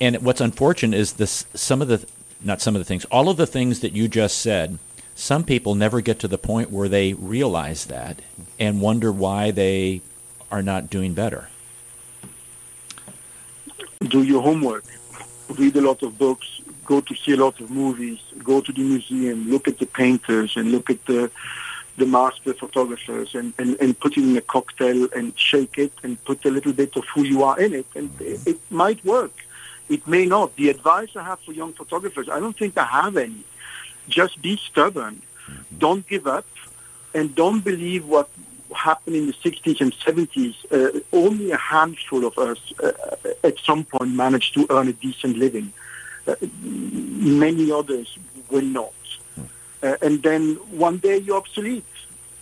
And 0.00 0.22
what's 0.22 0.40
unfortunate 0.40 0.96
is 0.96 1.14
this 1.14 1.46
some 1.54 1.82
of 1.82 1.88
the 1.88 2.06
not 2.42 2.60
some 2.60 2.76
of 2.76 2.80
the 2.80 2.84
things 2.84 3.04
all 3.06 3.28
of 3.28 3.36
the 3.36 3.48
things 3.48 3.80
that 3.80 3.92
you 3.92 4.06
just 4.06 4.38
said 4.38 4.78
some 5.18 5.42
people 5.42 5.74
never 5.74 6.00
get 6.00 6.20
to 6.20 6.28
the 6.28 6.38
point 6.38 6.70
where 6.70 6.88
they 6.88 7.12
realize 7.12 7.86
that 7.86 8.22
and 8.56 8.80
wonder 8.80 9.10
why 9.10 9.50
they 9.50 10.00
are 10.48 10.62
not 10.62 10.90
doing 10.90 11.12
better. 11.12 11.48
Do 14.06 14.22
your 14.22 14.40
homework. 14.40 14.84
Read 15.48 15.74
a 15.74 15.80
lot 15.80 16.04
of 16.04 16.16
books. 16.16 16.60
Go 16.84 17.00
to 17.00 17.14
see 17.16 17.32
a 17.32 17.36
lot 17.36 17.60
of 17.60 17.68
movies. 17.68 18.20
Go 18.44 18.60
to 18.60 18.72
the 18.72 18.80
museum. 18.80 19.50
Look 19.50 19.66
at 19.66 19.80
the 19.80 19.86
painters 19.86 20.56
and 20.56 20.70
look 20.70 20.88
at 20.88 21.04
the 21.06 21.32
the 21.98 22.06
master 22.06 22.54
photographers 22.54 23.34
and, 23.34 23.52
and, 23.58 23.76
and 23.80 23.98
put 23.98 24.16
it 24.16 24.22
in 24.22 24.36
a 24.36 24.40
cocktail 24.40 25.08
and 25.16 25.36
shake 25.38 25.78
it 25.78 25.92
and 26.02 26.22
put 26.24 26.44
a 26.44 26.50
little 26.50 26.72
bit 26.72 26.96
of 26.96 27.04
who 27.14 27.22
you 27.22 27.42
are 27.42 27.58
in 27.60 27.74
it 27.74 27.86
and 27.94 28.10
it, 28.20 28.46
it 28.46 28.60
might 28.70 29.04
work 29.04 29.32
it 29.88 30.06
may 30.06 30.26
not. 30.26 30.54
The 30.56 30.68
advice 30.68 31.10
I 31.16 31.24
have 31.24 31.40
for 31.40 31.52
young 31.52 31.72
photographers, 31.72 32.28
I 32.28 32.40
don't 32.40 32.56
think 32.56 32.76
I 32.76 32.84
have 32.84 33.16
any. 33.16 33.44
Just 34.08 34.40
be 34.40 34.56
stubborn. 34.56 35.22
Mm-hmm. 35.46 35.78
Don't 35.78 36.06
give 36.06 36.26
up. 36.26 36.46
And 37.14 37.34
don't 37.34 37.60
believe 37.60 38.06
what 38.06 38.28
happened 38.74 39.16
in 39.16 39.26
the 39.26 39.32
60s 39.32 39.80
and 39.80 39.92
70s. 39.94 40.54
Uh, 40.70 41.00
only 41.12 41.50
a 41.50 41.56
handful 41.56 42.26
of 42.26 42.38
us 42.38 42.58
uh, 42.82 42.92
at 43.42 43.58
some 43.60 43.84
point 43.84 44.12
managed 44.12 44.54
to 44.54 44.66
earn 44.70 44.88
a 44.88 44.92
decent 44.92 45.38
living. 45.38 45.72
Uh, 46.26 46.34
many 46.62 47.72
others 47.72 48.18
will 48.50 48.62
not. 48.62 48.92
Uh, 49.82 49.96
and 50.02 50.22
then 50.22 50.54
one 50.70 50.98
day 50.98 51.18
you're 51.18 51.36
obsolete. 51.36 51.84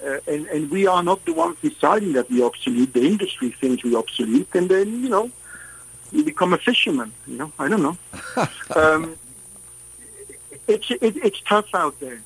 Uh, 0.04 0.18
and, 0.26 0.46
and 0.48 0.70
we 0.70 0.86
are 0.86 1.02
not 1.02 1.24
the 1.24 1.32
ones 1.32 1.56
deciding 1.62 2.12
that 2.12 2.30
we're 2.30 2.44
obsolete. 2.44 2.92
The 2.92 3.06
industry 3.06 3.50
thinks 3.50 3.82
we're 3.82 3.98
obsolete. 3.98 4.48
And 4.54 4.68
then, 4.68 5.02
you 5.02 5.08
know, 5.08 5.30
you 6.12 6.24
become 6.24 6.52
a 6.52 6.58
fisherman. 6.58 7.12
You 7.26 7.38
know, 7.38 7.52
I 7.58 7.68
don't 7.68 7.82
know. 7.82 7.98
um, 8.76 9.16
it's 10.66 10.90
it, 10.90 11.16
it's 11.16 11.40
tough 11.42 11.74
out 11.74 11.98
there. 12.00 12.20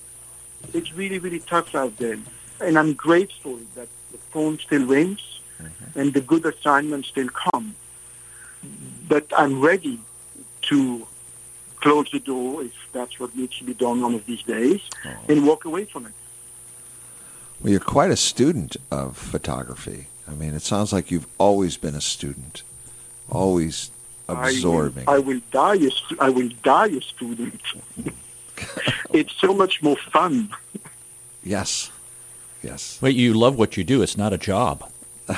It's 0.72 0.92
really 0.92 1.18
really 1.18 1.40
tough 1.40 1.74
out 1.74 1.96
there, 1.98 2.18
and 2.60 2.78
I'm 2.78 2.94
grateful 2.94 3.58
that 3.74 3.88
the 4.12 4.18
phone 4.32 4.58
still 4.58 4.86
rings 4.86 5.40
mm-hmm. 5.60 5.98
and 5.98 6.12
the 6.12 6.20
good 6.20 6.44
assignments 6.46 7.08
still 7.08 7.28
come. 7.28 7.74
but 9.08 9.26
I'm 9.36 9.60
ready 9.60 9.98
to 10.62 11.06
close 11.80 12.10
the 12.10 12.20
door 12.20 12.62
if 12.62 12.72
that's 12.92 13.18
what 13.18 13.36
needs 13.36 13.58
to 13.58 13.64
be 13.64 13.74
done 13.74 14.00
one 14.00 14.14
of 14.14 14.26
these 14.26 14.42
days 14.42 14.80
and 15.28 15.46
walk 15.46 15.64
away 15.64 15.84
from 15.84 16.06
it. 16.06 16.12
Well, 17.60 17.70
you're 17.72 17.80
quite 17.80 18.10
a 18.10 18.16
student 18.16 18.76
of 18.90 19.16
photography. 19.16 20.06
I 20.26 20.34
mean, 20.34 20.54
it 20.54 20.62
sounds 20.62 20.92
like 20.92 21.10
you've 21.10 21.26
always 21.38 21.76
been 21.76 21.94
a 21.94 22.00
student, 22.00 22.62
always 23.28 23.90
absorbing. 24.28 25.04
I 25.08 25.18
will, 25.18 25.24
I 25.24 25.26
will 25.26 25.40
die. 25.50 25.74
A, 25.76 25.90
stu- 25.90 26.16
I 26.20 26.30
will 26.30 26.50
die 26.62 26.86
a 26.86 27.00
student. 27.00 27.60
it's 29.12 29.34
so 29.34 29.52
much 29.52 29.82
more 29.82 29.96
fun. 29.96 30.50
yes, 31.42 31.90
yes. 32.62 32.98
Wait, 33.02 33.16
you 33.16 33.34
love 33.34 33.58
what 33.58 33.76
you 33.76 33.84
do. 33.84 34.02
It's 34.02 34.16
not 34.16 34.32
a 34.32 34.38
job. 34.38 34.90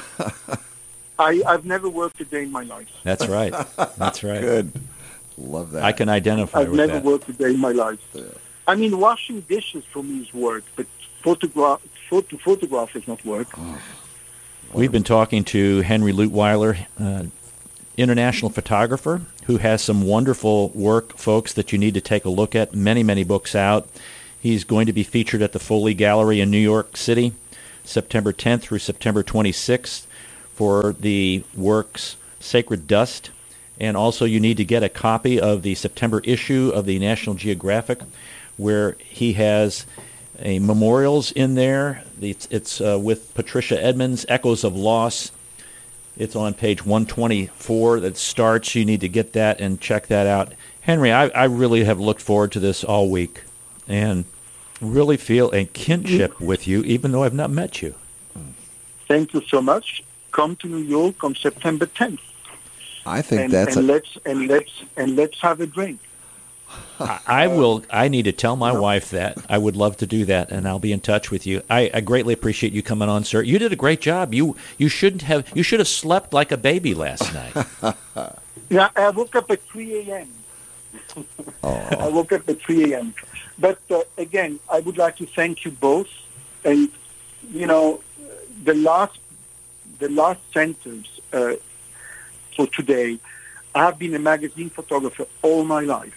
I, 1.19 1.43
I've 1.47 1.65
never 1.65 1.89
worked 1.89 2.21
a 2.21 2.25
day 2.25 2.43
in 2.43 2.51
my 2.51 2.65
life. 2.65 2.89
That's 3.03 3.27
right. 3.29 3.53
That's 3.97 4.23
right. 4.25 4.41
Good. 4.41 4.73
Love 5.39 5.73
that. 5.73 5.83
I 5.83 5.93
can 5.93 6.09
identify 6.09 6.61
I've 6.61 6.71
with 6.71 6.77
never 6.77 6.95
that. 6.95 7.05
worked 7.05 7.29
a 7.29 7.33
day 7.33 7.51
in 7.51 7.61
my 7.61 7.73
life. 7.73 8.01
I 8.67 8.75
mean, 8.75 8.99
washing 8.99 9.41
dishes 9.43 9.85
for 9.85 10.03
me 10.03 10.21
is 10.21 10.33
work, 10.33 10.65
but 10.77 10.87
photograph 11.23 11.81
photo, 12.09 12.37
photograph 12.37 12.95
is 12.95 13.07
not 13.09 13.25
work. 13.25 13.49
We've 14.73 14.93
been 14.93 15.05
talking 15.05 15.45
to 15.45 15.81
Henry 15.81 16.13
Leutwyler, 16.13 16.87
uh, 16.99 17.25
international 17.97 18.51
photographer, 18.51 19.23
who 19.45 19.59
has 19.59 19.83
some 19.83 20.03
wonderful 20.03 20.69
work, 20.71 21.17
folks, 21.17 21.53
that 21.55 21.73
you 21.73 21.79
need 21.79 21.95
to 21.95 22.01
take 22.01 22.25
a 22.25 22.31
look 22.31 22.55
at. 22.55 22.75
Many, 22.75 23.03
many 23.03 23.25
books 23.25 23.55
out. 23.55 23.89
He's 24.41 24.65
going 24.65 24.87
to 24.87 24.93
be 24.93 25.03
featured 25.03 25.43
at 25.43 25.53
the 25.53 25.59
Foley 25.59 25.95
Gallery 25.95 26.41
in 26.41 26.51
New 26.51 26.59
York 26.59 26.97
City, 26.97 27.33
September 27.85 28.33
10th 28.33 28.63
through 28.63 28.79
September 28.79 29.23
26th, 29.23 30.07
for 30.55 30.93
the 30.93 31.45
works 31.55 32.17
Sacred 32.41 32.87
Dust. 32.87 33.31
And 33.81 33.97
also, 33.97 34.25
you 34.25 34.39
need 34.39 34.59
to 34.59 34.65
get 34.65 34.83
a 34.83 34.89
copy 34.89 35.41
of 35.41 35.63
the 35.63 35.75
September 35.75 36.21
issue 36.25 36.71
of 36.75 36.87
the 36.87 36.99
National 36.99 37.35
Geographic, 37.35 38.01
where 38.57 38.97
he 38.99 39.33
has 39.35 39.87
a 40.39 40.59
memorials 40.59 41.33
in 41.33 41.55
there. 41.55 42.05
It's, 42.21 42.47
it's 42.51 42.81
uh, 42.81 42.99
with 43.01 43.35
Patricia 43.35 43.83
Edmonds, 43.83 44.27
Echoes 44.29 44.65
of 44.65 44.77
Loss. 44.77 45.33
It's 46.17 46.37
on 46.37 46.55
page 46.55 46.85
124 46.85 48.01
that 48.01 48.17
starts. 48.17 48.75
You 48.75 48.85
need 48.85 49.01
to 49.01 49.09
get 49.09 49.33
that 49.33 49.61
and 49.61 49.81
check 49.81 50.09
that 50.09 50.27
out. 50.27 50.53
Henry, 50.83 51.13
I, 51.13 51.29
I 51.29 51.45
really 51.45 51.85
have 51.85 51.99
looked 51.99 52.21
forward 52.21 52.53
to 52.53 52.61
this 52.61 52.85
all 52.85 53.09
week 53.09 53.45
and 53.89 54.25
really 54.81 55.17
feel 55.17 55.51
a 55.53 55.65
kinship 55.65 56.41
with 56.41 56.67
you, 56.67 56.83
even 56.83 57.13
though 57.13 57.23
I've 57.23 57.35
not 57.35 57.51
met 57.51 57.81
you. 57.81 57.95
Thank 59.09 59.33
you 59.33 59.43
so 59.47 59.63
much. 59.63 60.03
Come 60.33 60.57
to 60.57 60.67
New 60.67 60.79
York 60.79 61.23
on 61.23 61.35
September 61.35 61.87
10th, 61.87 62.19
I 63.05 63.23
think 63.23 63.43
and, 63.43 63.53
that's 63.53 63.77
and 63.77 63.89
a, 63.89 63.93
let's 63.93 64.19
and 64.25 64.49
let's 64.49 64.83
and 64.97 65.17
let's 65.17 65.41
have 65.41 65.61
a 65.61 65.67
drink. 65.67 66.01
I, 67.01 67.21
I 67.27 67.47
will. 67.49 67.85
I 67.91 68.09
need 68.09 68.25
to 68.25 68.33
tell 68.33 68.57
my 68.57 68.73
wife 68.73 69.11
that. 69.11 69.39
I 69.49 69.59
would 69.59 69.77
love 69.77 69.97
to 69.99 70.07
do 70.07 70.25
that, 70.27 70.51
and 70.51 70.67
I'll 70.69 70.79
be 70.79 70.93
in 70.93 71.01
touch 71.01 71.31
with 71.31 71.47
you. 71.47 71.63
I, 71.69 71.91
I 71.93 72.01
greatly 72.01 72.33
appreciate 72.33 72.73
you 72.73 72.83
coming 72.83 73.09
on, 73.09 73.25
sir. 73.25 73.43
You 73.43 73.59
did 73.59 73.73
a 73.73 73.77
great 73.77 74.01
job. 74.01 74.33
You 74.33 74.57
you 74.79 74.89
shouldn't 74.89 75.23
have. 75.23 75.51
You 75.55 75.63
should 75.63 75.81
have 75.81 75.89
slept 75.89 76.33
like 76.33 76.53
a 76.53 76.57
baby 76.57 76.95
last 76.95 77.33
night. 77.35 77.67
Yeah, 78.73 78.89
I 78.97 79.11
woke 79.11 79.37
up 79.37 79.51
at 79.51 79.61
3 79.65 80.09
a.m. 80.09 80.29
I 81.63 82.09
woke 82.09 82.33
up 82.33 82.49
at 82.49 82.59
3 82.63 82.95
a.m. 82.95 83.13
But 83.59 83.79
uh, 83.91 84.01
again, 84.17 84.61
I 84.71 84.81
would 84.81 84.97
like 84.97 85.17
to 85.17 85.27
thank 85.27 85.67
you 85.67 85.73
both. 85.73 86.09
And 86.65 86.89
you 87.51 87.67
know, 87.67 88.01
the 88.65 88.73
last 88.73 89.19
the 89.99 90.09
last 90.09 90.41
sentence 90.55 91.21
uh, 91.35 91.57
for 92.57 92.67
today. 92.67 93.19
I 93.75 93.85
have 93.87 93.99
been 93.99 94.15
a 94.15 94.19
magazine 94.19 94.71
photographer 94.71 95.27
all 95.43 95.65
my 95.65 95.81
life. 95.81 96.15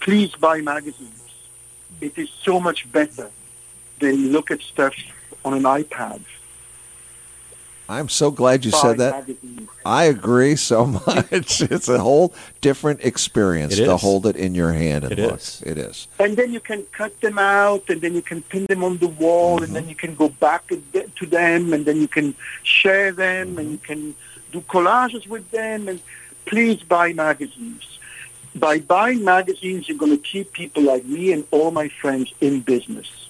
Please 0.00 0.32
buy 0.34 0.60
magazines. 0.60 1.22
It 2.00 2.16
is 2.18 2.28
so 2.42 2.60
much 2.60 2.90
better 2.90 3.30
than 4.00 4.32
look 4.32 4.50
at 4.50 4.60
stuff 4.60 4.94
on 5.44 5.54
an 5.54 5.62
iPad. 5.62 6.20
I'm 7.90 8.10
so 8.10 8.30
glad 8.30 8.66
you 8.66 8.70
Buy 8.70 8.78
said 8.78 8.98
that. 8.98 9.12
magazines. 9.14 9.68
I 9.84 10.04
agree 10.04 10.56
so 10.56 10.84
much. 11.06 11.62
it's 11.62 11.88
a 11.88 11.98
whole 11.98 12.34
different 12.60 13.00
experience 13.02 13.78
It 13.78 13.86
to 13.86 13.94
is. 13.94 14.00
hold 14.00 14.26
it 14.26 14.36
in 14.36 14.54
your 14.54 14.72
hand 14.72 15.04
and 15.04 15.12
It 15.12 15.18
look. 15.18 15.38
is. 15.38 15.62
It 15.64 15.78
is. 15.78 16.06
And 16.18 16.36
then 16.36 16.52
you 16.52 16.60
can 16.60 16.82
cut 16.92 17.18
them 17.22 17.38
out, 17.38 17.88
and 17.88 18.00
then 18.02 18.14
you 18.14 18.20
can 18.20 18.42
pin 18.42 18.66
them 18.66 18.84
on 18.84 18.98
the 18.98 19.08
wall, 19.08 19.58
and 19.58 19.66
mm-hmm. 19.66 19.74
then 19.74 19.88
you 19.88 19.94
can 19.94 20.14
go 20.14 20.28
back 20.28 20.66
to 20.68 20.76
th- 20.92 21.14
to 21.16 21.24
them, 21.26 21.72
and 21.72 21.86
then 21.86 21.96
you 22.00 22.08
can 22.08 22.34
share 22.62 23.10
them, 23.10 23.56
and 23.56 23.58
mm-hmm. 23.58 23.70
you 23.72 23.78
can 23.78 24.14
do 24.52 24.60
collages 24.62 25.26
with 25.26 25.50
them. 25.50 25.88
And 25.88 26.00
please 26.46 26.82
buy 26.82 27.12
magazines. 27.12 27.98
By 28.54 28.78
buying 28.80 29.24
magazines, 29.24 29.88
you're 29.88 29.98
going 29.98 30.16
to 30.16 30.22
keep 30.22 30.52
people 30.52 30.82
like 30.82 31.04
me 31.04 31.32
and 31.32 31.44
all 31.50 31.70
my 31.70 31.88
friends 31.88 32.32
in 32.40 32.60
business. 32.60 33.28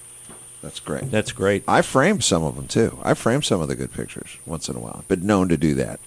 That's 0.62 0.80
great. 0.80 1.10
That's 1.10 1.32
great. 1.32 1.62
I 1.68 1.82
framed 1.82 2.24
some 2.24 2.42
of 2.42 2.56
them 2.56 2.66
too. 2.66 2.98
I 3.02 3.14
framed 3.14 3.44
some 3.44 3.60
of 3.60 3.68
the 3.68 3.76
good 3.76 3.92
pictures 3.92 4.38
once 4.46 4.68
in 4.68 4.76
a 4.76 4.80
while. 4.80 5.04
Been 5.06 5.26
known 5.26 5.48
to 5.48 5.56
do 5.56 5.74
that. 5.74 6.00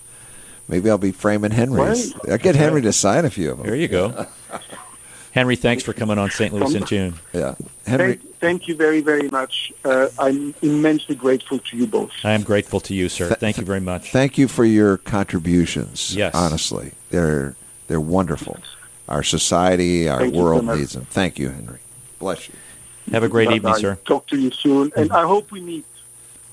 Maybe 0.67 0.89
I'll 0.89 0.97
be 0.97 1.11
framing 1.11 1.51
Henry's. 1.51 2.13
Right. 2.15 2.31
I'll 2.31 2.37
get 2.37 2.55
Henry 2.55 2.81
to 2.81 2.93
sign 2.93 3.25
a 3.25 3.29
few 3.29 3.51
of 3.51 3.57
them. 3.57 3.67
There 3.67 3.75
you 3.75 3.87
go. 3.87 4.27
Henry, 5.31 5.55
thanks 5.55 5.83
for 5.83 5.93
coming 5.93 6.17
on 6.17 6.29
St. 6.29 6.53
Louis 6.53 6.75
in 6.75 6.83
Tune. 6.83 7.13
Yeah, 7.33 7.55
Henry. 7.85 8.15
Thank, 8.15 8.35
thank 8.39 8.67
you 8.67 8.75
very, 8.75 9.01
very 9.01 9.29
much. 9.29 9.71
Uh, 9.85 10.09
I'm 10.19 10.53
immensely 10.61 11.15
grateful 11.15 11.59
to 11.59 11.77
you 11.77 11.87
both. 11.87 12.11
I 12.23 12.31
am 12.31 12.43
grateful 12.43 12.79
to 12.81 12.93
you, 12.93 13.07
sir. 13.07 13.33
Thank 13.35 13.57
you 13.57 13.63
very 13.63 13.79
much. 13.79 14.11
Thank 14.11 14.37
you 14.37 14.47
for 14.47 14.65
your 14.65 14.97
contributions. 14.97 16.15
Yes. 16.15 16.35
honestly, 16.35 16.91
they're 17.09 17.55
they're 17.87 18.01
wonderful. 18.01 18.57
Our 19.07 19.23
society, 19.23 20.07
our 20.07 20.19
Thank 20.19 20.33
you 20.33 20.39
so 20.39 20.43
world 20.43 20.65
needs 20.65 20.93
them. 20.93 21.05
Thank 21.05 21.39
you, 21.39 21.49
Henry. 21.49 21.79
Bless 22.19 22.47
you. 22.47 22.55
Have 23.11 23.23
a 23.23 23.29
great 23.29 23.47
evening, 23.47 23.61
Bye-bye. 23.63 23.79
sir. 23.79 23.99
Talk 24.05 24.27
to 24.27 24.37
you 24.37 24.51
soon, 24.51 24.91
and 24.95 25.11
I 25.11 25.23
hope 25.23 25.51
we 25.51 25.59
meet. 25.59 25.85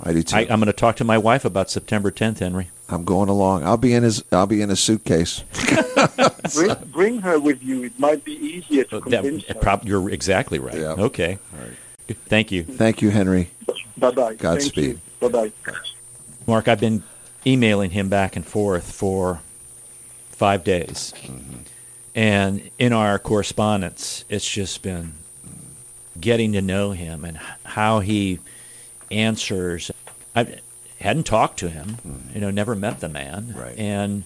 I 0.02 0.12
do 0.12 0.22
too. 0.22 0.36
I, 0.36 0.40
I'm 0.40 0.60
going 0.60 0.66
to 0.66 0.72
talk 0.72 0.96
to 0.96 1.04
my 1.04 1.18
wife 1.18 1.44
about 1.44 1.70
September 1.70 2.10
10th, 2.10 2.38
Henry. 2.38 2.70
I'm 2.88 3.04
going 3.04 3.28
along. 3.28 3.64
I'll 3.64 3.76
be 3.76 3.92
in 3.92 4.02
his. 4.02 4.24
I'll 4.32 4.46
be 4.46 4.62
in 4.62 4.68
his 4.70 4.80
suitcase. 4.80 5.42
Bring, 6.54 6.74
bring 6.86 7.20
her 7.20 7.38
with 7.38 7.62
you. 7.62 7.82
It 7.82 7.98
might 7.98 8.24
be 8.24 8.32
easier 8.32 8.84
to 8.84 8.96
oh, 8.96 9.00
That, 9.00 9.22
convince 9.22 9.44
her. 9.46 9.54
prob- 9.54 9.84
you're 9.84 10.08
exactly 10.08 10.58
right. 10.58 10.78
Yeah. 10.78 10.92
Okay. 10.92 11.38
All 11.52 11.60
right. 11.60 12.16
Thank 12.26 12.50
you. 12.52 12.64
Thank 12.64 13.02
you, 13.02 13.10
Henry. 13.10 13.50
Bye-bye. 13.98 14.34
Godspeed. 14.36 15.00
Bye-bye. 15.20 15.52
Mark, 16.46 16.68
I've 16.68 16.80
been 16.80 17.02
emailing 17.44 17.90
him 17.90 18.08
back 18.08 18.36
and 18.36 18.46
forth 18.46 18.90
for 18.90 19.40
five 20.30 20.64
days. 20.64 21.12
Mm-hmm. 21.22 21.56
And 22.14 22.70
in 22.78 22.92
our 22.92 23.18
correspondence, 23.18 24.24
it's 24.28 24.48
just 24.48 24.82
been 24.82 25.14
getting 26.18 26.52
to 26.52 26.62
know 26.62 26.92
him 26.92 27.24
and 27.24 27.36
how 27.64 28.00
he 28.00 28.38
answers. 29.10 29.90
I 30.34 30.58
hadn't 31.00 31.24
talked 31.24 31.58
to 31.60 31.68
him, 31.68 31.96
you 32.34 32.40
know, 32.40 32.50
never 32.50 32.74
met 32.74 33.00
the 33.00 33.08
man. 33.08 33.54
Right. 33.56 33.78
And 33.78 34.24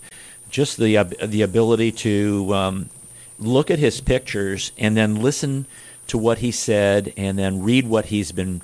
just 0.51 0.77
the, 0.77 0.97
ab- 0.97 1.19
the 1.19 1.43
ability 1.43 1.93
to 1.93 2.55
um, 2.55 2.91
look 3.39 3.71
at 3.71 3.79
his 3.79 4.01
pictures 4.01 4.73
and 4.79 4.97
then 4.97 5.17
listen 5.17 5.67
to 6.09 6.19
what 6.19 6.39
he 6.39 6.51
said 6.51 7.13
and 7.17 7.39
then 7.39 7.63
read 7.63 7.87
what 7.87 8.07
he's 8.07 8.33
been 8.33 8.61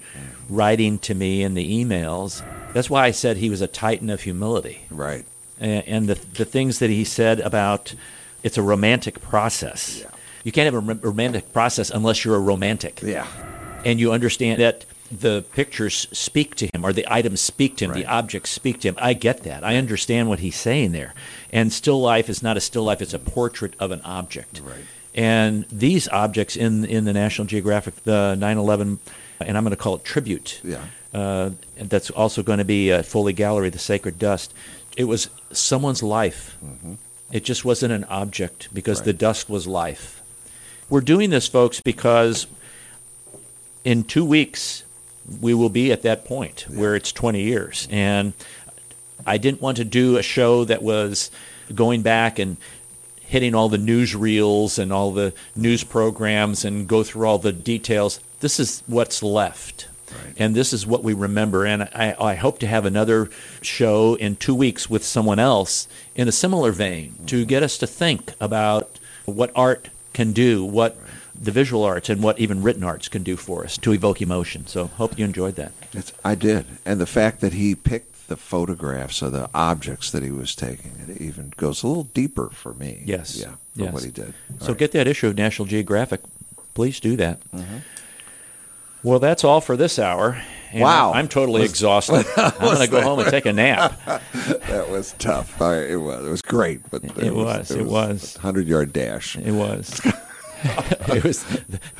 writing 0.49 0.99
to 1.01 1.15
me 1.15 1.43
in 1.43 1.55
the 1.55 1.85
emails. 1.85 2.43
That's 2.73 2.91
why 2.91 3.07
I 3.07 3.11
said 3.11 3.37
he 3.37 3.51
was 3.51 3.61
a 3.61 3.67
titan 3.67 4.11
of 4.11 4.23
humility. 4.23 4.87
Right. 4.91 5.25
And, 5.61 5.87
and 5.87 6.09
the, 6.09 6.15
the 6.15 6.45
things 6.45 6.79
that 6.79 6.91
he 6.91 7.05
said 7.05 7.41
about 7.41 7.95
it's 8.43 8.57
a 8.57 8.63
romantic 8.63 9.21
process. 9.21 10.01
Yeah. 10.01 10.11
You 10.45 10.53
can't 10.53 10.73
have 10.73 10.75
a 10.75 10.95
romantic 10.95 11.53
process 11.53 11.91
unless 11.91 12.25
you're 12.25 12.37
a 12.37 12.41
romantic. 12.41 13.01
Yeah. 13.03 13.27
And 13.85 13.99
you 13.99 14.13
understand 14.13 14.61
that 14.61 14.85
the 15.11 15.45
pictures 15.55 16.07
speak 16.13 16.55
to 16.57 16.67
him 16.67 16.85
or 16.85 16.93
the 16.93 17.07
items 17.13 17.41
speak 17.41 17.77
to 17.79 17.87
him, 17.87 17.93
the 17.95 18.07
objects 18.07 18.51
speak 18.51 18.81
to 18.81 18.89
him. 18.89 18.95
I 18.99 19.15
get 19.15 19.43
that. 19.45 19.65
I 19.65 19.77
understand 19.77 20.29
what 20.29 20.41
he's 20.41 20.57
saying 20.57 20.93
there. 20.93 21.15
And 21.53 21.73
still 21.73 22.01
life 22.01 22.29
is 22.29 22.43
not 22.43 22.57
a 22.57 22.61
still 22.61 22.85
life, 22.85 23.01
it's 23.01 23.15
a 23.15 23.19
portrait 23.19 23.75
of 23.81 23.91
an 23.91 24.01
object. 24.03 24.61
Right. 24.65 24.85
And 25.15 25.65
these 25.73 26.09
objects 26.09 26.57
in 26.57 26.85
in 26.85 27.05
the 27.05 27.13
National 27.13 27.47
Geographic, 27.47 28.05
the 28.05 28.37
9/11, 28.39 28.99
and 29.41 29.57
I'm 29.57 29.65
going 29.65 29.71
to 29.71 29.77
call 29.77 29.97
it 29.97 30.05
tribute. 30.05 30.61
Yeah. 30.63 30.85
Uh, 31.13 31.51
and 31.79 31.89
that's 31.89 32.11
also 32.11 32.43
going 32.43 32.59
to 32.59 32.65
be 32.65 32.93
at 32.93 33.07
Foley 33.07 33.33
Gallery, 33.33 33.71
the 33.71 33.79
Sacred 33.79 34.19
Dust. 34.19 34.53
It 34.97 35.05
was 35.05 35.31
someone's 35.53 36.03
life. 36.03 36.57
It 37.33 37.45
just 37.45 37.65
wasn't 37.65 37.93
an 37.93 38.05
object 38.05 38.69
because 38.75 38.99
Right. 38.99 39.07
the 39.07 39.13
dust 39.15 39.49
was 39.49 39.67
life. 39.67 40.21
We're 40.91 41.01
doing 41.01 41.31
this, 41.31 41.49
folks, 41.49 41.81
because 41.81 42.47
in 43.85 44.05
two 44.05 44.25
weeks 44.25 44.83
we 45.41 45.55
will 45.55 45.69
be 45.69 45.93
at 45.93 46.03
that 46.03 46.25
point 46.25 46.67
where 46.69 46.95
it's 46.97 47.13
20 47.13 47.43
years, 47.43 47.89
and 47.91 48.33
I 49.27 49.39
didn't 49.39 49.61
want 49.61 49.77
to 49.77 49.85
do 49.85 50.17
a 50.17 50.23
show 50.23 50.65
that 50.65 50.83
was 50.83 51.31
going 51.75 52.03
back 52.03 52.39
and 52.39 52.57
hitting 53.21 53.55
all 53.55 53.69
the 53.69 53.77
newsreels 53.77 54.79
and 54.79 54.93
all 54.93 55.13
the 55.13 55.35
news 55.55 55.85
programs 55.85 56.65
and 56.65 56.89
go 56.89 57.03
through 57.03 57.27
all 57.27 57.39
the 57.39 57.53
details. 57.53 58.21
This 58.41 58.59
is 58.59 58.83
what's 58.87 59.23
left. 59.23 59.89
And 60.39 60.55
this 60.55 60.73
is 60.73 60.87
what 60.87 61.05
we 61.05 61.13
remember. 61.13 61.67
And 61.67 61.83
I, 61.83 62.17
I 62.19 62.35
hope 62.37 62.59
to 62.61 62.67
have 62.67 62.87
another 62.87 63.29
show 63.61 64.15
in 64.15 64.37
two 64.37 64.55
weeks 64.55 64.89
with 64.89 65.05
someone 65.05 65.39
else 65.39 65.87
in 66.15 66.29
a 66.29 66.33
similar 66.33 66.73
vein 66.73 67.15
to 67.27 67.41
mm-hmm. 67.41 67.49
get 67.49 67.63
us 67.63 67.77
to 67.79 67.87
think 67.87 68.33
about 68.41 68.99
what 69.27 69.53
art 69.55 69.89
can 70.15 70.33
do, 70.33 70.65
what 70.65 70.97
the 71.41 71.51
visual 71.53 71.85
arts 71.85 72.09
and 72.09 72.23
what 72.23 72.39
even 72.39 72.63
written 72.63 72.83
arts 72.85 73.09
can 73.09 73.23
do 73.23 73.37
for 73.37 73.65
us 73.65 73.77
to 73.79 73.93
evoke 73.93 74.21
emotion. 74.21 74.67
So 74.67 74.87
hope 74.87 75.19
you 75.19 75.25
enjoyed 75.25 75.55
that. 75.57 75.73
It's, 75.93 76.13
I 76.25 76.35
did. 76.35 76.67
And 76.85 77.01
the 77.01 77.07
fact 77.07 77.41
that 77.41 77.53
he 77.55 77.75
picked 77.75 78.29
the 78.29 78.37
photographs 78.37 79.23
of 79.23 79.33
the 79.33 79.49
objects 79.55 80.11
that 80.11 80.23
he 80.23 80.31
was 80.31 80.55
taking, 80.55 80.93
it 81.09 81.21
even 81.21 81.53
goes 81.57 81.83
a 81.83 81.87
little 81.87 82.05
deeper 82.05 82.51
for 82.51 82.75
me. 82.75 83.03
Yes. 83.05 83.37
Yeah, 83.39 83.53
for 83.53 83.85
yes. 83.85 83.93
what 83.93 84.05
he 84.05 84.11
did. 84.11 84.35
So 84.61 84.75
get 84.75 84.93
that 84.93 85.07
issue 85.07 85.29
of 85.29 85.37
National 85.37 85.67
Geographic. 85.67 86.21
Please 86.75 87.01
do 87.01 87.17
that. 87.17 87.41
Mm-hmm. 87.53 87.79
Well, 89.03 89.21
that's 89.21 89.45
all 89.45 89.61
for 89.61 89.77
this 89.77 89.99
hour. 89.99 90.43
And 90.73 90.83
Wow. 90.83 91.13
I'm 91.15 91.29
totally 91.29 91.63
exhausted. 91.63 92.27
I'm 92.37 92.53
going 92.59 92.79
to 92.79 92.89
go 92.89 93.01
home 93.01 93.21
and 93.21 93.31
take 93.31 93.47
a 93.47 93.53
nap. 93.53 93.99
that 94.35 94.89
was 94.91 95.13
tough. 95.19 95.61
It 95.61 95.97
was. 95.97 96.27
It 96.27 96.31
was 96.31 96.43
great, 96.43 96.81
but 96.91 97.05
It 97.05 97.35
was, 97.35 97.71
it 97.71 97.87
was. 97.87 98.37
Hundred 98.37 98.67
yard 98.67 98.93
dash. 98.93 99.37
It 99.37 99.53
was. 99.53 100.01
it 101.09 101.25
was 101.25 101.45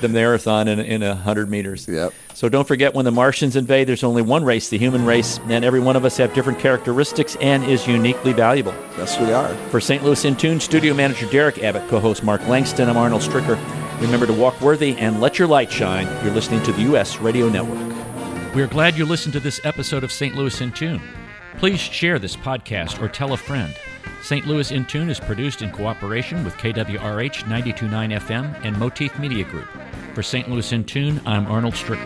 the 0.01 0.09
marathon 0.09 0.69
in, 0.69 0.81
in 0.81 1.03
a 1.03 1.11
100 1.11 1.49
meters. 1.49 1.87
Yep. 1.87 2.13
So 2.35 2.49
don't 2.49 2.67
forget 2.67 2.95
when 2.95 3.05
the 3.05 3.11
Martians 3.11 3.57
invade, 3.57 3.89
there's 3.89 4.05
only 4.05 4.23
one 4.23 4.45
race, 4.45 4.69
the 4.69 4.79
human 4.79 5.05
race, 5.05 5.39
and 5.49 5.65
every 5.65 5.81
one 5.81 5.97
of 5.97 6.05
us 6.05 6.17
have 6.17 6.35
different 6.35 6.59
characteristics 6.59 7.37
and 7.41 7.65
is 7.65 7.87
uniquely 7.87 8.33
valuable. 8.33 8.75
Yes, 8.97 9.19
we 9.21 9.33
are. 9.33 9.55
For 9.71 9.81
St. 9.81 10.03
Louis 10.03 10.25
in 10.25 10.37
Tune, 10.37 10.61
studio 10.61 10.95
manager 10.95 11.27
Derek 11.31 11.63
Abbott, 11.63 11.89
co 11.89 12.01
host 12.01 12.23
Mark 12.25 12.47
Langston, 12.49 12.89
I'm 12.89 12.97
Arnold 12.97 13.23
Stricker. 13.23 13.59
Remember 14.01 14.27
to 14.27 14.33
walk 14.33 14.61
worthy 14.61 14.97
and 14.97 15.21
let 15.21 15.39
your 15.39 15.49
light 15.49 15.71
shine. 15.73 16.07
You're 16.25 16.35
listening 16.35 16.63
to 16.65 16.73
the 16.73 16.83
U.S. 16.83 17.19
Radio 17.19 17.49
Network. 17.49 17.99
We're 18.55 18.67
glad 18.67 18.97
you 18.97 19.05
listened 19.05 19.35
to 19.35 19.41
this 19.41 19.61
episode 19.65 20.05
of 20.05 20.13
St. 20.13 20.35
Louis 20.35 20.61
in 20.61 20.73
Tune. 20.73 21.03
Please 21.59 21.81
share 21.81 22.19
this 22.19 22.37
podcast 22.37 23.03
or 23.03 23.09
tell 23.09 23.33
a 23.33 23.37
friend. 23.37 23.75
St. 24.29 24.47
Louis 24.47 24.73
in 24.73 24.85
Tune 24.85 25.09
is 25.09 25.19
produced 25.19 25.63
in 25.63 25.71
cooperation 25.71 26.45
with 26.45 26.53
KWRH 26.59 27.49
929 27.49 28.11
FM 28.11 28.63
and 28.63 28.79
Motif 28.79 29.19
Media 29.19 29.43
Group. 29.43 29.69
For 30.13 30.23
St. 30.23 30.51
Louis 30.51 30.71
in 30.71 30.85
Tune, 30.85 31.19
I'm 31.25 31.47
Arnold 31.47 31.73
Stricker. 31.73 32.05